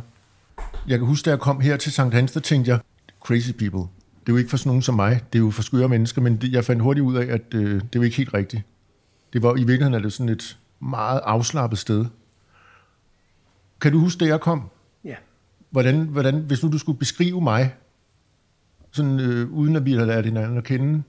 Jeg 0.88 0.98
kan 0.98 1.06
huske, 1.06 1.26
da 1.26 1.30
jeg 1.30 1.40
kom 1.40 1.60
her 1.60 1.76
til 1.76 1.92
Sankt 1.92 2.14
Hans, 2.14 2.32
der 2.32 2.40
tænkte 2.40 2.70
jeg, 2.70 2.80
crazy 3.20 3.50
people. 3.50 3.90
Det 4.20 4.28
er 4.28 4.32
jo 4.32 4.36
ikke 4.36 4.50
for 4.50 4.56
sådan 4.56 4.68
nogen 4.68 4.82
som 4.82 4.94
mig. 4.94 5.20
Det 5.32 5.38
er 5.38 5.42
jo 5.42 5.50
for 5.50 5.62
skøre 5.62 5.88
mennesker, 5.88 6.22
men 6.22 6.36
det, 6.36 6.52
jeg 6.52 6.64
fandt 6.64 6.82
hurtigt 6.82 7.04
ud 7.04 7.16
af, 7.16 7.26
at 7.34 7.54
øh, 7.54 7.74
det 7.74 7.82
er 7.82 7.86
jo 7.96 8.02
ikke 8.02 8.16
helt 8.16 8.34
rigtigt. 8.34 8.62
Det 9.32 9.42
var 9.42 9.54
i 9.54 9.58
virkeligheden 9.58 9.94
er 9.94 9.98
det 9.98 10.12
sådan 10.12 10.28
et 10.28 10.58
meget 10.80 11.20
afslappet 11.24 11.78
sted. 11.78 12.06
Kan 13.84 13.92
du 13.92 13.98
huske, 13.98 14.18
da 14.18 14.24
jeg 14.24 14.40
kom? 14.40 14.62
Ja. 15.04 15.14
Hvordan, 15.70 16.00
hvordan, 16.00 16.38
hvis 16.38 16.62
nu 16.62 16.72
du 16.72 16.78
skulle 16.78 16.98
beskrive 16.98 17.40
mig, 17.40 17.74
sådan, 18.92 19.20
øh, 19.20 19.52
uden 19.52 19.76
at 19.76 19.84
vi 19.84 19.92
har 19.92 20.04
lært 20.04 20.24
hinanden 20.24 20.58
at 20.58 20.64
kende, 20.64 21.02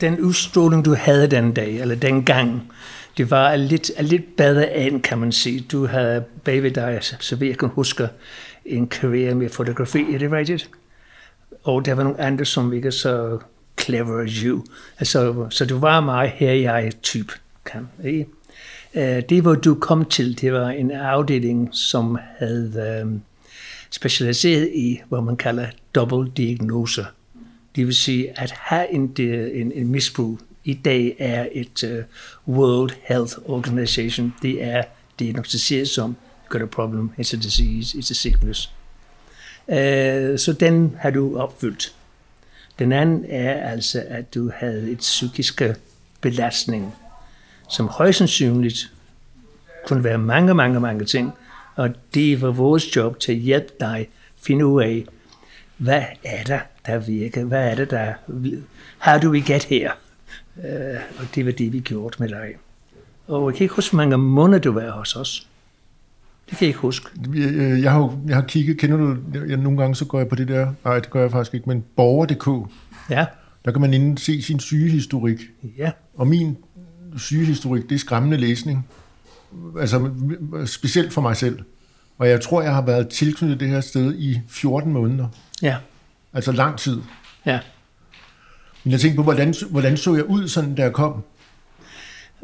Den 0.00 0.20
udstråling, 0.20 0.84
du 0.84 0.94
havde 0.94 1.26
den 1.26 1.52
dag, 1.52 1.80
eller 1.80 1.94
den 1.94 2.24
gang, 2.24 2.72
det 3.16 3.30
var 3.30 3.56
lidt, 3.56 3.90
lidt 4.00 4.36
bedre 4.36 4.76
end, 4.76 5.02
kan 5.02 5.18
man 5.18 5.32
sige. 5.32 5.60
Du 5.60 5.86
havde 5.86 6.24
bagved 6.44 6.70
dig, 6.70 6.98
så 7.02 7.36
vidt 7.36 7.48
jeg 7.48 7.58
kan 7.58 7.68
huske, 7.68 8.08
en 8.64 8.88
karriere 8.88 9.34
med 9.34 9.48
fotografi, 9.48 10.14
er 10.14 10.18
det 10.18 10.32
rigtigt? 10.32 10.70
Og 11.64 11.84
der 11.84 11.94
var 11.94 12.02
nogle 12.02 12.20
andre, 12.20 12.44
som 12.44 12.72
ikke 12.72 12.92
så 12.92 13.38
clever 13.80 14.22
as 14.22 14.32
you. 14.32 14.64
Altså, 14.98 15.46
så 15.50 15.66
du 15.66 15.78
var 15.78 16.00
meget 16.00 16.30
her 16.30 16.52
jeg 16.52 16.92
type, 17.02 17.32
kan 17.64 17.88
ikke? 18.04 18.26
Øh, 18.94 19.22
det, 19.28 19.42
hvor 19.42 19.54
du 19.54 19.74
kom 19.74 20.04
til, 20.04 20.40
det 20.40 20.52
var 20.52 20.70
en 20.70 20.90
afdeling, 20.90 21.68
som 21.72 22.18
havde 22.38 23.02
øh, 23.04 23.20
specialiseret 23.90 24.70
i, 24.74 25.00
hvad 25.08 25.22
man 25.22 25.36
kalder 25.36 25.66
double 25.94 26.30
diagnose. 26.36 27.06
Det 27.76 27.86
vil 27.86 27.94
sige, 27.94 28.40
at 28.40 28.50
have 28.50 28.92
en, 28.92 29.16
øh, 29.20 29.60
en, 29.60 29.72
en 29.72 29.88
misbrug 29.88 30.38
i 30.64 30.74
dag 30.74 31.16
er 31.18 31.48
et 31.52 31.84
uh, 31.84 32.56
World 32.56 32.90
Health 33.02 33.34
Organization. 33.44 34.34
Det 34.42 34.64
er 34.64 34.82
diagnostiseret 35.18 35.88
som 35.88 36.16
got 36.48 36.62
a 36.62 36.66
problem. 36.66 37.10
It's 37.18 37.34
a 37.34 37.36
disease. 37.36 37.98
It's 37.98 38.10
a 38.10 38.14
sickness. 38.14 38.72
Uh, 39.66 40.38
så 40.38 40.56
den 40.60 40.96
har 40.98 41.10
du 41.10 41.38
opfyldt. 41.38 41.94
Den 42.78 42.92
anden 42.92 43.24
er 43.28 43.70
altså, 43.70 44.04
at 44.08 44.34
du 44.34 44.50
havde 44.56 44.90
et 44.90 44.98
psykiske 44.98 45.74
belastning, 46.20 46.94
som 47.68 47.88
højst 47.88 48.18
sandsynligt 48.18 48.92
kunne 49.86 50.04
være 50.04 50.18
mange, 50.18 50.54
mange, 50.54 50.80
mange 50.80 51.04
ting. 51.04 51.32
Og 51.76 51.90
det 52.14 52.42
var 52.42 52.50
vores 52.50 52.96
job 52.96 53.20
til 53.20 53.32
at 53.32 53.38
hjælpe 53.38 53.72
dig 53.80 54.08
finde 54.42 54.66
ud 54.66 54.82
af, 54.82 55.04
hvad 55.76 56.02
er 56.24 56.44
der, 56.44 56.60
der 56.86 56.98
virker? 56.98 57.44
Hvad 57.44 57.70
er 57.70 57.74
det, 57.74 57.90
der... 57.90 58.14
Do 59.22 59.30
we 59.30 59.40
get 59.40 59.64
here? 59.64 59.90
Uh, 60.56 60.64
og 61.18 61.26
det 61.34 61.46
var 61.46 61.52
det, 61.52 61.72
vi 61.72 61.80
gjorde 61.80 62.16
med 62.18 62.28
dig. 62.28 62.54
Og 63.28 63.50
jeg 63.50 63.56
kan 63.56 63.64
ikke 63.64 63.74
huske, 63.74 63.92
hvor 63.92 63.96
mange 64.04 64.16
måneder 64.16 64.58
du 64.58 64.72
var 64.72 64.90
hos 64.90 65.16
os. 65.16 65.48
Det 66.50 66.58
kan 66.58 66.64
jeg 66.64 66.68
ikke 66.68 66.78
huske. 66.80 67.08
Jeg, 67.34 67.82
jeg, 67.82 67.92
har, 67.92 68.18
jeg 68.26 68.36
har 68.36 68.42
kigget, 68.42 68.78
kender 68.78 68.96
du, 68.96 69.16
jeg, 69.48 69.56
nogle 69.56 69.78
gange 69.78 69.94
så 69.94 70.04
går 70.04 70.18
jeg 70.18 70.28
på 70.28 70.34
det 70.34 70.48
der, 70.48 70.72
nej 70.84 70.94
det 71.00 71.10
gør 71.10 71.20
jeg 71.20 71.30
faktisk 71.30 71.54
ikke, 71.54 71.68
men 71.68 71.84
borger.dk, 71.96 72.70
Ja, 73.10 73.26
der 73.64 73.72
kan 73.72 73.80
man 73.80 73.94
inde 73.94 74.18
se 74.18 74.42
sin 74.42 74.60
sygehistorik. 74.60 75.40
ja, 75.78 75.90
Og 76.14 76.26
min 76.26 76.56
sygehistorik, 77.16 77.88
det 77.88 77.94
er 77.94 77.98
skræmmende 77.98 78.36
læsning. 78.36 78.86
Altså 79.80 80.10
specielt 80.66 81.12
for 81.12 81.20
mig 81.20 81.36
selv. 81.36 81.58
Og 82.18 82.28
jeg 82.28 82.40
tror, 82.40 82.62
jeg 82.62 82.74
har 82.74 82.82
været 82.82 83.08
tilknyttet 83.08 83.60
det 83.60 83.68
her 83.68 83.80
sted 83.80 84.14
i 84.18 84.40
14 84.48 84.92
måneder. 84.92 85.28
ja, 85.62 85.76
Altså 86.32 86.52
lang 86.52 86.78
tid. 86.78 86.98
ja. 87.46 87.58
Men 88.84 88.92
jeg 88.92 89.00
tænkte 89.00 89.16
på, 89.16 89.22
hvordan, 89.22 89.54
hvordan 89.70 89.96
så 89.96 90.14
jeg 90.14 90.24
ud, 90.24 90.48
sådan 90.48 90.74
da 90.74 90.82
jeg 90.82 90.92
kom? 90.92 91.22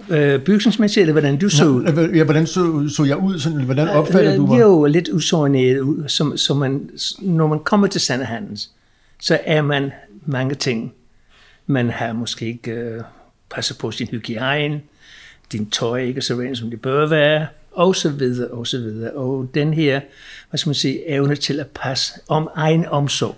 Øh, 0.09 0.40
bygningsmæssigt, 0.40 1.02
eller 1.02 1.12
hvordan 1.12 1.38
du 1.38 1.49
så 1.49 1.66
ud? 1.66 2.11
Ja, 2.14 2.25
hvordan 2.25 2.47
så, 2.47 2.88
så 2.88 3.04
jeg 3.04 3.16
ud? 3.16 3.38
Sådan, 3.38 3.62
hvordan 3.64 3.88
opfattede 3.88 4.37
du 4.37 4.47
mig? 4.47 4.61
Jo, 4.61 4.85
lidt 4.85 5.09
usordnet 5.12 5.80
ud. 5.80 6.09
Som, 6.09 6.37
som 6.37 6.56
man, 6.56 6.90
når 7.21 7.47
man 7.47 7.59
kommer 7.59 7.87
til 7.87 8.00
Sande 8.00 8.25
Handels, 8.25 8.71
så 9.21 9.38
er 9.44 9.62
man 9.62 9.90
mange 10.26 10.54
ting. 10.54 10.92
Man 11.66 11.90
har 11.90 12.12
måske 12.12 12.47
ikke 12.47 12.71
øh, 12.71 13.02
passer 13.54 13.75
på 13.75 13.90
sin 13.90 14.06
hygiejne, 14.06 14.82
din 15.52 15.70
tøj 15.70 16.12
er 16.16 16.20
så 16.20 16.34
rent, 16.34 16.58
som 16.58 16.70
det 16.70 16.82
bør 16.82 17.06
være, 17.06 17.46
og 17.73 17.96
så 17.96 18.11
videre, 18.11 18.50
og 18.50 18.66
så 18.66 18.78
videre. 18.78 19.12
Og 19.12 19.50
den 19.54 19.75
her, 19.75 20.00
hvad 20.50 20.58
skal 20.58 20.68
man 20.68 20.75
sige, 20.75 21.08
evne 21.08 21.37
til 21.37 21.61
at 21.61 21.66
passe 21.66 22.20
om 22.28 22.49
egen 22.54 22.87
omsorg, 22.87 23.37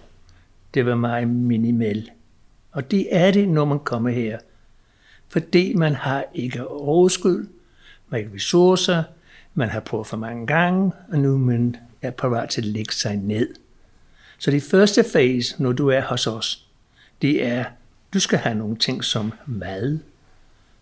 det 0.75 0.87
var 0.87 0.94
meget 0.94 1.28
minimal. 1.28 2.11
Og 2.73 2.90
det 2.90 3.08
er 3.11 3.30
det, 3.30 3.49
når 3.49 3.64
man 3.64 3.78
kommer 3.78 4.11
her. 4.11 4.38
Fordi 5.28 5.75
man 5.75 5.94
har 5.94 6.25
ikke 6.35 6.68
overskud, 6.68 7.38
man 7.38 7.49
har 8.11 8.16
ikke 8.16 8.35
ressourcer, 8.35 9.02
man 9.54 9.68
har 9.68 9.80
prøvet 9.80 10.06
for 10.06 10.16
mange 10.16 10.46
gange, 10.46 10.92
og 11.12 11.18
nu 11.18 11.38
man 11.38 11.76
er 12.02 12.11
parat 12.11 12.49
til 12.49 12.61
at 12.61 12.66
lægge 12.66 12.94
sig 12.94 13.16
ned. 13.16 13.54
Så 14.38 14.50
det 14.50 14.62
første 14.62 15.04
fase, 15.12 15.62
når 15.62 15.73
du 15.73 15.88
er 15.88 16.00
hos 16.00 16.26
os, 16.26 16.66
det 17.23 17.46
er, 17.46 17.64
du 18.14 18.20
skal 18.20 18.38
have 18.38 18.54
nogle 18.54 18.76
ting 18.76 19.04
som 19.04 19.32
mad, 19.46 19.98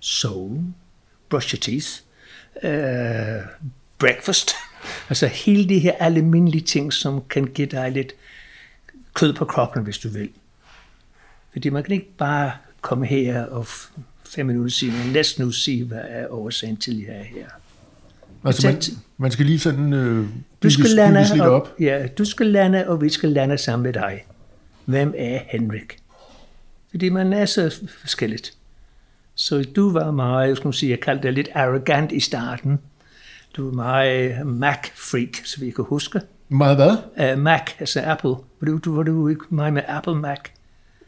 søvn, 0.01 0.75
brush 1.29 1.55
your 1.55 1.61
teeth, 1.61 1.89
uh, 2.55 3.49
breakfast, 3.99 4.51
altså 5.11 5.27
hele 5.27 5.69
de 5.69 5.79
her 5.79 5.93
almindelige 5.93 6.65
ting, 6.65 6.93
som 6.93 7.23
kan 7.31 7.45
give 7.45 7.67
dig 7.67 7.93
lidt 7.93 8.13
kød 9.15 9.33
på 9.33 9.45
kroppen, 9.45 9.83
hvis 9.83 9.99
du 9.99 10.09
vil. 10.09 10.29
Fordi 11.53 11.69
man 11.69 11.83
kan 11.83 11.93
ikke 11.93 12.17
bare 12.19 12.53
komme 12.81 13.07
her 13.07 13.45
og 13.45 13.67
fem 14.25 14.47
minutter 14.47 15.13
lad 15.13 15.21
os 15.21 15.39
nu 15.39 15.51
sige, 15.51 15.85
hvad 15.85 16.01
er 16.09 16.27
årsagen 16.31 16.77
til, 16.77 17.03
at 17.03 17.09
jeg 17.09 17.21
er 17.21 17.25
her. 17.25 17.47
Altså, 18.45 18.67
man, 18.67 18.83
man 19.17 19.31
skal 19.31 19.47
lige 19.47 19.59
sådan 19.59 19.93
øh, 19.93 20.27
Du 20.63 20.71
skal 20.71 20.91
lande 20.91 21.25
lidt 21.33 21.41
op. 21.41 21.63
op. 21.63 21.75
Ja, 21.81 22.07
du 22.19 22.25
skal 22.25 22.47
lande, 22.47 22.89
og 22.89 23.03
vi 23.03 23.09
skal 23.09 23.31
lande 23.31 23.59
sammen 23.59 23.83
med 23.83 23.93
dig. 23.93 24.25
Hvem 24.85 25.15
er 25.17 25.41
Henrik? 25.49 25.97
Fordi 26.95 27.09
man 27.09 27.33
er 27.33 27.45
så 27.45 27.81
forskelligt. 28.01 28.53
Så 29.35 29.65
du 29.77 29.93
var 29.93 30.11
meget, 30.11 30.49
jeg 30.49 30.57
skulle 30.57 30.77
sige, 30.77 30.91
jeg 30.91 31.01
kaldte 31.01 31.27
det 31.27 31.35
lidt 31.35 31.49
arrogant 31.55 32.13
i 32.13 32.21
starten. 32.21 32.79
Du 33.57 33.65
var 33.65 33.73
meget 33.73 34.47
Mac-freak, 34.47 35.45
så 35.45 35.61
vi 35.61 35.71
kan 35.71 35.85
huske. 35.85 36.21
Meget 36.49 36.77
hvad? 36.77 37.33
Uh, 37.33 37.39
Mac, 37.39 37.61
altså 37.79 38.03
Apple. 38.05 38.31
Var 38.31 38.67
du, 38.67 38.79
du, 38.79 38.97
var 38.97 39.03
du 39.03 39.29
ikke 39.29 39.45
meget 39.49 39.73
med 39.73 39.83
Apple 39.89 40.15
Mac? 40.15 40.39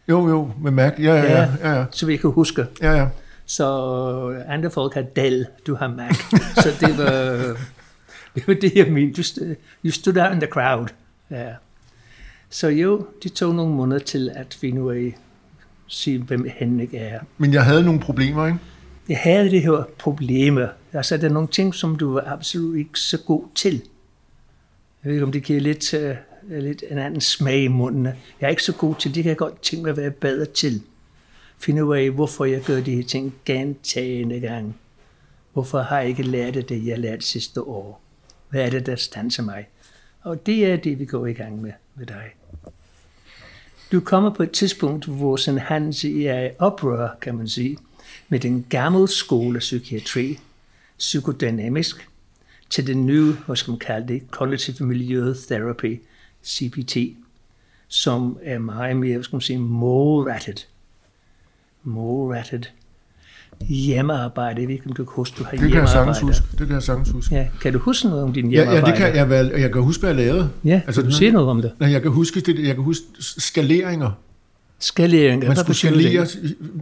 Jo, 0.09 0.29
jo, 0.29 0.53
med 0.63 0.71
Mac. 0.71 0.93
Ja, 0.99 1.15
ja, 1.15 1.23
ja. 1.23 1.49
ja, 1.63 1.79
ja. 1.79 1.85
Så 1.91 2.07
vi 2.07 2.17
kan 2.17 2.31
huske. 2.31 2.67
ja, 2.83 2.93
ja. 2.93 3.09
Så 3.45 3.65
andre 4.49 4.71
folk 4.71 4.95
har 4.95 5.03
Dell, 5.03 5.47
du 5.67 5.75
har 5.75 5.89
Mac. 5.89 6.17
så 6.63 6.69
det 6.81 6.99
var 6.99 7.11
det, 8.35 8.49
var 8.49 8.55
det 8.55 8.73
jeg 8.75 8.93
mente. 8.93 9.23
Du, 9.23 9.55
you 9.85 9.93
stood 9.93 10.17
out 10.17 10.33
in 10.33 10.41
the 10.41 10.51
crowd. 10.51 10.89
Ja. 11.31 11.53
Så 12.51 12.69
jo, 12.69 13.07
det 13.23 13.33
tog 13.33 13.55
nogle 13.55 13.75
måneder 13.75 14.01
til 14.01 14.31
at 14.35 14.57
finde 14.61 14.83
ud 14.83 14.95
af, 14.95 15.17
sige, 15.89 16.23
hvem 16.23 16.47
Henrik 16.57 16.95
er. 16.95 17.21
Men 17.39 17.53
jeg 17.53 17.65
havde 17.65 17.83
nogle 17.83 18.01
problemer, 18.01 18.47
ikke? 18.47 18.59
Jeg 19.09 19.19
havde 19.19 19.51
det 19.51 19.63
her 19.63 19.89
problemer. 19.99 20.69
Altså, 20.93 21.17
der 21.17 21.29
er 21.29 21.33
nogle 21.33 21.49
ting, 21.49 21.75
som 21.75 21.97
du 21.97 22.13
var 22.13 22.25
absolut 22.27 22.77
ikke 22.77 23.01
så 23.01 23.19
god 23.27 23.45
til. 23.55 23.73
Jeg 25.05 25.09
ved 25.09 25.13
ikke, 25.13 25.25
om 25.25 25.33
det 25.33 25.43
giver 25.43 25.61
lidt, 25.61 25.95
uh, 25.95 26.59
lidt 26.63 26.85
en 26.91 26.99
anden 26.99 27.21
smag 27.21 27.63
i 27.63 27.69
munden. 27.69 28.05
Jeg 28.05 28.15
er 28.41 28.49
ikke 28.49 28.63
så 28.63 28.73
god 28.73 28.95
til, 28.95 29.15
det 29.15 29.23
kan 29.23 29.31
jeg 29.31 29.37
godt 29.37 29.63
tænke 29.63 29.83
mig 29.83 29.91
at 29.91 29.97
være 29.97 30.11
bedre 30.11 30.45
til. 30.45 30.83
Finde 31.59 31.85
ud 31.85 31.97
af, 31.97 32.11
hvorfor 32.11 32.45
jeg 32.45 32.63
gør 32.63 32.81
de 32.81 32.97
her 32.97 33.03
ting 33.03 33.35
gentagende 33.45 34.41
gange. 34.41 34.75
Hvorfor 35.53 35.81
har 35.81 35.99
jeg 35.99 36.09
ikke 36.09 36.23
lært 36.23 36.55
det, 36.55 36.87
jeg 36.87 36.99
lærte 36.99 37.27
sidste 37.27 37.63
år? 37.63 38.01
Hvad 38.49 38.67
er 38.67 38.71
det, 38.71 38.87
der 38.87 38.97
standser 38.97 39.43
mig? 39.43 39.69
Og 40.23 40.47
det 40.47 40.67
er 40.67 40.77
det, 40.77 40.99
vi 40.99 41.05
går 41.05 41.27
i 41.27 41.33
gang 41.33 41.63
med 41.63 41.73
med 41.97 42.07
dig. 42.07 42.31
Du 43.93 44.01
kommer 44.01 44.31
på 44.31 44.43
et 44.43 44.51
tidspunkt, 44.51 45.07
hvor 45.07 45.37
sådan 45.37 45.61
Hans 45.61 46.05
er 46.05 46.47
i 46.47 46.51
oprør, 46.59 47.09
kan 47.21 47.35
man 47.35 47.49
sige, 47.49 47.79
med 48.29 48.41
den 48.41 48.67
gamle 48.71 49.09
skole 49.09 49.59
psykiatri, 49.59 50.39
psykodynamisk, 50.99 52.09
til 52.71 52.87
den 52.87 53.07
nye, 53.07 53.33
hvad 53.47 53.57
skal 53.57 53.71
man 53.71 53.79
kalde 53.79 54.09
det, 54.09 54.23
cognitive 54.31 54.89
milieu 54.89 55.35
therapy, 55.35 56.01
CBT, 56.45 56.97
som 57.89 58.39
er 58.43 58.59
meget 58.59 58.97
mere, 58.97 59.15
hvad 59.15 59.25
skal 59.25 59.37
man 59.37 59.41
sige, 59.41 59.59
målrettet. 59.59 60.69
Målrettet. 61.83 62.73
Hjemmearbejde. 63.61 64.61
Jeg 64.61 64.69
ved 64.69 64.75
ikke, 64.75 64.87
om 64.87 64.93
du 64.93 65.05
kan 65.05 65.13
huske, 65.17 65.37
du 65.39 65.45
har 65.45 65.51
Det 65.51 65.61
kan 65.61 65.81
jeg 65.81 65.89
sagtens 65.89 66.21
huske. 66.21 66.45
Det 66.59 66.67
kan 66.67 66.75
jeg 66.75 66.83
sagtens 66.83 67.11
huske. 67.11 67.35
Ja, 67.35 67.47
kan 67.63 67.73
du 67.73 67.79
huske 67.79 68.09
noget 68.09 68.23
om 68.25 68.33
din 68.33 68.45
Ja, 68.45 68.51
hjemmearbejde? 68.51 68.87
ja, 68.87 68.93
det 68.93 68.99
kan 68.99 69.15
jeg, 69.17 69.31
vel, 69.31 69.61
jeg 69.61 69.73
kan 69.73 69.83
huske, 69.83 70.01
hvad 70.01 70.11
jeg 70.15 70.27
lavede. 70.27 70.51
Ja, 70.65 70.81
altså, 70.87 71.01
kan 71.03 71.11
du 71.11 71.17
sige 71.17 71.31
noget 71.31 71.49
om 71.49 71.63
det? 71.63 71.73
Nej, 71.81 71.91
Jeg 71.93 72.03
kan 72.03 72.11
huske, 72.11 72.41
det, 72.41 72.59
jeg 72.59 72.75
kan 72.75 72.85
huske 72.85 73.05
skaleringer. 73.21 74.11
Skaleringer. 74.79 75.47
Man 75.49 75.57
skulle 75.57 75.77
skalere. 75.77 76.27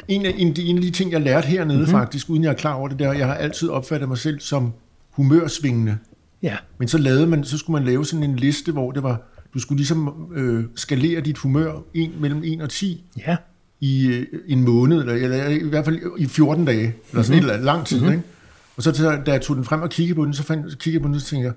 En 0.09 0.27
af, 0.27 0.35
en, 0.39 0.57
en 0.59 0.77
af 0.77 0.83
de 0.83 0.91
ting, 0.91 1.13
jeg 1.13 1.21
lærte 1.21 1.47
hernede 1.47 1.67
Mhm. 1.69 1.77
mm-hmm. 1.77 1.91
faktisk, 1.99 2.31
uden 2.31 2.43
jeg 2.45 2.51
er 2.51 2.55
klar 2.55 2.75
over 2.75 2.89
det 2.89 2.99
der, 2.99 3.13
jeg 3.13 3.27
har 3.27 3.35
altid 3.35 3.69
opfattet 3.69 4.09
mig 4.09 4.19
selv 4.19 4.41
som 4.41 4.73
humørsvingende. 5.11 5.97
Ja, 6.43 6.57
Men 6.79 6.89
så, 6.89 6.99
lavede 6.99 7.27
man, 7.27 7.45
så 7.45 7.59
skulle 7.59 7.81
man 7.81 7.89
lave 7.89 8.05
sådan 8.07 8.23
en 8.31 8.37
liste, 8.37 8.73
hvor 8.73 8.91
det 8.93 9.03
var, 9.03 9.23
du 9.55 9.59
skulle 9.59 9.77
ligesom 9.77 10.15
øh, 10.37 10.65
skalere 10.77 11.21
dit 11.21 11.39
humør 11.39 11.73
en, 11.95 12.13
mellem 12.21 12.43
1 12.45 12.63
og 12.63 12.71
10 12.71 13.05
ja, 13.27 13.37
i 13.81 14.07
øh, 14.07 14.27
en 14.47 14.65
måned, 14.65 15.01
eller, 15.01 15.15
eller 15.15 15.49
i 15.49 15.69
hvert 15.69 15.85
fald 15.85 16.01
i 16.19 16.27
14 16.27 16.65
dage, 16.65 16.79
eller 16.79 16.95
sådan 17.23 17.23
mm-hmm. 17.23 17.33
et 17.33 17.39
eller 17.39 17.53
andet, 17.53 17.65
lang 17.65 17.87
tid. 17.87 17.99
Mm-hmm. 17.99 18.13
Ikke? 18.13 18.25
Og 18.77 18.83
så 18.83 19.21
da 19.27 19.33
jeg 19.33 19.41
tog 19.43 19.57
den 19.57 19.65
frem 19.65 19.83
og 19.83 19.91
kiggede 19.91 20.15
på 20.17 20.25
den, 20.25 20.35
så, 20.35 20.43
fandt, 20.43 20.79
kiggede 20.79 21.03
på 21.03 21.09
den, 21.09 21.21
så 21.21 21.27
tænkte 21.27 21.47
jeg, 21.47 21.55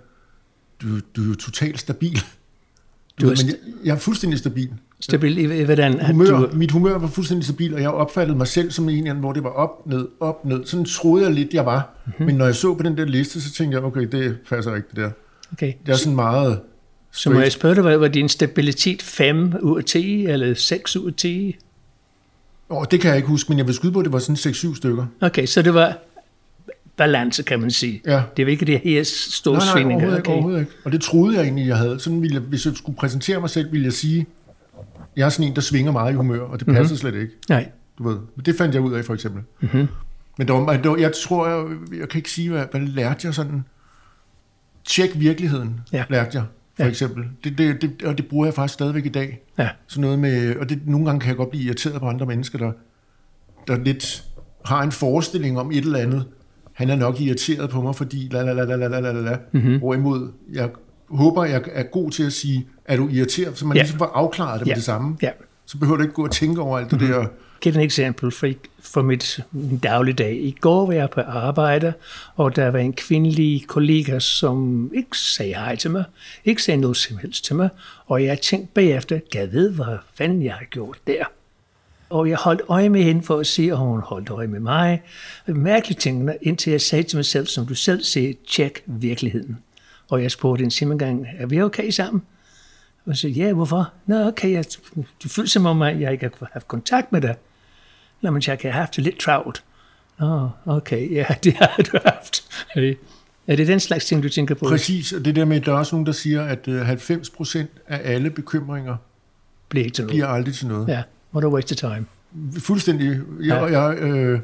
du, 0.81 0.99
du 1.15 1.23
er 1.23 1.27
jo 1.27 1.35
totalt 1.35 1.79
stabil. 1.79 2.15
Du 2.15 2.21
Du 3.21 3.25
er 3.25 3.29
ved, 3.29 3.45
men 3.45 3.47
jeg, 3.47 3.85
jeg 3.85 3.95
er 3.95 3.99
fuldstændig 3.99 4.39
stabil. 4.39 4.69
stabil 4.99 5.37
i, 5.37 5.61
i 5.61 5.63
hvordan 5.63 6.05
Humør, 6.05 6.39
du... 6.39 6.49
Mit 6.53 6.71
humør 6.71 6.97
var 6.97 7.07
fuldstændig 7.07 7.45
stabil, 7.45 7.73
og 7.73 7.81
jeg 7.81 7.89
opfattede 7.89 8.37
mig 8.37 8.47
selv 8.47 8.71
som 8.71 8.89
en 8.89 8.97
eller 8.97 9.09
anden, 9.09 9.19
hvor 9.19 9.33
det 9.33 9.43
var 9.43 9.49
op, 9.49 9.87
ned, 9.87 10.07
op, 10.19 10.45
ned. 10.45 10.65
Sådan 10.65 10.85
troede 10.85 11.25
jeg 11.25 11.33
lidt, 11.33 11.53
jeg 11.53 11.65
var. 11.65 11.95
Mhm. 12.05 12.13
Mm-hmm. 12.13 12.25
Men 12.25 12.35
når 12.35 12.45
jeg 12.45 12.55
så 12.55 12.73
på 12.73 12.83
den 12.83 12.97
der 12.97 13.05
liste, 13.05 13.41
så 13.41 13.53
tænkte 13.53 13.77
jeg, 13.77 13.85
okay, 13.85 14.01
det 14.01 14.37
passer 14.49 14.75
ikke, 14.75 14.87
det 14.89 14.97
der. 14.97 15.11
Okay. 15.53 15.73
Det 15.85 15.91
er 15.91 15.97
sådan 15.97 16.15
meget... 16.15 16.59
Så 17.11 17.29
må 17.29 17.39
jeg 17.39 17.51
spørge 17.51 17.75
dig, 17.75 17.83
var, 17.83 17.95
var 17.95 18.07
din 18.07 18.29
stabilitet 18.29 19.01
5 19.01 19.53
ud 19.61 19.77
af 19.77 19.83
10, 19.83 20.25
eller 20.25 20.53
6 20.53 20.95
ud 20.95 21.07
af 21.07 21.13
10? 21.13 21.55
Åh, 22.69 22.85
det 22.91 23.01
kan 23.01 23.09
jeg 23.09 23.17
ikke 23.17 23.29
huske, 23.29 23.49
men 23.51 23.57
jeg 23.57 23.67
vil 23.67 23.75
skyde 23.75 23.91
på, 23.91 23.99
at 23.99 24.05
det 24.05 24.13
var 24.13 24.19
sådan 24.19 24.35
6-7 24.35 24.75
stykker. 24.75 25.05
Okay, 25.21 25.45
så 25.45 25.61
det 25.61 25.73
var 25.73 25.97
balance, 26.97 27.43
kan 27.43 27.59
man 27.59 27.71
sige. 27.71 28.01
Ja. 28.05 28.23
Det 28.37 28.45
var 28.45 28.51
ikke 28.51 28.65
det 28.65 28.79
her 28.83 29.03
store 29.03 29.57
Nej, 29.57 29.65
nej, 29.65 29.73
svingninger. 29.73 29.95
overhovedet, 30.05 30.17
ikke, 30.17 30.29
Okay. 30.29 30.33
overhovedet 30.33 30.59
ikke. 30.59 30.71
Og 30.85 30.91
det 30.91 31.01
troede 31.01 31.35
jeg 31.37 31.43
egentlig, 31.43 31.67
jeg 31.67 31.77
havde. 31.77 31.99
Sådan 31.99 32.21
ville 32.21 32.33
jeg, 32.35 32.41
hvis 32.41 32.65
jeg 32.65 32.73
skulle 32.75 32.97
præsentere 32.97 33.39
mig 33.39 33.49
selv, 33.49 33.71
ville 33.71 33.85
jeg 33.85 33.93
sige, 33.93 34.25
jeg 35.15 35.25
er 35.25 35.29
sådan 35.29 35.47
en, 35.49 35.55
der 35.55 35.61
svinger 35.61 35.91
meget 35.91 36.11
i 36.13 36.15
humør, 36.15 36.39
og 36.39 36.59
det 36.59 36.67
passer 36.67 36.81
Mhm. 36.81 36.83
mm-hmm. 36.83 36.97
slet 36.97 37.15
ikke. 37.21 37.33
Nej. 37.49 37.69
Du 37.97 38.09
ved. 38.09 38.17
Det 38.45 38.55
fandt 38.55 38.75
jeg 38.75 38.81
ud 38.83 38.93
af, 38.93 39.05
for 39.05 39.13
eksempel. 39.13 39.41
Mhm. 39.59 39.69
Mm-hmm. 39.73 39.87
Men 40.37 40.47
der 40.47 40.53
var, 40.53 40.77
der 40.77 40.89
var, 40.89 40.97
jeg 40.97 41.11
tror, 41.25 41.47
jeg, 41.47 41.77
jeg 41.99 42.09
kan 42.09 42.19
ikke 42.19 42.31
sige, 42.31 42.49
hvad, 42.49 42.65
hvad 42.71 42.81
lærte 42.81 43.19
jeg 43.27 43.33
sådan. 43.33 43.63
Tjek 44.85 45.09
virkeligheden, 45.15 45.79
Ja. 45.93 46.03
lærte 46.09 46.29
jeg, 46.33 46.43
for 46.77 46.83
ja. 46.83 46.89
eksempel. 46.89 47.25
Det, 47.43 47.57
det, 47.57 47.81
det, 47.81 48.03
og 48.03 48.17
det 48.17 48.27
bruger 48.27 48.45
jeg 48.45 48.53
faktisk 48.53 48.73
stadigvæk 48.73 49.05
i 49.05 49.09
dag. 49.09 49.43
Ja. 49.57 49.69
Sådan 49.87 50.01
noget 50.01 50.19
med, 50.19 50.55
og 50.55 50.69
det, 50.69 50.87
nogle 50.87 51.05
gange 51.05 51.19
kan 51.19 51.29
jeg 51.29 51.37
godt 51.37 51.49
blive 51.49 51.63
irriteret 51.63 51.99
på 51.99 52.07
andre 52.07 52.25
mennesker, 52.25 52.57
der, 52.57 52.71
der 53.67 53.77
lidt 53.77 54.23
har 54.65 54.83
en 54.83 54.91
forestilling 54.91 55.59
om 55.59 55.71
et 55.71 55.77
eller 55.77 55.99
andet. 55.99 56.25
Han 56.73 56.89
er 56.89 56.95
nok 56.95 57.21
irriteret 57.21 57.69
på 57.69 57.81
mig, 57.81 57.95
fordi 57.95 58.29
la 58.31 58.41
la 58.43 58.53
la 58.53 58.75
la 58.75 58.87
la 58.87 58.99
la 58.99 59.11
la. 59.11 59.37
Mm-hmm. 59.51 59.77
Hvorimod 59.77 60.31
jeg 60.53 60.69
håber, 61.09 61.43
jeg 61.43 61.63
er 61.73 61.83
god 61.83 62.11
til 62.11 62.23
at 62.23 62.33
sige, 62.33 62.67
er 62.85 62.97
du 62.97 63.07
irriteret? 63.09 63.57
Så 63.57 63.67
man 63.67 63.77
ja. 63.77 63.81
ligesom 63.81 63.99
får 63.99 64.05
afklaret 64.05 64.59
det 64.59 64.67
ja. 64.67 64.71
med 64.71 64.75
det 64.75 64.83
samme. 64.83 65.17
Ja. 65.21 65.29
Så 65.65 65.77
behøver 65.77 65.97
du 65.97 66.03
ikke 66.03 66.13
gå 66.13 66.23
og 66.23 66.31
tænke 66.31 66.61
over 66.61 66.77
alt 66.77 66.91
det 66.91 67.01
mm-hmm. 67.01 67.13
der 67.13 67.27
give 67.61 67.75
et 67.75 67.83
eksempel 67.83 68.31
for, 68.31 68.47
for 68.79 69.01
mit 69.01 69.39
min 69.51 69.77
dagligdag. 69.77 70.33
I 70.33 70.57
går 70.61 70.85
var 70.85 70.93
jeg 70.93 71.09
på 71.09 71.21
arbejde, 71.21 71.93
og 72.35 72.55
der 72.55 72.67
var 72.67 72.79
en 72.79 72.93
kvindelig 72.93 73.67
kollega, 73.67 74.19
som 74.19 74.91
ikke 74.95 75.17
sagde 75.17 75.53
hej 75.53 75.75
til 75.75 75.91
mig, 75.91 76.03
ikke 76.45 76.63
sagde 76.63 76.81
noget 76.81 76.97
som 76.97 77.17
helst 77.17 77.45
til 77.45 77.55
mig, 77.55 77.69
og 78.05 78.23
jeg 78.23 78.41
tænkte 78.41 78.73
bagefter, 78.73 79.19
jeg 79.33 79.53
ved, 79.53 79.71
hvad 79.71 79.97
fanden 80.15 80.43
jeg 80.43 80.53
har 80.53 80.65
gjort 80.65 80.97
der. 81.07 81.23
Og 82.09 82.29
jeg 82.29 82.37
holdt 82.37 82.61
øje 82.69 82.89
med 82.89 83.03
hende 83.03 83.23
for 83.23 83.39
at 83.39 83.47
se, 83.47 83.71
om 83.71 83.79
hun 83.79 84.01
holdt 84.01 84.29
øje 84.29 84.47
med 84.47 84.59
mig. 84.59 85.01
Mærkelige 85.47 85.99
ting, 85.99 86.29
indtil 86.41 86.71
jeg 86.71 86.81
sagde 86.81 87.03
til 87.03 87.17
mig 87.17 87.25
selv, 87.25 87.47
som 87.47 87.65
du 87.65 87.75
selv 87.75 88.03
siger, 88.03 88.33
tjek 88.47 88.83
virkeligheden. 88.85 89.57
Og 90.09 90.23
jeg 90.23 90.31
spurgte 90.31 90.61
hende 90.61 90.75
simpelthen 90.75 91.27
er 91.37 91.45
vi 91.45 91.61
okay 91.61 91.89
sammen? 91.89 92.21
Og 93.07 93.17
så 93.17 93.27
ja, 93.27 93.53
hvorfor? 93.53 93.91
Nå, 94.05 94.27
okay, 94.27 94.51
jeg, 94.51 94.65
du 95.23 95.29
føler 95.29 95.47
som 95.49 95.65
om, 95.65 95.81
at 95.81 95.99
jeg 96.01 96.11
ikke 96.11 96.29
har 96.39 96.49
haft 96.53 96.67
kontakt 96.67 97.11
med 97.11 97.21
dig. 97.21 97.35
Nå, 98.21 98.31
men 98.31 98.41
jeg 98.47 98.57
har 98.63 98.69
haft 98.71 98.95
det 98.95 99.03
lidt 99.03 99.19
travlt. 99.19 99.63
Nå, 100.19 100.49
okay, 100.65 101.11
ja, 101.11 101.25
det 101.43 101.53
har 101.53 101.83
du 101.91 101.97
haft. 102.05 102.43
Øh, 102.77 102.95
Er 103.47 103.55
det 103.55 103.67
den 103.67 103.79
slags 103.79 104.05
ting, 104.05 104.23
du 104.23 104.29
tænker 104.29 104.55
på? 104.55 104.65
Præcis, 104.65 105.13
og 105.13 105.25
det 105.25 105.35
der 105.35 105.45
med, 105.45 105.57
at 105.57 105.65
der 105.65 105.71
er 105.73 105.77
også 105.77 105.95
nogen, 105.95 106.05
der 106.05 106.11
siger, 106.11 106.43
at 106.43 106.67
øh, 106.67 106.85
90 106.85 107.29
procent 107.29 107.69
af 107.87 108.13
alle 108.13 108.29
bekymringer 108.29 108.95
Bliver 109.69 109.85
ikke 109.85 109.95
til 109.95 110.03
noget. 110.03 110.11
bliver 110.13 110.27
aldrig 110.27 110.53
til 110.55 110.67
noget. 110.67 110.87
Ja, 110.87 111.03
what 111.33 111.43
a 111.43 111.47
waste 111.47 111.85
of 111.85 111.91
time. 111.93 112.05
Fuldstændig. 112.59 113.21
Jeg, 113.43 113.71
jeg, 113.71 113.97
øh, 113.99 114.39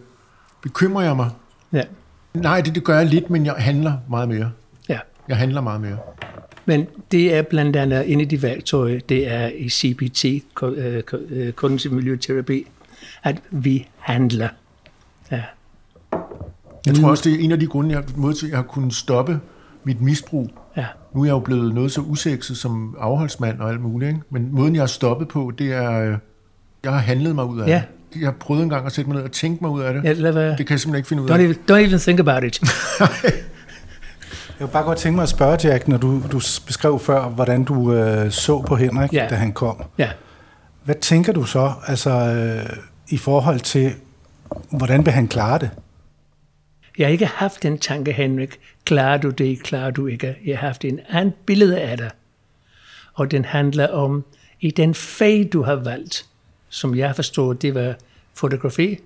bekymrer 0.61 1.03
jeg 1.03 1.15
mig? 1.15 1.29
Ja, 1.73 1.83
Nej, 2.33 2.61
det, 2.61 2.75
det 2.75 2.83
gør 2.83 2.97
jeg 2.97 3.05
lidt, 3.05 3.29
men 3.29 3.45
jeg 3.45 3.53
handler 3.57 3.97
meget 4.09 4.29
mere. 4.29 4.51
ja. 4.89 4.99
Jeg 5.27 5.37
handler 5.37 5.61
meget 5.61 5.81
mere. 5.81 5.97
Men 6.65 6.87
det 7.11 7.33
er 7.35 7.41
blandt 7.41 7.75
andet 7.75 8.11
en 8.11 8.21
af 8.21 8.29
de 8.29 8.41
værktøjer, 8.41 8.99
det 9.09 9.27
er 9.31 9.47
i 9.57 9.69
CBT, 9.69 10.25
øh, 10.63 11.01
øh, 11.29 11.51
kognitiv 11.53 11.91
miljøterapi, 11.91 12.67
at 13.23 13.35
vi 13.51 13.87
handler. 13.97 14.47
Ja, 15.31 15.41
Jeg 16.85 16.95
tror 16.95 17.09
også, 17.09 17.29
det 17.29 17.39
er 17.39 17.43
en 17.43 17.51
af 17.51 17.59
de 17.59 17.67
grunde, 17.67 17.95
jeg, 17.95 18.03
måde 18.15 18.33
til, 18.33 18.45
at 18.45 18.49
jeg 18.49 18.57
har 18.57 18.63
kunnet 18.63 18.93
stoppe 18.93 19.39
mit 19.83 20.01
misbrug. 20.01 20.49
ja, 20.77 20.85
Nu 21.13 21.21
er 21.21 21.25
jeg 21.25 21.31
jo 21.31 21.39
blevet 21.39 21.73
noget 21.75 21.91
så 21.91 22.01
usekset 22.01 22.57
som 22.57 22.95
afholdsmand 22.99 23.59
og 23.59 23.69
alt 23.69 23.81
muligt, 23.81 24.09
ikke? 24.09 24.21
men 24.29 24.49
måden, 24.51 24.75
jeg 24.75 24.81
har 24.81 24.87
stoppet 24.87 25.27
på, 25.27 25.51
det 25.57 25.73
er, 25.73 25.91
øh, 26.11 26.17
jeg 26.83 26.91
har 26.91 26.99
handlet 26.99 27.35
mig 27.35 27.45
ud 27.45 27.59
af 27.59 27.67
Ja. 27.67 27.81
det. 28.13 28.19
Jeg 28.21 28.27
har 28.27 28.35
prøvet 28.39 28.63
en 28.63 28.69
gang 28.69 28.85
at 28.85 28.91
sætte 28.91 29.09
mig 29.09 29.15
ned 29.17 29.23
og 29.23 29.31
tænke 29.31 29.63
mig 29.63 29.71
ud 29.71 29.81
af 29.81 29.93
det. 29.93 30.03
ja 30.03 30.13
lad 30.13 30.31
være. 30.31 30.49
Det 30.57 30.67
kan 30.67 30.69
jeg 30.73 30.79
simpelthen 30.79 30.95
ikke 30.99 31.07
finde 31.07 31.23
ud 31.23 31.29
Don't 31.29 31.33
af. 31.33 31.39
even, 31.43 31.55
don't 31.71 31.87
even 31.87 31.99
think 31.99 32.19
about 32.19 32.43
it. 32.43 32.61
Jeg 34.59 34.67
kunne 34.67 34.73
bare 34.73 34.83
godt 34.83 34.97
tænke 34.97 35.15
mig 35.15 35.23
at 35.23 35.29
spørge, 35.29 35.57
Jack, 35.63 35.87
når 35.87 35.97
du, 35.97 36.21
du 36.31 36.37
beskrev 36.67 36.99
før, 36.99 37.29
hvordan 37.29 37.63
du 37.63 37.93
øh, 37.93 38.31
så 38.31 38.61
på 38.61 38.75
Henrik, 38.75 39.13
Ja. 39.13 39.27
da 39.29 39.35
han 39.35 39.53
kom. 39.53 39.83
Ja. 39.97 40.09
Hvad 40.83 40.95
tænker 40.95 41.33
du 41.33 41.43
så 41.43 41.73
altså, 41.87 42.09
øh, 42.09 42.77
i 43.09 43.17
forhold 43.17 43.59
til, 43.59 43.93
hvordan 44.69 45.05
vil 45.05 45.13
han 45.13 45.27
klare 45.27 45.59
det? 45.59 45.69
Jeg 46.97 47.07
har 47.07 47.11
ikke 47.11 47.25
haft 47.25 47.63
den 47.63 47.77
tanke, 47.77 48.11
Henrik, 48.13 48.59
klarer 48.85 49.17
du 49.17 49.29
det, 49.29 49.63
klarer 49.63 49.91
du 49.91 50.07
ikke. 50.07 50.35
Jeg 50.45 50.59
har 50.59 50.67
haft 50.67 50.85
en 50.85 50.99
anden 51.09 51.33
billede 51.45 51.81
af 51.81 51.97
dig. 51.97 52.09
Og 53.13 53.31
den 53.31 53.45
handler 53.45 53.87
om, 53.87 54.25
i 54.61 54.71
den 54.71 54.93
fag, 54.93 55.49
du 55.53 55.63
har 55.63 55.75
valgt, 55.75 56.25
som 56.69 56.95
jeg 56.95 57.15
forstår, 57.15 57.53
det 57.53 57.75
var 57.75 57.93
fotografi, 58.33 58.99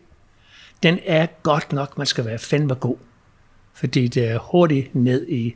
den 0.84 1.00
er 1.06 1.26
godt 1.44 1.74
nok, 1.74 1.98
man 1.98 2.08
skal 2.08 2.26
være 2.26 2.38
fandme 2.38 2.76
god. 2.76 2.98
Fordi 3.78 4.08
det 4.08 4.28
er 4.28 4.40
hurtigt 4.52 4.96
ned 4.96 5.28
i 5.28 5.56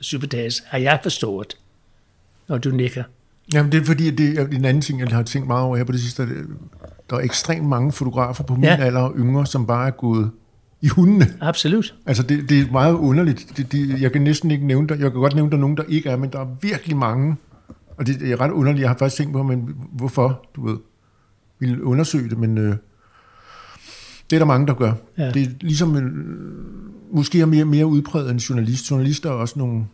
superdags, 0.00 0.62
har 0.66 0.78
jeg 0.78 1.00
forstået, 1.02 1.56
når 2.48 2.58
du 2.58 2.70
nikker. 2.70 3.02
Jamen, 3.52 3.72
det 3.72 3.80
er 3.80 3.84
fordi, 3.84 4.10
det 4.10 4.38
er 4.38 4.46
en 4.46 4.64
anden 4.64 4.80
ting, 4.80 5.00
jeg 5.00 5.08
har 5.08 5.22
tænkt 5.22 5.48
meget 5.48 5.62
over 5.62 5.76
her 5.76 5.84
på 5.84 5.92
det 5.92 6.00
sidste. 6.00 6.26
Der 7.10 7.16
er 7.16 7.20
ekstremt 7.20 7.68
mange 7.68 7.92
fotografer 7.92 8.44
på 8.44 8.54
min 8.54 8.64
Ja. 8.64 8.76
alder 8.76 9.00
og 9.00 9.14
yngre, 9.16 9.46
som 9.46 9.66
bare 9.66 9.86
er 9.86 9.90
gået 9.90 10.30
i 10.80 10.88
hundene. 10.88 11.26
Absolut. 11.40 11.94
Altså, 12.06 12.22
det, 12.22 12.48
det 12.48 12.60
er 12.60 12.70
meget 12.72 12.94
underligt. 12.94 13.52
Det, 13.56 13.72
det, 13.72 14.00
jeg 14.00 14.12
kan 14.12 14.22
næsten 14.22 14.50
ikke 14.50 14.66
nævne 14.66 14.88
der. 14.88 14.94
Jeg 14.94 15.10
kan 15.12 15.20
godt 15.20 15.34
nævne 15.34 15.50
der 15.50 15.56
er 15.56 15.60
nogen, 15.60 15.76
der 15.76 15.82
ikke 15.88 16.08
er, 16.08 16.16
men 16.16 16.30
der 16.32 16.40
er 16.40 16.46
virkelig 16.62 16.96
mange. 16.96 17.36
Og 17.96 18.06
det, 18.06 18.20
det 18.20 18.32
er 18.32 18.40
ret 18.40 18.50
underligt. 18.50 18.80
Jeg 18.82 18.90
har 18.90 18.96
faktisk 18.96 19.16
tænkt 19.16 19.32
på, 19.32 19.42
men 19.42 19.76
hvorfor, 19.92 20.44
du 20.56 20.66
ved, 20.66 20.76
vil 21.58 21.82
undersøge 21.82 22.28
det, 22.30 22.38
men 22.38 22.58
øh, 22.58 22.76
det 24.34 24.40
er 24.40 24.44
der 24.44 24.52
mange, 24.52 24.66
der 24.66 24.74
gør. 24.74 24.92
Ja. 25.18 25.30
Det 25.30 25.42
er 25.42 25.50
ligesom, 25.60 25.96
øh, 25.96 26.12
måske 27.16 27.40
er 27.40 27.46
mere, 27.46 27.64
mere 27.64 27.86
udpræget 27.86 28.30
end 28.30 28.40
journalist. 28.40 28.90
Journalister 28.90 29.30
er 29.30 29.34
også 29.34 29.58
nogle... 29.58 29.86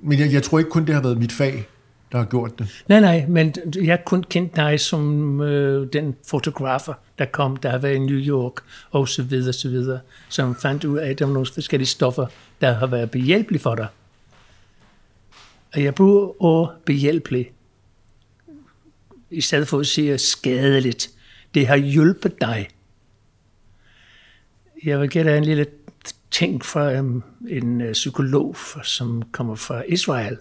Men 0.00 0.18
jeg, 0.18 0.32
jeg 0.32 0.42
tror 0.42 0.58
ikke 0.58 0.70
kun, 0.70 0.86
det 0.86 0.94
har 0.94 1.02
været 1.02 1.18
mit 1.18 1.32
fag, 1.32 1.68
der 2.12 2.18
har 2.18 2.24
gjort 2.24 2.58
det. 2.58 2.84
Nej, 2.88 3.00
nej, 3.00 3.26
men 3.28 3.54
jeg 3.82 4.04
kun 4.06 4.24
kendt 4.30 4.56
dig 4.56 4.80
som 4.80 5.40
øh, 5.40 5.92
den 5.92 6.14
fotografer, 6.26 6.94
der 7.18 7.24
kom, 7.24 7.56
der 7.56 7.78
var 7.78 7.88
i 7.88 7.98
New 7.98 8.18
York, 8.18 8.52
og 8.90 9.08
så 9.08 9.22
videre, 9.22 9.52
så 9.52 9.68
videre, 9.68 10.00
som 10.28 10.54
fandt 10.54 10.84
ud 10.84 10.98
af, 10.98 11.10
at 11.10 11.18
der 11.18 11.24
var 11.24 11.32
nogle 11.32 11.48
forskellige 11.54 11.88
stoffer, 11.88 12.26
der 12.60 12.72
har 12.72 12.86
været 12.86 13.10
behjælpelige 13.10 13.62
for 13.62 13.74
dig. 13.74 13.86
Og 15.74 15.82
jeg 15.82 15.94
bruger 15.94 16.42
ord 16.42 16.74
behjælpelig, 16.86 17.50
i 19.30 19.40
stedet 19.40 19.68
for 19.68 19.80
at 19.80 19.86
sige 19.86 20.18
skadeligt. 20.18 21.10
Det 21.54 21.66
har 21.66 21.76
hjulpet 21.76 22.40
dig. 22.40 22.68
Jeg 24.84 25.00
vil 25.00 25.10
dig 25.10 25.38
en 25.38 25.44
lille 25.44 25.66
ting 26.30 26.64
fra 26.64 26.98
um, 26.98 27.22
en 27.48 27.80
uh, 27.80 27.92
psykolog, 27.92 28.56
som 28.82 29.22
kommer 29.32 29.54
fra 29.54 29.82
Israel. 29.88 30.38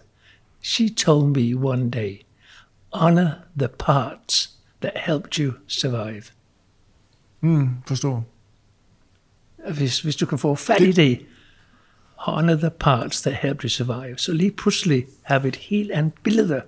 She 0.61 0.89
told 0.89 1.27
me 1.27 1.55
one 1.55 1.91
day, 1.91 2.21
honor 2.93 3.29
the 3.57 3.67
parts 3.67 4.49
that 4.81 4.93
helped 4.95 5.39
you 5.39 5.53
survive. 5.67 6.23
Mm, 7.41 7.69
forstår. 7.87 8.25
Hvis, 9.71 10.01
hvis 10.01 10.15
du 10.15 10.25
kan 10.25 10.37
få 10.37 10.55
fat 10.55 10.81
i 10.81 10.91
det, 10.91 11.25
honor 12.15 12.55
the 12.55 12.69
parts 12.69 13.21
that 13.21 13.35
helped 13.35 13.63
you 13.63 13.69
survive, 13.69 14.17
så 14.17 14.33
lige 14.33 14.51
pludselig 14.51 15.05
har 15.21 15.39
vi 15.39 15.47
et 15.47 15.55
helt 15.55 15.91
andet 15.91 16.13
billede 16.23 16.61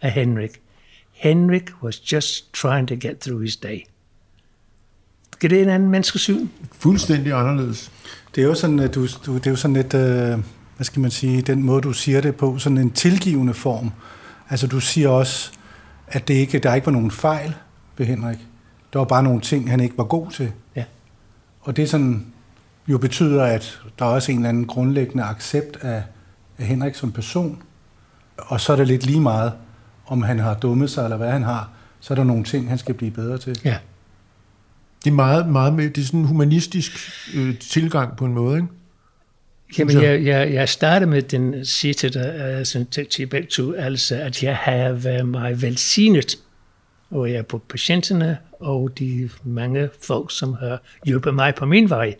af 0.00 0.12
Henrik. 0.12 0.60
Henrik 1.12 1.82
was 1.82 2.12
just 2.12 2.52
trying 2.52 2.88
to 2.88 2.94
get 2.94 3.18
through 3.18 3.42
his 3.42 3.56
day. 3.56 3.80
Giver 5.40 5.48
det 5.48 5.62
en 5.62 5.68
anden 5.68 5.90
menneskesyn? 5.90 6.46
Fuldstændig 6.72 7.32
anderledes. 7.32 7.92
Det 8.34 8.42
er 8.42 8.46
jo 8.46 8.54
sådan, 8.54 8.78
at 8.78 8.94
du, 8.94 9.06
du, 9.26 9.34
det 9.34 9.46
er 9.46 9.50
jo 9.50 9.56
sådan 9.56 9.74
lidt, 9.74 9.94
øh, 9.94 10.38
hvad 10.76 10.84
skal 10.84 11.00
man 11.00 11.10
sige, 11.10 11.42
den 11.42 11.62
måde, 11.62 11.80
du 11.80 11.92
siger 11.92 12.20
det 12.20 12.36
på, 12.36 12.58
sådan 12.58 12.78
en 12.78 12.90
tilgivende 12.90 13.54
form. 13.54 13.90
Altså, 14.50 14.66
du 14.66 14.80
siger 14.80 15.08
også, 15.08 15.52
at 16.06 16.28
det 16.28 16.34
ikke, 16.34 16.58
der 16.58 16.74
ikke 16.74 16.86
var 16.86 16.92
nogen 16.92 17.10
fejl 17.10 17.54
ved 17.96 18.06
Henrik. 18.06 18.38
Der 18.92 18.98
var 18.98 19.06
bare 19.06 19.22
nogle 19.22 19.40
ting, 19.40 19.70
han 19.70 19.80
ikke 19.80 19.98
var 19.98 20.04
god 20.04 20.30
til. 20.30 20.52
Ja. 20.76 20.84
Og 21.60 21.76
det 21.76 21.90
sådan, 21.90 22.26
jo 22.88 22.98
betyder, 22.98 23.44
at 23.44 23.80
der 23.98 24.04
er 24.04 24.08
også 24.08 24.32
en 24.32 24.38
eller 24.38 24.48
anden 24.48 24.66
grundlæggende 24.66 25.24
accept 25.24 25.76
af, 25.80 26.02
af 26.58 26.66
Henrik 26.66 26.94
som 26.94 27.12
person. 27.12 27.62
Og 28.36 28.60
så 28.60 28.72
er 28.72 28.76
det 28.76 28.86
lidt 28.86 29.06
lige 29.06 29.20
meget, 29.20 29.52
om 30.06 30.22
han 30.22 30.38
har 30.38 30.54
dummet 30.54 30.90
sig, 30.90 31.04
eller 31.04 31.16
hvad 31.16 31.30
han 31.30 31.42
har. 31.42 31.70
Så 32.00 32.14
er 32.14 32.16
der 32.16 32.24
nogle 32.24 32.44
ting, 32.44 32.68
han 32.68 32.78
skal 32.78 32.94
blive 32.94 33.10
bedre 33.10 33.38
til. 33.38 33.60
Ja. 33.64 33.76
Det 35.04 35.10
er 35.10 35.14
meget, 35.14 35.48
meget 35.48 35.72
med, 35.72 35.90
det 35.90 36.02
er 36.02 36.06
sådan 36.06 36.20
en 36.20 36.26
humanistisk 36.26 36.92
øh, 37.34 37.58
tilgang 37.58 38.16
på 38.16 38.24
en 38.24 38.32
måde, 38.32 38.56
ikke? 38.56 38.68
Jamen, 39.78 40.02
jeg. 40.02 40.24
jeg, 40.24 40.52
jeg, 40.52 40.68
starter 40.68 41.06
med 41.06 41.22
den 41.22 41.64
dig, 42.10 42.34
altså, 42.34 42.84
til, 42.90 43.06
til 43.06 43.26
begge 43.26 43.48
to, 43.48 43.72
altså, 43.72 44.16
at 44.16 44.42
jeg 44.42 44.56
har 44.56 44.92
været 44.92 45.28
meget 45.28 45.62
velsignet, 45.62 46.38
og 47.10 47.30
jeg 47.30 47.38
er 47.38 47.42
på 47.42 47.58
patienterne, 47.58 48.38
og 48.60 48.98
de 48.98 49.30
mange 49.44 49.88
folk, 50.02 50.30
som 50.30 50.54
har 50.54 50.82
hjulpet 51.04 51.34
mig 51.34 51.54
på 51.54 51.66
min 51.66 51.90
vej. 51.90 52.14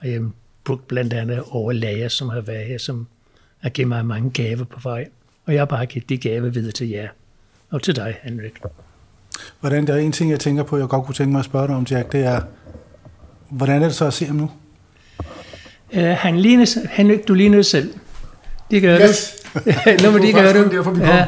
Og 0.00 0.10
jeg 0.10 0.22
brugt 0.64 0.88
blandt 0.88 1.12
andet 1.12 1.42
overlæger, 1.50 2.08
som 2.08 2.28
har 2.28 2.40
været 2.40 2.66
her, 2.66 2.78
som 2.78 3.06
har 3.58 3.70
givet 3.70 3.88
mig 3.88 4.06
mange 4.06 4.30
gaver 4.30 4.64
på 4.64 4.80
vej. 4.82 5.08
Og 5.46 5.52
jeg 5.52 5.60
har 5.60 5.66
bare 5.66 5.86
givet 5.86 6.08
de 6.08 6.18
gaver 6.18 6.48
videre 6.48 6.72
til 6.72 6.88
jer. 6.88 7.08
Og 7.70 7.82
til 7.82 7.96
dig, 7.96 8.18
Henrik. 8.22 8.58
Hvordan, 9.60 9.86
der 9.86 9.94
er 9.94 9.98
en 9.98 10.12
ting, 10.12 10.30
jeg 10.30 10.40
tænker 10.40 10.62
på, 10.62 10.78
jeg 10.78 10.88
godt 10.88 11.04
kunne 11.06 11.14
tænke 11.14 11.32
mig 11.32 11.38
at 11.38 11.44
spørge 11.44 11.66
dig 11.68 11.76
om, 11.76 11.86
Jack, 11.90 12.12
det 12.12 12.24
er, 12.26 12.40
hvordan 13.50 13.82
er 13.82 13.86
det 13.86 13.94
så 13.96 14.06
at 14.06 14.12
se 14.14 14.24
ham 14.26 14.36
nu? 14.36 14.50
Uh, 15.96 16.02
han 16.02 16.38
ligner, 16.40 16.88
Henrik, 16.90 17.28
du 17.28 17.34
ligner 17.34 17.56
dig 17.58 17.66
selv. 17.66 17.94
Det 18.70 18.82
gør 18.82 18.98
Yes. 19.00 19.34
du. 19.54 19.60
Nå, 20.02 20.10
men 20.10 20.22
det 20.22 20.22
Det 20.22 20.34
var 20.34 20.40
gør 20.42 20.52
faktisk 20.52 20.54
du. 20.56 20.62
kun 20.62 20.76
derfor, 20.76 20.90
vi 20.90 21.00
Ja. 21.04 21.26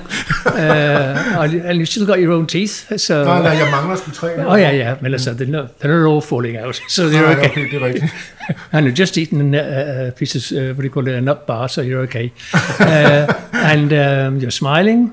And, 1.42 1.62
and 1.64 1.78
you 1.78 1.84
still 1.86 2.06
got 2.06 2.16
your 2.18 2.34
own 2.34 2.46
teeth. 2.46 2.72
So, 2.96 3.24
Nej, 3.24 3.42
nej, 3.42 3.50
jeg 3.50 3.68
mangler 3.70 3.96
sgu 3.96 4.10
tre. 4.10 4.46
Oh 4.46 4.58
yeah, 4.58 4.74
yeah. 4.74 5.02
Men 5.02 5.12
altså, 5.12 5.30
they're 5.30 5.50
not, 5.50 5.64
they're 5.64 5.88
not 5.88 6.12
all 6.12 6.22
falling 6.22 6.58
out, 6.64 6.80
so 6.88 7.02
Nej, 7.02 7.22
okay. 7.32 7.50
okay, 7.50 7.70
det 7.70 7.82
er 7.82 7.86
rigtigt. 7.86 8.04
And 8.72 8.86
you've 8.86 9.00
just 9.00 9.18
eaten 9.18 9.54
a, 9.54 9.58
a 10.06 10.10
piece 10.10 10.36
of, 10.38 10.58
uh, 10.58 10.64
what 10.68 10.76
do 10.76 10.82
you 10.82 10.92
call 10.92 11.08
it, 11.08 11.14
a 11.14 11.20
nut 11.20 11.38
bar, 11.46 11.68
so 11.68 11.80
you're 11.82 12.02
okay. 12.02 12.30
Uh, 12.80 13.34
and 13.72 13.92
um, 13.92 14.36
you're 14.42 14.50
smiling. 14.50 15.12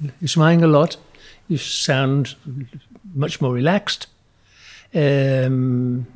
You're 0.00 0.28
smiling 0.28 0.62
a 0.64 0.66
lot. 0.66 0.96
You 1.50 1.58
sound 1.58 2.36
much 3.14 3.40
more 3.40 3.52
relaxed. 3.52 4.08
Um, 4.94 6.06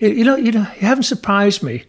you, 0.00 0.08
you 0.08 0.24
know, 0.24 0.36
you 0.36 0.52
know, 0.52 0.66
you 0.80 0.86
haven't 0.86 1.04
surprised 1.04 1.62
me. 1.62 1.84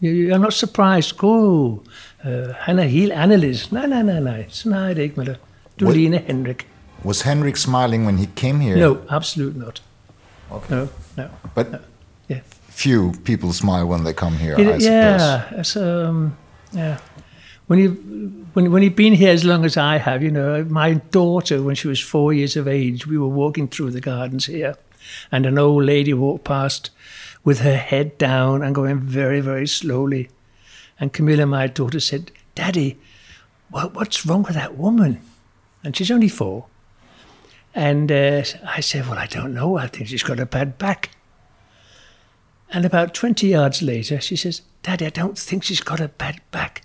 You, 0.00 0.10
you're 0.12 0.38
not 0.38 0.52
surprised. 0.52 1.14
Oh, 1.22 1.82
uh, 2.24 2.48
han 2.58 2.78
er 2.78 2.82
helt 2.84 3.12
anderledes. 3.12 3.72
Nej, 3.72 3.86
nej, 3.86 4.02
nej, 4.02 4.20
nej. 4.20 4.44
Sådan 4.48 4.72
har 4.78 4.86
jeg 4.86 4.96
det 4.96 5.02
ikke 5.02 5.16
med 5.16 5.26
dig. 5.26 5.36
Du 5.80 5.86
What- 5.86 5.92
ligner 5.94 6.18
Henrik. 6.26 6.66
Was 7.04 7.22
Henrik 7.22 7.56
smiling 7.56 8.04
when 8.04 8.18
he 8.18 8.28
came 8.36 8.60
here? 8.62 8.76
No, 8.80 8.96
absolutely 9.08 9.60
not. 9.60 9.82
Okay. 10.50 10.74
No, 10.76 10.86
no. 11.16 11.24
But 11.54 11.66
Yeah. 12.30 12.40
few 12.68 13.12
people 13.24 13.52
smile 13.52 13.84
when 13.84 14.04
they 14.04 14.12
come 14.12 14.36
here, 14.36 14.52
It- 14.60 14.60
I 14.60 14.80
suppose. 14.80 14.84
yeah, 14.90 15.60
it's, 15.60 15.76
um, 15.76 16.32
yeah. 16.76 16.96
When 17.72 17.78
you 17.78 17.88
when 18.52 18.70
when 18.70 18.82
you've 18.82 18.96
been 18.96 19.14
here 19.14 19.32
as 19.32 19.46
long 19.46 19.64
as 19.64 19.78
I 19.78 19.96
have, 19.96 20.22
you 20.22 20.30
know, 20.30 20.62
my 20.64 20.92
daughter, 20.92 21.62
when 21.62 21.74
she 21.74 21.88
was 21.88 22.00
four 22.00 22.34
years 22.34 22.54
of 22.54 22.68
age, 22.68 23.06
we 23.06 23.16
were 23.16 23.26
walking 23.26 23.66
through 23.66 23.92
the 23.92 24.00
gardens 24.02 24.44
here, 24.44 24.76
and 25.30 25.46
an 25.46 25.56
old 25.56 25.84
lady 25.84 26.12
walked 26.12 26.44
past 26.44 26.90
with 27.44 27.60
her 27.60 27.78
head 27.78 28.18
down 28.18 28.62
and 28.62 28.74
going 28.74 29.00
very 29.00 29.40
very 29.40 29.66
slowly, 29.66 30.28
and 31.00 31.14
Camilla, 31.14 31.46
my 31.46 31.66
daughter, 31.66 31.98
said, 31.98 32.30
"Daddy, 32.54 32.98
what, 33.70 33.94
what's 33.94 34.26
wrong 34.26 34.42
with 34.42 34.52
that 34.52 34.76
woman?" 34.76 35.22
And 35.82 35.96
she's 35.96 36.10
only 36.10 36.28
four. 36.28 36.66
And 37.74 38.12
uh, 38.12 38.42
I 38.66 38.80
said, 38.80 39.08
Well, 39.08 39.18
I 39.18 39.26
don't 39.26 39.54
know. 39.54 39.78
I 39.78 39.86
think 39.86 40.08
she's 40.08 40.22
got 40.22 40.38
a 40.38 40.44
bad 40.44 40.76
back. 40.76 41.08
And 42.68 42.84
about 42.84 43.14
20 43.14 43.46
yards 43.46 43.80
later, 43.80 44.20
she 44.20 44.36
says, 44.36 44.60
Daddy, 44.82 45.06
I 45.06 45.08
don't 45.08 45.38
think 45.38 45.64
she's 45.64 45.80
got 45.80 46.00
a 46.00 46.08
bad 46.08 46.42
back. 46.50 46.82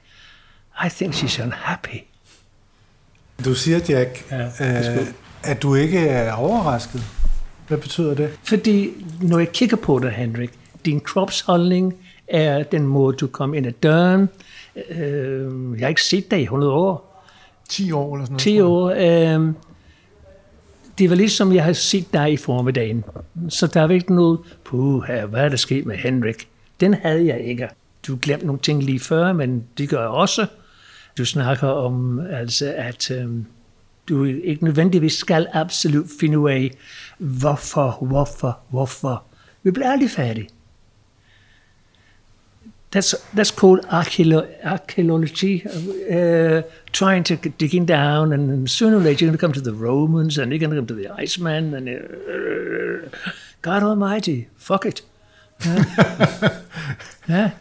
I 0.86 0.90
think 0.90 1.14
she's 1.14 1.44
unhappy. 1.44 1.98
Du 3.46 3.54
siger, 3.54 3.80
Jack, 3.90 4.26
Ja, 4.32 4.46
øh, 4.46 5.08
at 5.44 5.62
du 5.62 5.76
ikke 5.76 6.00
er 6.00 6.34
overrasket. 6.34 7.04
Hvad 7.68 7.78
betyder 7.78 8.14
det? 8.14 8.30
Fordi 8.44 8.90
når 9.22 9.40
jeg 9.40 9.52
kigger 9.52 9.78
på 9.78 10.00
dig, 10.00 10.12
Henrik, 10.12 10.52
din 10.86 11.00
kropsholdning 11.00 11.96
er 12.28 12.64
den 12.64 12.88
måde, 12.88 13.18
du 13.18 13.28
kom 13.28 13.54
ind 13.54 13.68
ad 13.68 13.72
døren. 13.72 14.30
Øh, 14.90 15.80
jeg 15.80 15.86
har 15.86 15.88
ikke 15.90 16.04
set 16.04 16.32
dig 16.32 16.40
i 16.40 16.44
100 16.44 16.74
år. 16.74 17.24
10 17.70 17.92
år 17.92 18.16
eller 18.16 18.26
sådan 18.26 18.34
noget. 18.34 18.42
10 18.42 18.62
år. 18.62 18.90
Øh, 18.90 19.54
det 20.98 21.10
var 21.10 21.16
ligesom, 21.16 21.54
jeg 21.54 21.64
har 21.64 21.74
set 21.74 22.14
dig 22.14 22.34
i 22.34 22.38
formiddagen. 22.38 23.04
Så 23.50 23.68
der 23.68 23.82
var 23.82 23.94
ikke 23.94 24.16
noget, 24.16 24.40
puh, 24.66 25.04
hvad 25.30 25.42
er 25.42 25.50
der 25.50 25.58
sket 25.58 25.86
med 25.86 25.96
Henrik? 25.96 26.48
Den 26.80 26.94
havde 26.94 27.26
jeg 27.26 27.42
ikke. 27.42 27.70
Du 28.08 28.18
glemte 28.22 28.46
nogle 28.46 28.62
ting 28.62 28.84
lige 28.84 29.00
før, 29.00 29.34
men 29.34 29.64
det 29.78 29.90
gør 29.90 30.00
jeg 30.00 30.10
også. 30.10 30.46
Du 31.18 31.26
snakker 31.26 31.68
om, 31.68 32.20
altså, 32.20 32.74
at 32.78 33.12
øhm, 33.12 33.46
du 34.10 34.24
ikke 34.24 34.64
nødvendigvis 34.64 35.14
skal 35.14 35.48
absolut 35.54 36.06
finde 36.20 36.40
ud 36.40 36.50
af, 36.50 36.72
hvorfor, 37.18 38.06
hvorfor, 38.06 38.60
hvorfor. 38.70 39.24
Vi 39.64 39.72
bliver 39.72 39.92
aldrig 39.92 40.10
færdige. 40.10 40.50
That's, 42.96 43.16
that's 43.36 43.52
called 43.60 43.80
archaeology, 44.64 45.66
uh, 46.10 46.62
trying 46.94 47.26
to 47.26 47.36
dig 47.60 47.74
in 47.74 47.86
down, 47.86 48.34
and 48.34 48.68
sooner 48.68 48.98
or 48.98 49.02
later 49.02 49.26
you're 49.26 49.30
going 49.30 49.38
to 49.38 49.42
come 49.42 49.54
to 49.54 49.62
the 49.62 49.86
Romans, 49.88 50.38
and 50.38 50.54
you're 50.54 50.60
going 50.60 50.72
to 50.72 50.78
come 50.78 50.88
to 50.88 50.96
the 50.96 51.24
Iceman, 51.24 51.74
and 51.74 51.90
uh, 51.90 53.10
God 53.62 53.84
Almighty, 53.84 54.48
fuck 54.58 54.86
it. 54.86 55.02
Yeah. 55.66 56.62
yeah. 57.30 57.52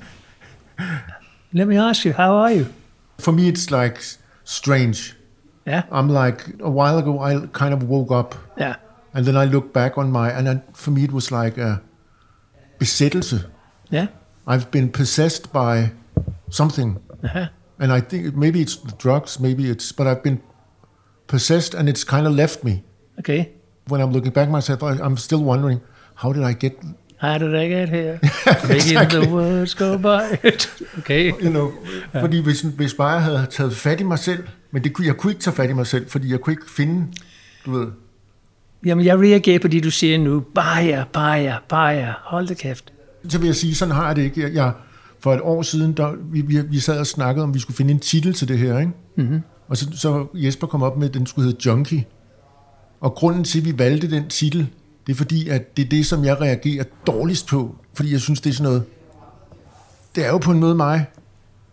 Let 1.52 1.66
me 1.66 1.76
ask 1.76 2.04
you, 2.04 2.12
how 2.12 2.34
are 2.36 2.52
you? 2.52 2.66
For 3.18 3.32
me, 3.32 3.48
it's 3.48 3.70
like 3.70 4.02
strange. 4.44 5.14
Yeah, 5.66 5.82
I'm 5.90 6.08
like, 6.08 6.44
a 6.60 6.70
while 6.70 6.98
ago, 6.98 7.18
I 7.18 7.46
kind 7.52 7.74
of 7.74 7.82
woke 7.88 8.12
up 8.12 8.36
yeah, 8.56 8.76
and 9.14 9.26
then 9.26 9.36
I 9.36 9.46
look 9.46 9.72
back 9.72 9.98
on 9.98 10.12
my, 10.12 10.30
and 10.30 10.46
then 10.46 10.62
for 10.72 10.92
me, 10.92 11.02
it 11.04 11.12
was 11.12 11.32
like 11.32 11.58
a 11.58 11.82
besættelse. 12.78 13.44
yeah. 13.90 14.08
I've 14.46 14.70
been 14.70 14.90
possessed 14.90 15.52
by 15.52 15.90
something. 16.50 17.00
Uh-huh. 17.24 17.48
And 17.78 17.92
I 17.92 18.00
think 18.00 18.34
maybe 18.36 18.60
it's 18.60 18.76
the 18.76 18.92
drugs, 18.92 19.40
maybe 19.40 19.68
it's, 19.68 19.92
but 19.92 20.06
I've 20.06 20.22
been 20.22 20.40
possessed 21.26 21.74
and 21.74 21.88
it's 21.88 22.04
kind 22.04 22.26
of 22.26 22.34
left 22.34 22.62
me. 22.62 22.84
Okay. 23.18 23.52
When 23.88 24.00
I'm 24.00 24.12
looking 24.12 24.30
back 24.30 24.48
myself, 24.48 24.82
I, 24.82 24.92
I'm 25.02 25.16
still 25.16 25.42
wondering, 25.42 25.80
how 26.14 26.32
did 26.32 26.44
I 26.44 26.52
get, 26.52 26.78
How 27.20 27.38
did 27.38 27.48
I 27.54 27.68
get 27.68 27.88
here? 27.88 28.18
Making 28.68 29.10
the 29.10 29.30
words 29.34 29.74
go 29.74 29.96
by. 29.96 30.48
okay. 30.98 31.32
you 31.42 31.50
know, 31.50 31.70
fordi 32.20 32.42
hvis, 32.42 32.60
hvis 32.60 32.94
bare 32.94 33.08
jeg 33.10 33.22
havde 33.22 33.46
taget 33.50 33.76
fat 33.76 34.00
i 34.00 34.04
mig 34.04 34.18
selv, 34.18 34.44
men 34.70 34.84
det, 34.84 34.92
kunne- 34.92 35.06
jeg 35.06 35.16
kunne 35.16 35.30
ikke 35.32 35.42
tage 35.42 35.54
fat 35.56 35.70
i 35.70 35.72
mig 35.72 35.86
selv, 35.86 36.10
fordi 36.10 36.30
jeg 36.30 36.40
kunne 36.40 36.52
ikke 36.52 36.70
finde, 36.70 37.06
du 37.66 37.70
ved, 37.78 37.86
Jamen, 38.86 39.04
jeg 39.04 39.18
reagerer 39.18 39.58
på 39.58 39.68
det, 39.68 39.84
du 39.84 39.90
siger 39.90 40.18
nu. 40.18 40.40
Bajer, 40.54 41.04
bajer, 41.12 41.56
bajer. 41.68 42.12
Hold 42.24 42.46
det 42.48 42.58
kæft. 42.58 42.92
så 43.28 43.38
vil 43.38 43.46
jeg 43.46 43.54
sige, 43.56 43.74
sådan 43.74 43.94
har 43.94 44.06
jeg 44.06 44.16
det 44.16 44.22
ikke. 44.22 44.40
Jeg, 44.40 44.54
jeg, 44.54 44.72
for 45.20 45.34
et 45.34 45.40
år 45.40 45.62
siden, 45.62 45.92
der, 45.92 46.12
vi, 46.32 46.40
vi, 46.40 46.60
vi 46.70 46.78
sad 46.78 46.98
og 46.98 47.06
snakkede 47.06 47.44
om, 47.44 47.54
vi 47.54 47.58
skulle 47.58 47.76
finde 47.76 47.92
en 47.92 48.00
titel 48.00 48.32
til 48.34 48.48
det 48.48 48.58
her, 48.58 48.78
ikke? 48.78 48.92
Mm-hmm. 49.16 49.40
Og 49.68 49.76
så, 49.76 49.86
så 49.94 50.26
Jesper 50.34 50.66
kom 50.66 50.82
op 50.82 50.98
med, 50.98 51.08
at 51.08 51.14
den 51.14 51.26
skulle 51.26 51.48
hedde 51.48 51.66
Junkie. 51.66 52.04
Og 53.00 53.14
grunden 53.14 53.44
til, 53.44 53.58
at 53.58 53.64
vi 53.64 53.78
valgte 53.78 54.10
den 54.10 54.28
titel, 54.28 54.68
det 55.06 55.12
er 55.12 55.16
fordi, 55.16 55.48
at 55.48 55.76
det 55.76 55.84
er 55.84 55.88
det, 55.88 56.06
som 56.06 56.24
jeg 56.24 56.40
reagerer 56.40 56.84
dårligst 57.06 57.46
på. 57.46 57.76
Fordi 57.94 58.12
jeg 58.12 58.20
synes, 58.20 58.40
det 58.40 58.50
er 58.50 58.54
sådan 58.54 58.64
noget... 58.64 58.84
Det 60.14 60.24
er 60.26 60.28
jo 60.28 60.38
på 60.38 60.50
en 60.50 60.60
måde 60.60 60.74
mig, 60.74 61.06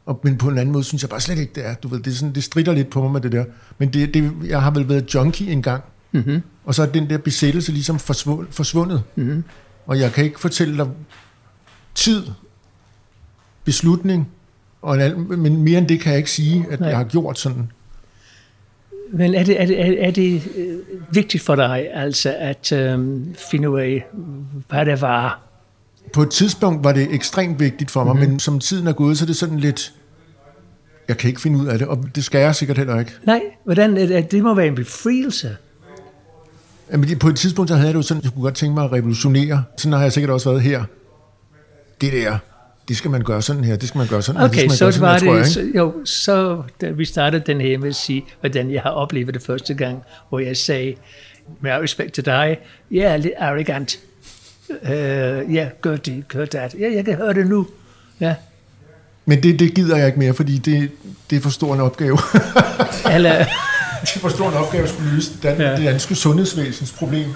og, 0.06 0.20
men 0.24 0.38
på 0.38 0.50
en 0.50 0.58
anden 0.58 0.74
måde 0.74 0.84
synes 0.84 1.04
jeg 1.04 1.10
bare 1.10 1.22
slet 1.22 1.38
ikke, 1.38 1.54
det 1.56 1.66
er. 1.66 1.74
Du 1.74 1.88
ved, 1.88 2.00
det, 2.00 2.12
er 2.12 2.16
sådan, 2.16 2.36
det 2.36 2.44
strider 2.44 2.74
lidt 2.74 2.90
på 2.90 3.02
mig 3.02 3.12
med 3.12 3.22
det 3.22 3.32
der. 3.32 3.46
Men 3.78 3.94
det, 3.94 4.14
det, 4.14 4.34
jeg 4.46 4.62
har 4.62 4.72
vel 4.72 4.90
været 4.90 5.14
junkie 5.14 5.52
en 5.52 5.62
gang. 5.62 5.84
Mm-hmm. 6.12 6.42
Og 6.66 6.76
så 6.76 6.82
er 6.82 6.86
den 6.86 7.10
der 7.10 7.18
besættelse 7.18 7.72
ligesom 7.72 8.00
forsvundet. 8.00 9.04
Mm-hmm. 9.16 9.44
Og 9.86 10.00
jeg 10.00 10.12
kan 10.12 10.24
ikke 10.24 10.40
fortælle 10.40 10.78
dig 10.78 10.90
tid, 11.96 12.24
beslutning, 13.64 14.30
og 14.82 14.98
men 15.18 15.64
mere 15.64 15.78
end 15.78 15.88
det 15.88 16.00
kan 16.00 16.12
jeg 16.12 16.18
ikke 16.18 16.32
sige, 16.32 16.66
at 16.72 16.80
Nej. 16.80 16.90
jeg 16.90 16.98
har 16.98 17.04
gjort 17.04 17.40
sådan. 17.40 17.72
Men 19.16 19.36
er 19.36 19.44
det, 19.44 19.62
er 19.62 19.66
det, 19.66 19.82
er, 19.82 20.08
er 20.08 20.12
det 20.12 20.42
øh, 20.56 20.78
vigtigt 21.10 21.44
for 21.44 21.56
dig 21.56 21.88
altså 21.94 22.36
at 22.40 22.72
øhm, 22.72 23.36
finde 23.52 23.70
ud 23.70 23.80
af, 23.80 24.06
hvad 24.70 24.86
det 24.86 25.02
var? 25.02 25.42
På 26.14 26.22
et 26.22 26.30
tidspunkt 26.30 26.84
var 26.84 26.92
det 26.92 27.14
ekstremt 27.14 27.60
vigtigt 27.60 27.92
for 27.92 28.04
mig, 28.04 28.16
mm-hmm. 28.16 28.30
men 28.30 28.40
som 28.40 28.60
tiden 28.60 28.88
er 28.88 28.94
gået, 28.94 29.18
så 29.18 29.26
er 29.26 29.28
det 29.28 29.36
sådan 29.36 29.60
lidt, 29.60 29.94
jeg 31.08 31.18
kan 31.18 31.28
ikke 31.28 31.42
finde 31.42 31.60
ud 31.60 31.68
af 31.68 31.80
det, 31.80 31.88
og 31.88 32.06
det 32.16 32.24
skal 32.24 32.42
jeg 32.42 32.56
sikkert 32.56 32.78
heller 32.78 33.00
ikke. 33.00 33.12
Nej, 33.24 33.42
hvordan, 33.64 33.96
det, 34.32 34.44
må 34.44 34.54
være 34.54 34.68
en 34.68 34.76
befrielse. 34.76 35.58
Jamen, 36.92 37.20
på 37.20 37.28
et 37.28 37.36
tidspunkt, 37.36 37.70
så 37.70 37.76
havde 37.76 37.88
jeg 37.88 37.94
det 37.94 37.98
jo 37.98 38.08
sådan, 38.08 38.24
jeg 38.24 38.32
kunne 38.32 38.44
godt 38.44 38.56
tænke 38.56 38.74
mig 38.74 38.84
at 38.84 38.92
revolutionere. 38.92 39.64
Sådan 39.78 39.94
har 39.94 40.02
jeg 40.02 40.12
sikkert 40.12 40.32
også 40.32 40.50
været 40.50 40.62
her. 40.62 40.84
Det 42.02 42.14
der, 42.14 42.38
det 42.88 42.98
skal 42.98 43.12
man 43.12 43.22
gøre 43.22 43.42
sådan 43.42 43.64
her, 43.64 43.76
det 43.76 43.88
skal 43.88 43.98
man 43.98 44.08
gøre 44.08 44.22
sådan 44.22 44.42
her, 44.42 44.48
Okay, 44.48 44.64
det 44.64 44.72
skal 44.72 44.94
så 44.94 45.02
man 45.02 45.10
gøre 45.10 45.12
var 45.12 45.18
sådan 45.18 45.34
her, 45.36 45.44
det, 45.44 45.54
tror 45.54 45.62
jeg, 45.62 45.72
så, 45.74 45.78
jo, 45.78 46.06
så 46.06 46.64
da 46.82 46.90
vi 46.90 47.06
startede 47.06 47.44
den 47.46 47.62
her 47.62 47.78
med 47.78 47.90
at 47.90 47.96
sige, 47.96 48.26
hvordan 48.40 48.72
jeg 48.72 48.82
har 48.82 48.90
oplevet 48.90 49.34
det 49.34 49.42
første 49.42 49.74
gang, 49.74 50.04
hvor 50.30 50.40
jeg 50.40 50.58
sagde, 50.58 50.96
med 51.62 51.72
respekt 51.72 52.14
til 52.14 52.26
dig, 52.26 52.58
jeg 52.92 53.04
er 53.14 53.18
lidt 53.18 53.34
arrogant. 53.40 54.00
Uh, 54.70 54.90
ja, 55.56 55.68
gør 55.82 55.96
det, 55.96 56.24
gør 56.28 56.46
det. 56.46 56.76
Ja, 56.80 56.94
jeg 56.94 57.06
kan 57.06 57.16
høre 57.16 57.34
det 57.34 57.48
nu. 57.48 57.68
Ja, 58.20 58.36
Men 59.26 59.44
det, 59.44 59.60
det 59.60 59.74
gider 59.76 59.98
jeg 59.98 60.08
ikke 60.08 60.20
mere, 60.20 60.34
fordi 60.34 60.58
det, 60.58 60.92
det 61.30 61.36
er 61.38 61.42
for 61.42 61.50
stor 61.50 61.74
en 61.74 61.82
opgave. 61.82 62.18
eller, 63.16 63.38
det 64.02 64.16
er 64.16 64.20
for 64.20 64.30
stor 64.30 64.50
en 64.50 64.56
opgave 64.56 64.84
at 64.84 64.90
skulle 64.90 65.12
løse 65.12 65.32
det, 65.34 65.44
dan- 65.44 65.62
Ja. 65.62 65.76
det 65.76 65.86
danske 65.86 66.16
sundhedsvæsens 66.16 66.92
problem. 66.92 67.30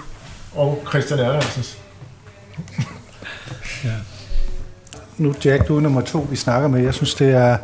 Og 0.55 0.83
Christian 0.89 1.19
Erlandsens. 1.19 1.77
Nu 5.17 5.33
Jack, 5.45 5.67
du 5.67 5.77
er 5.77 5.81
nummer 5.81 6.01
to, 6.01 6.27
vi 6.29 6.35
snakker 6.35 6.67
med. 6.67 6.83
Jeg 6.83 6.93
synes, 6.93 7.15
det 7.15 7.29
er... 7.33 7.57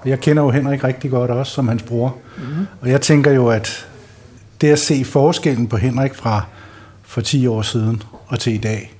Og 0.00 0.08
jeg 0.08 0.20
kender 0.20 0.42
jo 0.42 0.50
Henrik 0.50 0.84
rigtig 0.84 1.10
godt 1.10 1.30
også, 1.30 1.52
som 1.52 1.68
hans 1.68 1.82
bror. 1.82 2.16
Mm-hmm. 2.38 2.66
Og 2.80 2.90
jeg 2.90 3.00
tænker 3.00 3.32
jo, 3.32 3.48
at 3.48 3.86
det 4.60 4.68
at 4.68 4.78
se 4.78 5.04
forskellen 5.04 5.66
på 5.66 5.76
Henrik 5.76 6.14
fra 6.14 6.44
for 7.02 7.20
10 7.20 7.46
år 7.46 7.62
siden 7.62 8.02
og 8.26 8.40
til 8.40 8.54
i 8.54 8.58
dag, 8.58 8.92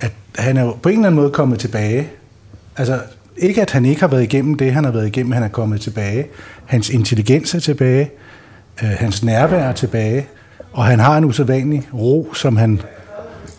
at 0.00 0.12
han 0.38 0.56
er 0.56 0.62
jo 0.62 0.72
på 0.82 0.88
en 0.88 0.94
eller 0.94 1.06
anden 1.06 1.20
måde 1.20 1.30
kommet 1.30 1.58
tilbage. 1.58 2.08
Altså, 2.76 3.00
ikke 3.36 3.62
at 3.62 3.70
han 3.70 3.84
ikke 3.84 4.00
har 4.00 4.08
været 4.08 4.22
igennem 4.22 4.54
det, 4.54 4.72
han 4.72 4.84
har 4.84 4.90
været 4.90 5.06
igennem, 5.06 5.32
han 5.32 5.42
er 5.42 5.48
kommet 5.48 5.80
tilbage. 5.80 6.26
Hans 6.64 6.90
intelligens 6.90 7.54
er 7.54 7.60
tilbage, 7.60 8.10
øh, 8.82 8.88
hans 8.88 9.22
nærvær 9.22 9.64
er 9.64 9.72
tilbage, 9.72 10.26
og 10.72 10.84
han 10.84 10.98
har 10.98 11.18
en 11.18 11.24
usædvanlig 11.24 11.82
ro, 11.94 12.34
som 12.34 12.56
han 12.56 12.80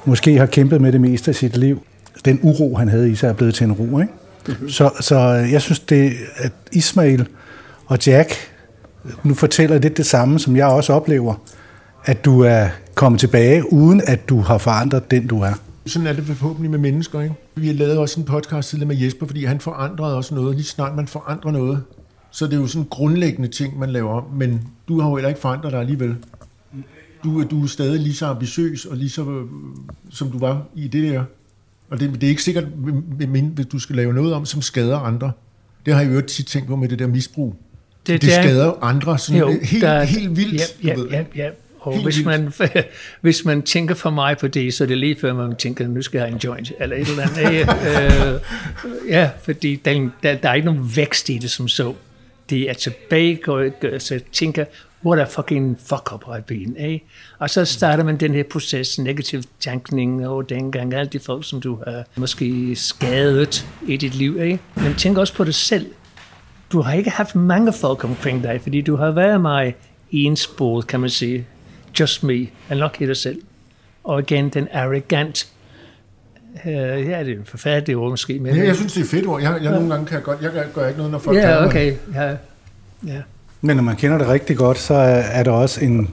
måske 0.05 0.37
har 0.37 0.45
kæmpet 0.45 0.81
med 0.81 0.91
det 0.91 1.01
meste 1.01 1.31
af 1.31 1.35
sit 1.35 1.57
liv. 1.57 1.83
Den 2.25 2.39
uro, 2.43 2.75
han 2.75 2.89
havde 2.89 3.11
i 3.11 3.15
sig, 3.15 3.27
er 3.27 3.33
blevet 3.33 3.55
til 3.55 3.63
en 3.63 3.71
ro. 3.71 3.99
Ikke? 3.99 4.13
Mm-hmm. 4.47 4.69
Så, 4.69 4.89
så 4.99 5.19
jeg 5.29 5.61
synes, 5.61 5.79
det, 5.79 6.13
at 6.35 6.51
Ismail 6.71 7.27
og 7.85 8.05
Jack 8.07 8.33
nu 9.23 9.33
fortæller 9.33 9.79
lidt 9.79 9.97
det 9.97 10.05
samme, 10.05 10.39
som 10.39 10.55
jeg 10.55 10.67
også 10.67 10.93
oplever, 10.93 11.35
at 12.05 12.25
du 12.25 12.41
er 12.41 12.67
kommet 12.95 13.19
tilbage, 13.19 13.73
uden 13.73 14.01
at 14.05 14.29
du 14.29 14.39
har 14.39 14.57
forandret 14.57 15.11
den, 15.11 15.27
du 15.27 15.41
er. 15.41 15.53
Sådan 15.85 16.07
er 16.07 16.13
det 16.13 16.25
forhåbentlig 16.25 16.71
med 16.71 16.79
mennesker, 16.79 17.21
ikke? 17.21 17.35
Vi 17.55 17.67
har 17.67 17.73
lavet 17.73 17.97
også 17.97 18.19
en 18.19 18.25
podcast 18.25 18.69
tidligere 18.69 18.87
med 18.87 18.97
Jesper, 18.97 19.25
fordi 19.25 19.45
han 19.45 19.59
forandrede 19.59 20.15
også 20.15 20.35
noget. 20.35 20.55
Lige 20.55 20.65
snart 20.65 20.95
man 20.95 21.07
forandrer 21.07 21.51
noget, 21.51 21.83
så 22.31 22.45
det 22.45 22.53
er 22.53 22.57
jo 22.57 22.67
sådan 22.67 22.87
grundlæggende 22.89 23.47
ting, 23.47 23.79
man 23.79 23.89
laver 23.89 24.11
om. 24.11 24.23
Men 24.33 24.61
du 24.87 25.01
har 25.01 25.09
jo 25.09 25.15
heller 25.15 25.29
ikke 25.29 25.41
forandret 25.41 25.71
dig 25.71 25.79
alligevel. 25.79 26.15
du, 27.23 27.43
du 27.43 27.63
er 27.63 27.67
stadig 27.67 27.99
lige 27.99 28.15
så 28.15 28.25
ambitiøs, 28.25 28.85
og 28.85 28.97
lige 28.97 29.09
så, 29.09 29.21
øh, 29.21 29.45
som 30.09 30.31
du 30.31 30.39
var 30.39 30.61
i 30.75 30.87
det 30.87 31.11
der. 31.11 31.23
Og 31.89 31.99
det, 31.99 32.13
det 32.13 32.23
er 32.23 32.29
ikke 32.29 32.43
sikkert, 32.43 32.63
hvis 33.53 33.65
du 33.65 33.79
skal 33.79 33.95
lave 33.95 34.13
noget 34.13 34.33
om, 34.33 34.45
som 34.45 34.61
skader 34.61 34.97
andre. 34.97 35.31
Det 35.85 35.93
har 35.93 36.01
jeg 36.01 36.13
jo 36.13 36.21
tit 36.21 36.45
tænkt 36.45 36.67
på 36.67 36.75
med 36.75 36.89
det 36.89 36.99
der 36.99 37.07
misbrug. 37.07 37.55
Det, 38.07 38.21
det, 38.21 38.21
det 38.21 38.31
skader 38.31 38.83
andre 38.83 39.19
sådan 39.19 39.39
jo, 39.39 39.47
helt, 39.63 39.83
der, 39.83 40.03
helt 40.03 40.37
vildt. 40.37 40.61
Ja, 40.83 40.95
ja, 40.95 41.03
ja, 41.11 41.23
ja. 41.35 41.49
Og 41.79 41.93
helt 41.93 42.05
hvis 42.05 42.25
man, 42.25 42.53
hvis 43.21 43.45
man 43.45 43.61
tænker 43.61 43.95
for 43.95 44.09
mig 44.09 44.37
på 44.37 44.47
det, 44.47 44.73
så 44.73 44.83
er 44.83 44.87
det 44.87 44.97
lige 44.97 45.15
før 45.21 45.33
man 45.33 45.55
tænker, 45.55 45.87
nu 45.87 46.01
skal 46.01 46.17
jeg 46.17 46.25
have 46.25 46.33
en 46.33 46.39
joint, 46.43 46.71
eller 46.79 46.95
et 46.95 47.07
eller 47.07 47.23
andet. 47.23 48.33
øh, 48.35 48.39
ja, 49.09 49.29
fordi 49.43 49.75
der, 49.75 50.09
der, 50.23 50.35
der 50.35 50.49
er 50.49 50.53
ikke 50.53 50.65
nogen 50.65 50.91
vækst 50.95 51.29
i 51.29 51.37
det 51.37 51.51
som 51.51 51.67
så. 51.67 51.93
Det 52.49 52.69
er 52.69 52.73
tilbage, 52.73 53.39
så 53.99 54.19
tænker, 54.31 54.65
what 55.05 55.19
a 55.19 55.23
fucking 55.23 55.77
fuck 55.85 56.13
up 56.13 56.23
I've 56.27 56.45
been, 56.45 56.75
eh? 56.77 56.99
Og 57.39 57.49
så 57.49 57.65
starter 57.65 58.03
man 58.03 58.17
den 58.17 58.33
her 58.33 58.43
proces, 58.43 58.99
negativ 58.99 59.43
tænkning, 59.59 60.27
og 60.27 60.49
dengang 60.49 60.93
alle 60.93 61.09
de 61.09 61.19
folk, 61.19 61.45
som 61.45 61.61
du 61.61 61.79
har 61.87 62.03
måske 62.15 62.75
skadet 62.75 63.67
i 63.87 63.97
dit 63.97 64.15
liv, 64.15 64.37
eh? 64.39 64.57
Men 64.75 64.95
tænk 64.95 65.17
også 65.17 65.33
på 65.33 65.43
dig 65.43 65.53
selv. 65.53 65.85
Du 66.71 66.81
har 66.81 66.93
ikke 66.93 67.09
haft 67.09 67.35
mange 67.35 67.73
folk 67.73 68.03
omkring 68.03 68.43
dig, 68.43 68.59
fordi 68.61 68.81
du 68.81 68.95
har 68.95 69.11
været 69.11 69.41
mig 69.41 69.75
ensporet, 70.11 70.87
kan 70.87 70.99
man 70.99 71.09
sige. 71.09 71.47
Just 71.99 72.23
me, 72.23 72.47
og 72.69 72.77
nok 72.77 73.01
i 73.01 73.05
dig 73.05 73.17
selv. 73.17 73.41
Og 74.03 74.19
igen, 74.19 74.49
den 74.49 74.67
arrogant 74.73 75.51
Uh, 76.65 76.71
ja, 76.71 77.23
det 77.23 77.33
er 77.33 77.37
en 77.37 77.45
forfærdelig 77.45 77.97
ord 77.97 78.09
måske. 78.09 78.39
Men, 78.39 78.55
ja, 78.55 78.63
jeg 78.63 78.75
synes, 78.75 78.93
det 78.93 79.01
er 79.01 79.05
fedt 79.05 79.27
ord. 79.27 79.41
Jeg, 79.41 79.53
jeg 79.53 79.61
ja. 79.61 79.69
nogle 79.69 79.89
gange 79.89 80.05
kan 80.05 80.15
jeg 80.15 80.23
godt, 80.23 80.41
jeg 80.41 80.51
gør 80.73 80.87
ikke 80.87 80.97
noget, 80.97 81.11
når 81.11 81.19
folk 81.19 81.37
ja, 81.37 81.65
okay. 81.65 81.95
Ja, 82.13 82.35
ja. 83.07 83.21
Men 83.61 83.75
når 83.75 83.83
man 83.83 83.95
kender 83.95 84.17
det 84.17 84.27
rigtig 84.27 84.57
godt, 84.57 84.77
så 84.77 84.93
er 85.31 85.43
der 85.43 85.51
også 85.51 85.85
en, 85.85 86.09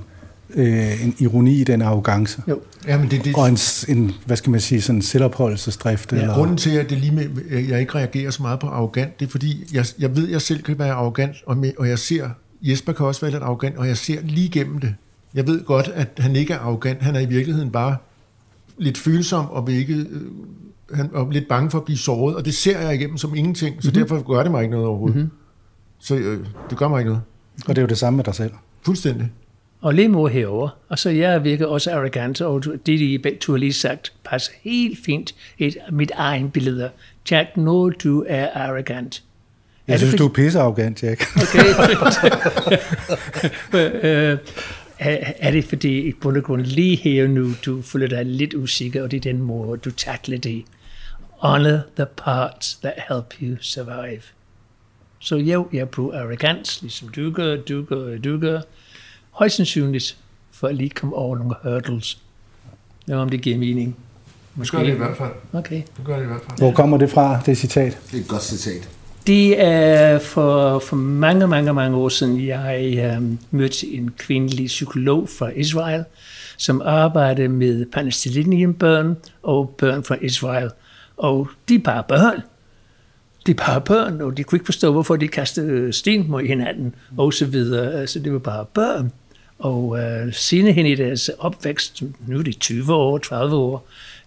øh, 0.55 1.05
en 1.05 1.15
ironi 1.19 1.61
i 1.61 1.65
den 1.65 1.83
arrogance. 1.83 2.43
Jo. 2.49 2.61
Ja, 2.87 2.99
men 2.99 3.11
det, 3.11 3.25
det... 3.25 3.35
Og 3.37 3.49
en, 3.49 3.59
en, 3.89 4.13
hvad 4.27 4.37
skal 4.37 4.51
man 4.51 4.61
sige, 4.61 4.83
sådan 4.83 4.97
en 4.97 5.03
selvopholdelsesdrift. 5.03 6.13
Ja, 6.13 6.17
eller... 6.21 6.35
Grunden 6.35 6.57
til, 6.57 6.71
at 6.71 6.91
det 6.91 6.99
lige 6.99 7.13
med, 7.13 7.29
jeg 7.69 7.81
ikke 7.81 7.95
reagerer 7.95 8.31
så 8.31 8.43
meget 8.43 8.61
på 8.61 8.67
arrogant, 8.67 9.21
det 9.21 9.27
er 9.27 9.31
fordi, 9.31 9.65
jeg, 9.75 9.87
jeg 9.99 10.17
ved, 10.17 10.27
at 10.27 10.33
jeg 10.33 10.43
selv 10.43 10.63
kan 10.63 10.79
være 10.79 10.93
arrogant, 10.93 11.37
og, 11.47 11.57
med, 11.57 11.73
og 11.79 11.89
jeg 11.89 11.99
ser, 11.99 12.29
Jesper 12.63 12.93
kan 12.93 13.07
også 13.07 13.21
være 13.21 13.31
lidt 13.31 13.43
arrogant, 13.43 13.77
og 13.77 13.89
jeg 13.89 13.97
ser 13.97 14.21
lige 14.23 14.47
igennem 14.47 14.79
det. 14.79 14.95
Jeg 15.35 15.47
ved 15.47 15.65
godt, 15.65 15.91
at 15.95 16.09
han 16.19 16.37
ikke 16.37 16.55
er 16.55 16.59
arrogant, 16.59 17.03
han 17.03 17.17
er 17.17 17.21
i 17.21 17.27
virkeligheden 17.27 17.71
bare 17.71 17.97
lidt 18.79 18.99
følsom 18.99 19.51
og 19.51 19.67
vil 19.67 19.75
ikke, 19.75 19.95
øh, 19.95 20.21
han 20.95 21.11
er 21.15 21.31
lidt 21.31 21.49
bange 21.49 21.71
for 21.71 21.79
at 21.79 21.85
blive 21.85 21.99
såret, 21.99 22.37
og 22.37 22.45
det 22.45 22.55
ser 22.55 22.81
jeg 22.81 22.95
igennem 22.95 23.17
som 23.17 23.35
ingenting, 23.35 23.83
så 23.83 23.89
mm-hmm. 23.89 24.03
derfor 24.03 24.35
gør 24.35 24.43
det 24.43 24.53
mig 24.53 24.63
ikke 24.63 24.73
noget 24.73 24.87
overhovedet. 24.87 25.17
Mm-hmm. 25.17 25.31
Så 25.99 26.17
øh, 26.17 26.47
det 26.71 26.79
gør 26.79 26.89
mig 26.89 26.99
ikke 26.99 27.09
noget. 27.09 27.23
Og 27.67 27.77
det 27.77 27.79
er 27.79 27.83
jo 27.83 27.89
det 27.89 27.99
samme 27.99 28.17
med 28.17 28.25
dig 28.25 28.35
selv. 28.35 28.51
Fuldstændig. 28.83 29.31
Og 29.81 29.95
lige 29.95 30.09
mod 30.09 30.31
herover, 30.31 30.69
og 30.89 30.99
så 30.99 31.11
jeg 31.11 31.45
virker 31.45 31.67
også 31.67 31.93
arrogant, 31.93 32.41
og 32.41 32.65
det 32.65 32.87
de 32.87 33.19
begge 33.19 33.39
to 33.39 33.53
har 33.53 33.59
lige 33.59 33.73
sagt, 33.73 34.13
passer 34.25 34.53
helt 34.63 34.99
fint 35.05 35.35
i 35.59 35.75
mit 35.91 36.11
egen 36.15 36.51
billeder. 36.51 36.89
Jack, 37.31 37.57
når 37.57 37.91
du 37.91 38.25
er 38.29 38.49
arrogant. 38.55 39.23
Jeg 39.87 39.95
er 39.95 39.99
synes, 39.99 40.13
for... 40.13 40.19
du 40.19 40.27
er 40.27 40.33
pisse 40.33 40.61
arrogant, 40.61 41.03
Jack. 41.03 41.25
Okay. 41.37 41.65
øh, 44.33 44.39
er, 44.99 45.33
er 45.39 45.51
det 45.51 45.65
fordi, 45.65 45.99
i 45.99 46.13
bund 46.13 46.37
og 46.37 46.43
grund 46.43 46.63
lige 46.63 46.97
her 46.97 47.29
nu, 47.29 47.53
du 47.67 47.83
føler 47.83 48.07
dig 48.07 48.27
lidt 48.27 48.55
usikker, 48.55 49.03
og 49.03 49.11
det 49.11 49.17
er 49.17 49.33
den 49.33 49.43
måde, 49.43 49.79
du 49.79 49.91
takler 49.91 50.39
det. 50.39 50.65
Honor 51.39 51.79
the 51.97 52.07
parts 52.17 52.77
that 52.77 52.95
help 53.09 53.35
you 53.43 53.57
survive. 53.61 54.23
Så 55.19 55.37
jo, 55.37 55.69
jeg 55.73 55.89
bruger 55.89 56.21
arrogans, 56.21 56.83
ligesom 56.83 57.09
du 57.09 57.31
gør, 57.31 57.57
du 57.57 57.83
gør, 57.83 58.19
du 58.19 58.39
gør. 58.39 58.61
Højst 59.31 59.57
sandsynligt, 59.57 60.17
for 60.51 60.69
at 60.69 60.75
lige 60.75 60.91
komme 60.91 61.17
over 61.17 61.37
nogle 61.37 61.55
hurdles. 61.63 62.19
Ja, 63.09 63.17
om 63.17 63.29
det 63.29 63.43
giver 63.43 63.59
mening. 63.59 63.97
Måske. 64.55 64.77
Det 64.77 64.83
gør 64.83 64.89
det 64.91 64.95
i 64.95 64.99
hvert 64.99 65.17
fald. 65.17 65.31
Okay. 65.53 65.83
Det 65.97 66.05
gør 66.05 66.17
det 66.17 66.23
i 66.23 66.27
hvert 66.27 66.41
fald. 66.49 66.59
Hvor 66.59 66.73
kommer 66.73 66.97
det 66.97 67.11
fra, 67.11 67.41
det 67.47 67.59
citat? 67.59 67.99
Det 68.11 68.17
er 68.17 68.23
et 68.23 68.29
godt 68.29 68.43
citat. 68.43 68.89
Det 69.27 69.63
er 69.63 70.19
for, 70.19 70.79
for 70.79 70.97
mange, 70.97 71.47
mange, 71.47 71.75
mange 71.75 71.97
år 71.97 72.09
siden, 72.09 72.47
jeg 72.47 73.17
um, 73.19 73.39
mødte 73.51 73.87
en 73.87 74.11
kvindelig 74.19 74.67
psykolog 74.67 75.29
fra 75.39 75.49
Israel, 75.49 76.05
som 76.57 76.83
arbejdede 76.85 77.49
med 77.49 77.87
palæstinensienbørn 77.87 79.17
og 79.43 79.75
børn 79.79 80.05
fra 80.05 80.17
Israel. 80.23 80.71
Og 81.17 81.49
de 81.69 81.75
er 81.75 81.79
bare 81.79 82.03
børn 82.09 82.43
de 83.47 83.55
bare 83.55 83.81
børn, 83.81 84.21
og 84.21 84.37
de 84.37 84.45
kunne 84.45 84.57
ikke 84.57 84.67
forstå, 84.67 84.93
hvorfor 84.93 85.17
de 85.17 85.29
kastede 85.29 85.93
sten 85.93 86.31
mod 86.31 86.43
hinanden, 86.43 86.95
og 87.17 87.33
så 87.33 87.47
videre. 87.47 88.01
Altså, 88.01 88.19
det 88.19 88.33
var 88.33 88.39
bare 88.39 88.65
børn. 88.65 89.13
Og 89.59 89.99
øh, 89.99 90.27
uh, 90.27 90.33
senere 90.33 90.73
hen 90.73 90.87
i 90.87 90.95
deres 90.95 91.29
opvækst, 91.29 92.03
nu 92.27 92.39
er 92.39 92.43
de 92.43 92.53
20 92.53 92.95
år, 92.95 93.19
30 93.19 93.57
år, 93.57 93.87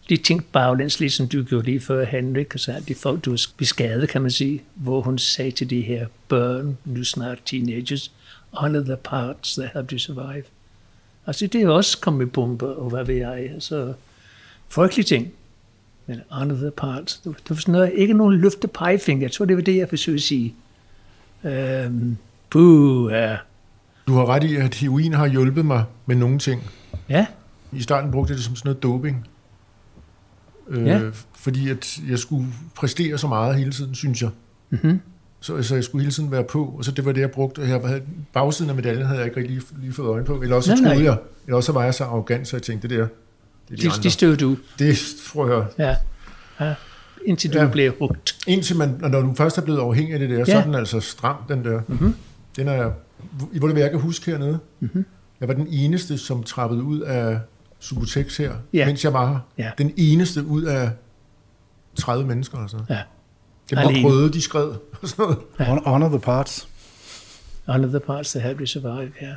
de 0.10 0.18
tænkte 0.18 0.48
baglæns, 0.52 1.00
ligesom 1.00 1.28
du 1.28 1.44
gjorde 1.44 1.66
lige 1.66 1.80
før, 1.80 2.06
Henrik, 2.06 2.54
og 2.54 2.60
så 2.60 2.72
altså, 2.72 2.86
de 2.88 2.96
folk, 2.96 3.26
du 3.26 3.34
er 3.34 3.48
skadet, 3.62 4.10
kan 4.10 4.22
man 4.22 4.32
sige, 4.32 4.62
hvor 4.76 5.02
hun 5.02 5.18
sagde 5.18 5.52
til 5.52 5.70
de 5.70 5.82
her 5.82 6.08
børn, 6.28 6.78
nu 6.86 7.04
snart 7.04 7.40
teenagers, 7.46 8.12
honor 8.52 8.80
the 8.80 8.96
parts 8.96 9.56
that 9.56 9.70
helped 9.74 9.92
you 9.92 9.98
survive. 9.98 10.44
Altså, 11.28 11.48
det 11.48 11.62
er 11.62 11.70
også 11.70 12.00
kommet 12.00 12.32
bomber, 12.32 12.68
og 12.68 12.90
hvad 12.90 13.06
ved 13.06 13.16
jeg, 13.16 13.50
altså, 13.54 13.94
frygtelige 14.70 15.06
ting. 15.06 15.34
Men 16.10 16.22
andre 16.32 16.72
parts, 16.72 17.18
det 17.18 17.36
var 17.50 17.56
sådan 17.56 17.72
noget, 17.72 17.92
ikke 17.96 18.14
nogen 18.14 18.34
løfte 18.34 18.68
pegefinger. 18.68 19.24
Jeg 19.24 19.32
tror, 19.32 19.46
det 19.46 19.56
var 19.56 19.62
det, 19.62 19.78
jeg 19.78 19.90
forsøgte 19.90 20.16
at 20.16 20.22
sige. 20.22 20.56
Øhm, 21.44 22.18
puh, 22.50 23.12
ja. 23.12 23.38
Du 24.08 24.14
har 24.14 24.30
ret 24.30 24.44
i, 24.44 24.56
at 24.56 24.76
heroin 24.76 25.14
har 25.14 25.28
hjulpet 25.28 25.66
mig 25.66 25.84
med 26.06 26.16
nogle 26.16 26.40
ting. 26.40 26.70
Ja. 27.10 27.26
I 27.72 27.82
starten 27.82 28.12
brugte 28.12 28.32
jeg 28.32 28.38
det 28.38 28.46
som 28.46 28.56
sådan 28.56 28.70
noget 28.70 28.84
doping. 28.84 29.28
Øh, 30.70 30.88
ja. 30.88 31.02
Fordi 31.36 31.70
at 31.70 32.00
jeg 32.10 32.20
skulle 32.20 32.48
præstere 32.76 33.18
så 33.18 33.28
meget 33.28 33.56
hele 33.56 33.72
tiden, 33.72 33.96
synes 33.96 34.22
jeg. 34.22 34.30
Mm-hmm. 34.70 35.00
Så, 35.40 35.64
så 35.64 35.76
jeg 35.76 35.84
skulle 35.84 36.02
hele 36.02 36.14
tiden 36.14 36.32
være 36.32 36.44
på, 36.44 36.76
og 36.78 36.86
så 36.86 36.92
det 36.92 37.06
var 37.06 37.12
det, 37.12 37.22
jeg 37.22 37.32
brugte. 37.32 37.62
Jeg 37.62 37.82
havde, 37.86 38.02
bagsiden 38.34 38.70
af 38.70 38.76
medaljen 38.76 39.06
havde 39.06 39.20
jeg 39.20 39.38
ikke 39.38 39.50
lige, 39.50 39.62
lige 39.82 39.94
fået 39.94 40.08
øje 40.08 40.24
på. 40.24 40.42
Eller 40.42 40.56
også 40.56 40.72
nej, 40.72 40.82
troede 40.82 41.04
nej. 41.04 41.12
jeg, 41.12 41.18
eller 41.46 41.58
også 41.58 41.72
var 41.72 41.84
jeg 41.84 41.94
så 41.94 42.04
arrogant, 42.04 42.48
så 42.48 42.56
jeg 42.56 42.64
tænkte, 42.64 42.88
det 42.88 43.00
der, 43.00 43.08
det, 43.70 43.82
de, 43.82 43.90
de 44.04 44.12
støvede 44.12 44.38
du. 44.38 44.58
Det 44.80 44.98
tror 45.28 45.48
jeg. 45.48 45.66
Ja. 45.78 45.96
ja. 46.66 46.76
Indtil 47.26 47.54
du 47.54 47.60
ja. 47.60 47.68
blev 47.68 47.94
hugt. 48.00 48.38
Indtil 48.48 48.76
man, 48.76 48.96
når 49.00 49.22
du 49.22 49.36
først 49.36 49.58
er 49.58 49.62
blevet 49.62 49.80
afhængig 49.80 50.14
af 50.14 50.20
det 50.20 50.30
der, 50.30 50.38
ja. 50.38 50.46
så 50.46 50.58
er 50.58 50.64
den 50.64 50.76
altså 50.76 51.00
stram, 51.00 51.36
den 51.50 51.66
der. 51.66 51.82
Mm-hmm. 51.88 52.16
Den 52.56 52.68
er, 52.68 52.92
hvor 53.60 53.68
det 53.68 53.78
jeg 53.78 53.92
kan 53.92 54.00
huske 54.00 54.32
hernede. 54.32 54.60
Mm-hmm. 54.80 55.06
Jeg 55.40 55.48
var 55.48 55.54
den 55.54 55.68
eneste, 55.70 56.18
som 56.18 56.44
trappede 56.44 56.84
ud 56.84 57.00
af 57.00 57.40
Subutex 57.80 58.38
her, 58.38 58.54
ja. 58.74 58.86
mens 58.86 59.04
jeg 59.04 59.14
var 59.14 59.28
her. 59.28 59.40
Ja. 59.58 59.72
Den 59.78 59.94
eneste 59.98 60.44
ud 60.44 60.64
af 60.64 60.92
30 61.96 62.28
mennesker. 62.28 62.58
Altså. 62.58 62.78
Ja. 62.90 63.02
Det 63.70 63.78
var 63.78 63.98
prøvet, 64.02 64.34
de 64.34 64.42
skred. 64.42 64.72
Og 65.02 65.10
sådan 65.10 65.26
noget. 65.26 65.38
Ja. 65.60 65.64
Honor 65.92 66.10
the 66.10 66.20
parts. 66.20 66.68
Honor 67.68 67.88
the 67.88 68.00
parts 68.00 68.32
that 68.32 68.44
help 68.44 68.60
you 68.60 68.66
survive, 68.66 69.12
ja. 69.22 69.36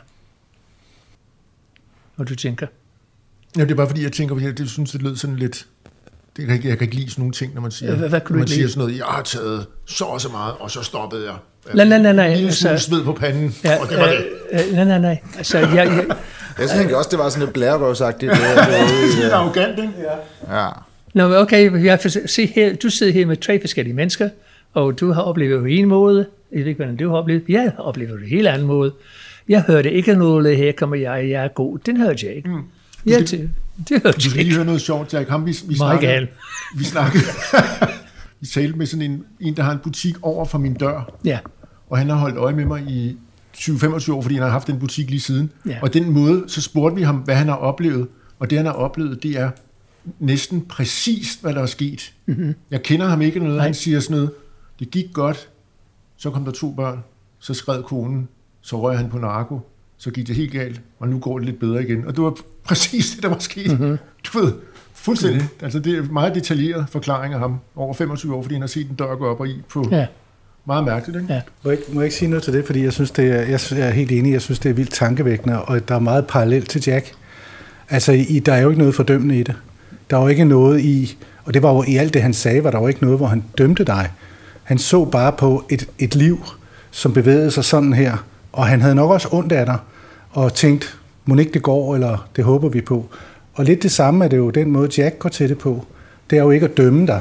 Og 2.16 2.28
du 2.28 2.34
tænker? 2.34 2.66
Ja, 3.56 3.62
det 3.62 3.70
er 3.70 3.74
bare 3.74 3.86
fordi, 3.86 4.02
jeg 4.02 4.12
tænker, 4.12 4.40
jeg 4.40 4.58
det 4.58 4.70
synes, 4.70 4.90
det 4.90 5.02
lød 5.02 5.16
sådan 5.16 5.36
lidt... 5.36 5.66
Det 6.36 6.46
kan 6.46 6.54
ikke, 6.54 6.68
jeg 6.68 6.78
kan 6.78 6.84
ikke 6.84 6.96
lide 6.96 7.10
sådan 7.10 7.22
nogle 7.22 7.32
ting, 7.32 7.54
når 7.54 7.60
man 7.60 7.70
siger, 7.70 7.94
hvad, 7.94 8.08
hvad 8.08 8.20
når 8.30 8.36
man 8.36 8.48
siger 8.48 8.68
sådan 8.68 8.80
noget, 8.80 8.98
jeg 8.98 9.06
har 9.06 9.22
taget 9.22 9.66
så 9.86 10.04
og 10.04 10.20
så 10.20 10.28
meget, 10.28 10.54
og 10.60 10.70
så 10.70 10.82
stoppede 10.82 11.24
jeg. 11.24 11.34
Nej, 11.74 11.84
nej, 11.84 11.98
nej. 11.98 12.12
nej. 12.12 12.26
En 12.26 12.44
altså, 12.44 12.76
sved 12.78 13.04
på 13.04 13.12
panden, 13.12 13.54
ja, 13.64 13.80
og 13.80 13.88
det 13.88 13.98
var 13.98 14.04
øh, 14.04 14.12
det. 14.12 14.72
Nej, 14.72 14.84
nej, 14.84 14.98
nej. 14.98 15.18
Altså, 15.36 15.58
jeg, 15.58 15.70
jeg, 15.74 16.06
jeg 16.58 16.68
tænker 16.68 16.96
også, 16.96 17.10
det 17.10 17.18
var 17.18 17.28
sådan 17.28 17.44
lidt 17.44 17.52
blærerøvsagtigt. 17.52 18.32
Det, 18.36 18.40
det, 18.40 19.24
det, 19.24 19.30
arrogant, 19.30 19.78
ikke? 19.78 19.92
Ja. 20.48 20.62
ja. 20.62 20.68
Nå, 21.14 21.34
okay, 21.36 21.84
jeg 21.84 22.00
se 22.26 22.46
her, 22.46 22.76
du 22.76 22.90
sidder 22.90 23.12
her 23.12 23.26
med 23.26 23.36
tre 23.36 23.60
forskellige 23.60 23.94
mennesker, 23.94 24.28
og 24.74 25.00
du 25.00 25.12
har 25.12 25.22
oplevet 25.22 25.60
på 25.60 25.66
en 25.66 25.86
måde, 25.86 26.26
jeg 26.52 26.60
ved 26.60 26.66
ikke, 26.66 26.78
hvordan 26.78 26.96
du 26.96 27.08
har 27.08 27.16
oplevet, 27.16 27.42
jeg 27.48 27.72
har 27.76 27.82
oplevet 27.82 28.20
det 28.20 28.28
helt 28.28 28.48
anden 28.48 28.66
måde. 28.66 28.92
Jeg 29.48 29.62
hørte 29.62 29.92
ikke 29.92 30.14
noget, 30.14 30.56
her 30.56 30.72
kommer 30.72 30.96
jeg, 30.96 31.30
jeg 31.30 31.44
er 31.44 31.48
god. 31.48 31.78
Den 31.78 31.96
hørte 31.96 32.26
jeg 32.26 32.36
ikke. 32.36 32.48
Mm. 32.48 32.62
Ja, 33.06 33.18
det, 33.18 33.30
det, 33.30 33.50
det 33.88 34.02
hørte 34.02 34.16
Du 34.16 34.30
skal 34.30 34.44
lige 34.44 34.54
høre 34.54 34.64
noget 34.64 34.80
sjovt, 34.80 35.14
Jack. 35.14 35.28
Ham, 35.28 35.46
vi, 35.46 35.56
vi 35.66 35.76
snakkede, 35.76 36.28
vi 36.76 36.84
snakkede, 36.84 37.24
vi 38.40 38.46
talte 38.46 38.78
med 38.78 38.86
sådan 38.86 39.10
en, 39.10 39.24
en, 39.40 39.56
der 39.56 39.62
har 39.62 39.72
en 39.72 39.78
butik 39.78 40.16
over 40.22 40.44
for 40.44 40.58
min 40.58 40.74
dør. 40.74 41.18
Ja. 41.24 41.38
Og 41.90 41.98
han 41.98 42.08
har 42.08 42.16
holdt 42.16 42.36
øje 42.36 42.54
med 42.54 42.64
mig 42.64 42.82
i 42.82 43.16
20-25 43.56 44.12
år, 44.12 44.22
fordi 44.22 44.34
han 44.34 44.42
har 44.42 44.50
haft 44.50 44.66
den 44.66 44.78
butik 44.78 45.10
lige 45.10 45.20
siden. 45.20 45.50
Ja. 45.66 45.78
Og 45.82 45.94
den 45.94 46.12
måde, 46.12 46.44
så 46.46 46.62
spurgte 46.62 46.96
vi 46.96 47.02
ham, 47.02 47.16
hvad 47.16 47.34
han 47.34 47.48
har 47.48 47.56
oplevet. 47.56 48.08
Og 48.38 48.50
det, 48.50 48.58
han 48.58 48.66
har 48.66 48.72
oplevet, 48.72 49.22
det 49.22 49.30
er 49.30 49.50
næsten 50.18 50.60
præcist, 50.60 51.42
hvad 51.42 51.54
der 51.54 51.62
er 51.62 51.66
sket. 51.66 52.12
Mm-hmm. 52.26 52.54
Jeg 52.70 52.82
kender 52.82 53.06
ham 53.06 53.22
ikke 53.22 53.38
noget. 53.38 53.56
Nej. 53.56 53.64
Han 53.64 53.74
siger 53.74 54.00
sådan 54.00 54.16
noget, 54.16 54.32
det 54.78 54.90
gik 54.90 55.06
godt, 55.12 55.48
så 56.16 56.30
kom 56.30 56.44
der 56.44 56.52
to 56.52 56.70
børn, 56.70 57.04
så 57.38 57.54
skred 57.54 57.82
konen, 57.82 58.28
så 58.60 58.80
røg 58.80 58.98
han 58.98 59.10
på 59.10 59.18
narko, 59.18 59.60
så 59.96 60.10
gik 60.10 60.26
det 60.26 60.36
helt 60.36 60.52
galt, 60.52 60.80
og 60.98 61.08
nu 61.08 61.18
går 61.18 61.38
det 61.38 61.46
lidt 61.46 61.58
bedre 61.58 61.82
igen. 61.82 62.06
Og 62.06 62.16
det 62.16 62.24
var 62.24 62.36
præcis 62.68 63.10
det, 63.10 63.22
der 63.22 63.28
var 63.28 63.38
sket. 63.38 63.70
Mm-hmm. 63.70 63.98
Du 64.24 64.38
ved, 64.38 64.52
fuldstændig. 64.94 65.42
Mm. 65.42 65.64
Altså, 65.64 65.78
det 65.78 65.98
er 65.98 66.02
meget 66.02 66.34
detaljeret 66.34 66.86
forklaring 66.90 67.34
af 67.34 67.40
ham 67.40 67.60
over 67.76 67.94
25 67.94 68.34
år, 68.34 68.42
fordi 68.42 68.54
han 68.54 68.62
har 68.62 68.68
set 68.68 68.88
en 68.88 68.94
dør 68.94 69.14
gå 69.14 69.26
op 69.26 69.40
og 69.40 69.48
i 69.48 69.62
på... 69.68 69.88
Ja. 69.90 70.06
Meget 70.66 70.84
mærkeligt, 70.84 71.22
ikke? 71.22 71.34
Ja. 71.34 71.40
Må 71.64 71.70
jeg, 71.70 71.78
må 71.88 72.00
jeg 72.00 72.04
ikke 72.04 72.16
sige 72.16 72.28
noget 72.28 72.42
til 72.42 72.52
det, 72.52 72.66
fordi 72.66 72.84
jeg 72.84 72.92
synes, 72.92 73.10
det 73.10 73.26
er, 73.26 73.42
jeg 73.76 73.88
er 73.88 73.90
helt 73.90 74.12
enig, 74.12 74.32
jeg 74.32 74.42
synes, 74.42 74.58
det 74.58 74.70
er 74.70 74.72
vildt 74.72 74.92
tankevækkende, 74.92 75.62
og 75.62 75.88
der 75.88 75.94
er 75.94 75.98
meget 75.98 76.26
parallelt 76.26 76.70
til 76.70 76.82
Jack. 76.86 77.12
Altså, 77.90 78.12
i, 78.12 78.38
der 78.38 78.52
er 78.52 78.60
jo 78.60 78.68
ikke 78.68 78.78
noget 78.78 78.94
fordømmende 78.94 79.38
i 79.38 79.42
det. 79.42 79.54
Der 80.10 80.16
er 80.16 80.22
jo 80.22 80.28
ikke 80.28 80.44
noget 80.44 80.80
i, 80.80 81.16
og 81.44 81.54
det 81.54 81.62
var 81.62 81.72
jo 81.72 81.84
i 81.88 81.96
alt 81.96 82.14
det, 82.14 82.22
han 82.22 82.34
sagde, 82.34 82.64
var 82.64 82.70
der 82.70 82.80
jo 82.80 82.86
ikke 82.86 83.02
noget, 83.02 83.18
hvor 83.18 83.26
han 83.26 83.44
dømte 83.58 83.84
dig. 83.84 84.10
Han 84.62 84.78
så 84.78 85.04
bare 85.04 85.32
på 85.32 85.64
et, 85.68 85.88
et 85.98 86.14
liv, 86.14 86.44
som 86.90 87.12
bevægede 87.12 87.50
sig 87.50 87.64
sådan 87.64 87.92
her, 87.92 88.16
og 88.52 88.66
han 88.66 88.80
havde 88.80 88.94
nok 88.94 89.10
også 89.10 89.28
ondt 89.32 89.52
af 89.52 89.66
dig, 89.66 89.78
og 90.30 90.54
tænkt, 90.54 90.98
må 91.24 91.36
ikke 91.36 91.52
det 91.52 91.62
går, 91.62 91.94
eller 91.94 92.28
det 92.36 92.44
håber 92.44 92.68
vi 92.68 92.80
på. 92.80 93.06
Og 93.54 93.64
lidt 93.64 93.82
det 93.82 93.92
samme 93.92 94.24
er 94.24 94.28
det 94.28 94.36
jo 94.36 94.50
den 94.50 94.70
måde, 94.70 94.88
Jack 94.98 95.18
går 95.18 95.28
til 95.28 95.48
det 95.48 95.58
på. 95.58 95.86
Det 96.30 96.38
er 96.38 96.42
jo 96.42 96.50
ikke 96.50 96.66
at 96.66 96.76
dømme 96.76 97.06
dig, 97.06 97.20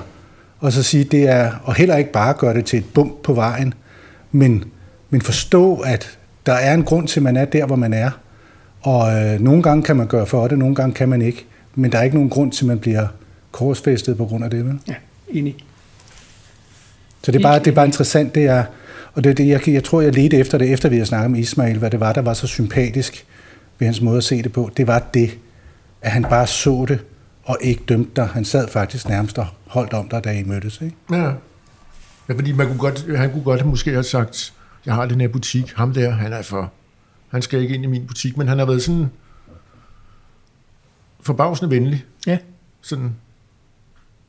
og 0.59 0.71
så 0.71 0.83
sige, 0.83 1.03
det 1.03 1.29
er, 1.29 1.51
og 1.63 1.75
heller 1.75 1.97
ikke 1.97 2.11
bare 2.11 2.33
gøre 2.33 2.53
det 2.53 2.65
til 2.65 2.79
et 2.79 2.85
bump 2.93 3.23
på 3.23 3.33
vejen, 3.33 3.73
men, 4.31 4.63
men 5.09 5.21
forstå, 5.21 5.75
at 5.75 6.17
der 6.45 6.53
er 6.53 6.73
en 6.73 6.83
grund 6.83 7.07
til, 7.07 7.19
at 7.19 7.23
man 7.23 7.37
er 7.37 7.45
der, 7.45 7.65
hvor 7.65 7.75
man 7.75 7.93
er. 7.93 8.11
Og 8.81 9.13
øh, 9.13 9.39
nogle 9.39 9.63
gange 9.63 9.83
kan 9.83 9.95
man 9.95 10.07
gøre 10.07 10.25
for 10.25 10.47
det, 10.47 10.57
nogle 10.57 10.75
gange 10.75 10.93
kan 10.93 11.09
man 11.09 11.21
ikke. 11.21 11.45
Men 11.75 11.91
der 11.91 11.97
er 11.97 12.03
ikke 12.03 12.15
nogen 12.15 12.29
grund 12.29 12.51
til, 12.51 12.63
at 12.63 12.67
man 12.67 12.79
bliver 12.79 13.07
korsfæstet 13.51 14.17
på 14.17 14.25
grund 14.25 14.43
af 14.43 14.49
det. 14.49 14.65
Vel? 14.65 14.79
Ja, 14.87 14.95
enig. 15.29 15.55
Så 17.23 17.31
det 17.31 17.39
er 17.39 17.43
bare, 17.43 17.59
det 17.59 17.67
er 17.67 17.71
bare 17.71 17.85
interessant, 17.85 18.35
det 18.35 18.45
er, 18.45 18.63
og 19.13 19.23
det, 19.23 19.29
er 19.29 19.33
det 19.33 19.47
jeg, 19.47 19.69
jeg 19.69 19.83
tror, 19.83 20.01
jeg 20.01 20.15
ledte 20.15 20.37
efter 20.37 20.57
det, 20.57 20.73
efter 20.73 20.89
vi 20.89 20.97
har 20.97 21.05
snakket 21.05 21.31
med 21.31 21.39
Ismail, 21.39 21.77
hvad 21.77 21.89
det 21.89 21.99
var, 21.99 22.13
der 22.13 22.21
var 22.21 22.33
så 22.33 22.47
sympatisk 22.47 23.25
ved 23.81 23.87
hans 23.87 24.01
måde 24.01 24.17
at 24.17 24.23
se 24.23 24.43
det 24.43 24.51
på. 24.51 24.71
Det 24.77 24.87
var 24.87 24.99
det, 25.13 25.39
at 26.01 26.11
han 26.11 26.23
bare 26.23 26.47
så 26.47 26.85
det, 26.87 27.05
og 27.43 27.57
ikke 27.61 27.83
dømte 27.89 28.11
dig. 28.15 28.27
Han 28.27 28.45
sad 28.45 28.67
faktisk 28.67 29.09
nærmest 29.09 29.37
og 29.37 29.47
holdt 29.67 29.93
om 29.93 30.09
dig, 30.09 30.23
da 30.23 30.31
I 30.31 30.43
mødtes. 30.43 30.81
Ikke? 30.81 30.95
Ja. 31.11 31.33
ja, 32.29 32.33
fordi 32.33 32.51
man 32.51 32.67
kunne 32.67 32.79
godt, 32.79 33.17
han 33.17 33.31
kunne 33.31 33.43
godt 33.43 33.65
måske 33.65 33.91
have 33.91 34.03
sagt, 34.03 34.53
jeg 34.85 34.95
har 34.95 35.05
den 35.05 35.21
her 35.21 35.27
butik, 35.27 35.73
ham 35.75 35.93
der, 35.93 36.11
han 36.11 36.33
er 36.33 36.41
for, 36.41 36.71
han 37.29 37.41
skal 37.41 37.61
ikke 37.61 37.75
ind 37.75 37.83
i 37.83 37.87
min 37.87 38.07
butik, 38.07 38.37
men 38.37 38.47
han 38.47 38.59
har 38.59 38.65
været 38.65 38.83
sådan 38.83 39.07
forbavsende 41.21 41.75
venlig. 41.75 42.05
Ja. 42.27 42.37
Sådan, 42.81 43.15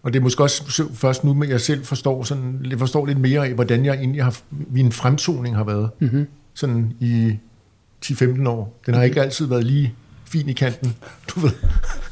og 0.02 0.12
det 0.12 0.18
er 0.18 0.22
måske 0.22 0.42
også 0.42 0.88
først 0.94 1.24
nu, 1.24 1.42
at 1.42 1.48
jeg 1.48 1.60
selv 1.60 1.84
forstår, 1.84 2.22
sådan, 2.22 2.66
jeg 2.70 2.78
forstår 2.78 3.06
lidt 3.06 3.18
mere 3.18 3.46
af, 3.46 3.54
hvordan 3.54 3.84
jeg 3.84 3.94
egentlig 3.94 4.24
har, 4.24 4.38
min 4.50 4.92
fremtoning 4.92 5.56
har 5.56 5.64
været. 5.64 5.90
Mm-hmm. 6.00 6.26
Sådan 6.54 6.92
i 7.00 7.38
10-15 8.04 8.48
år. 8.48 8.80
Den 8.86 8.94
har 8.94 9.02
ikke 9.02 9.22
altid 9.22 9.46
været 9.46 9.64
lige 9.64 9.94
fin 10.26 10.48
i 10.48 10.52
kanten, 10.52 10.96
du 11.28 11.40
ved. 11.40 11.50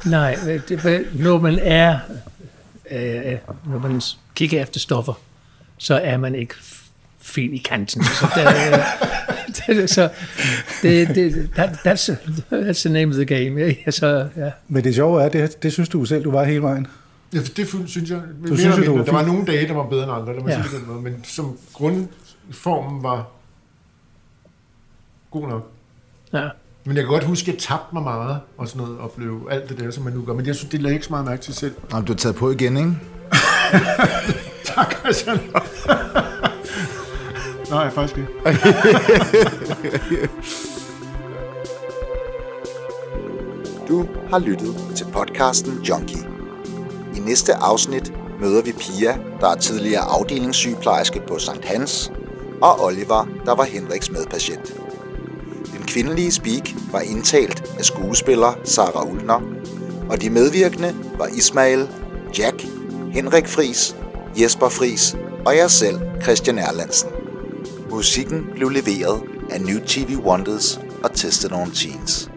Nej, 0.05 0.37
det, 0.69 1.07
når 1.13 1.39
man 1.39 1.59
er, 1.61 1.99
øh, 2.91 3.37
når 3.65 3.79
man 3.79 4.01
kigger 4.35 4.61
efter 4.61 4.79
stoffer, 4.79 5.13
så 5.77 5.95
er 5.95 6.17
man 6.17 6.35
ikke 6.35 6.53
fin 7.21 7.53
i 7.53 7.57
kanten. 7.57 8.03
Så 8.03 8.27
der, 8.35 8.51
det, 9.75 9.89
så 9.89 10.09
det, 10.81 11.07
det, 11.07 11.49
that, 11.55 11.69
that's, 11.69 12.11
that's 12.51 12.79
the 12.81 12.89
name 12.89 13.07
of 13.09 13.15
the 13.15 13.25
game. 13.25 13.75
Ja, 13.85 13.91
så, 13.91 14.27
ja. 14.37 14.51
Men 14.67 14.83
det 14.83 14.95
sjove 14.95 15.23
er, 15.23 15.29
det, 15.29 15.63
det 15.63 15.73
synes 15.73 15.89
du 15.89 16.05
selv, 16.05 16.23
du 16.23 16.31
var 16.31 16.43
hele 16.43 16.61
vejen. 16.61 16.87
Ja, 17.33 17.39
det 17.57 17.67
synes 17.87 18.09
jeg. 18.09 18.21
Du 18.47 18.55
synes, 18.57 18.77
mindre, 18.77 18.85
du 18.91 18.97
var 18.97 19.03
der 19.05 19.11
var 19.11 19.25
nogle 19.25 19.45
dage, 19.45 19.67
der 19.67 19.73
var 19.73 19.87
bedre 19.87 20.03
end 20.03 20.11
andre, 20.11 20.33
der 20.33 20.39
må 20.41 20.49
Ja. 20.49 20.55
sige 20.55 20.63
det 20.63 20.79
den 20.79 20.87
måde, 20.87 21.01
men 21.01 21.23
som 21.23 21.57
grundformen 21.73 23.03
var 23.03 23.27
god 25.31 25.47
nok. 25.47 25.71
Ja. 26.33 26.49
Men 26.85 26.95
jeg 26.95 27.03
kan 27.03 27.11
godt 27.11 27.23
huske, 27.23 27.51
at 27.51 27.53
jeg 27.55 27.61
tabte 27.61 27.87
mig 27.93 28.03
meget 28.03 28.39
og 28.57 28.67
sådan 28.67 28.81
noget, 28.81 28.99
og 28.99 29.11
blev 29.11 29.47
alt 29.51 29.69
det 29.69 29.79
der, 29.79 29.91
som 29.91 30.03
man 30.03 30.13
nu 30.13 30.21
gør. 30.25 30.33
Men 30.33 30.45
jeg 30.45 30.55
synes, 30.55 30.71
det 30.71 30.81
lagde 30.81 30.93
ikke 30.93 31.05
så 31.05 31.11
meget 31.11 31.25
mærke 31.25 31.41
til 31.41 31.55
selv. 31.55 31.75
Nå, 31.91 32.01
du 32.01 32.11
har 32.11 32.17
taget 32.17 32.35
på 32.35 32.51
igen, 32.51 32.77
ikke? 32.77 32.91
Tak, 34.75 34.95
Christian. 34.99 35.39
Nej, 37.69 37.89
faktisk 37.89 38.17
ikke. 38.17 38.29
Du 43.87 44.05
har 44.29 44.39
lyttet 44.39 44.75
til 44.95 45.05
podcasten 45.13 45.81
Junkie. 45.81 46.27
I 47.15 47.19
næste 47.19 47.53
afsnit 47.53 48.13
møder 48.39 48.61
vi 48.63 48.71
Pia, 48.71 49.17
der 49.41 49.47
er 49.47 49.55
tidligere 49.55 50.01
afdelingssygeplejerske 50.01 51.21
på 51.27 51.39
St. 51.39 51.65
Hans, 51.65 52.11
og 52.61 52.83
Oliver, 52.83 53.27
der 53.45 53.55
var 53.55 53.63
Henriks 53.63 54.11
medpatient. 54.11 54.73
Kvindelige 55.93 56.31
speak 56.31 56.73
var 56.91 56.99
indtalt 56.99 57.63
af 57.79 57.85
skuespiller 57.85 58.59
Sara 58.63 59.05
Ulner, 59.05 59.41
og 60.09 60.21
de 60.21 60.29
medvirkende 60.29 60.95
var 61.17 61.27
Ismail, 61.27 61.87
Jack, 62.37 62.65
Henrik 63.11 63.47
Fris, 63.47 63.95
Jesper 64.41 64.69
Fris 64.69 65.15
og 65.45 65.57
jeg 65.57 65.71
selv, 65.71 65.99
Christian 66.21 66.57
Erlandsen. 66.57 67.09
Musikken 67.89 68.47
blev 68.55 68.69
leveret 68.69 69.21
af 69.49 69.61
New 69.61 69.79
TV 69.85 70.15
Wonders 70.17 70.79
og 71.03 71.13
Tested 71.15 71.51
on 71.51 71.71
Teens. 71.71 72.30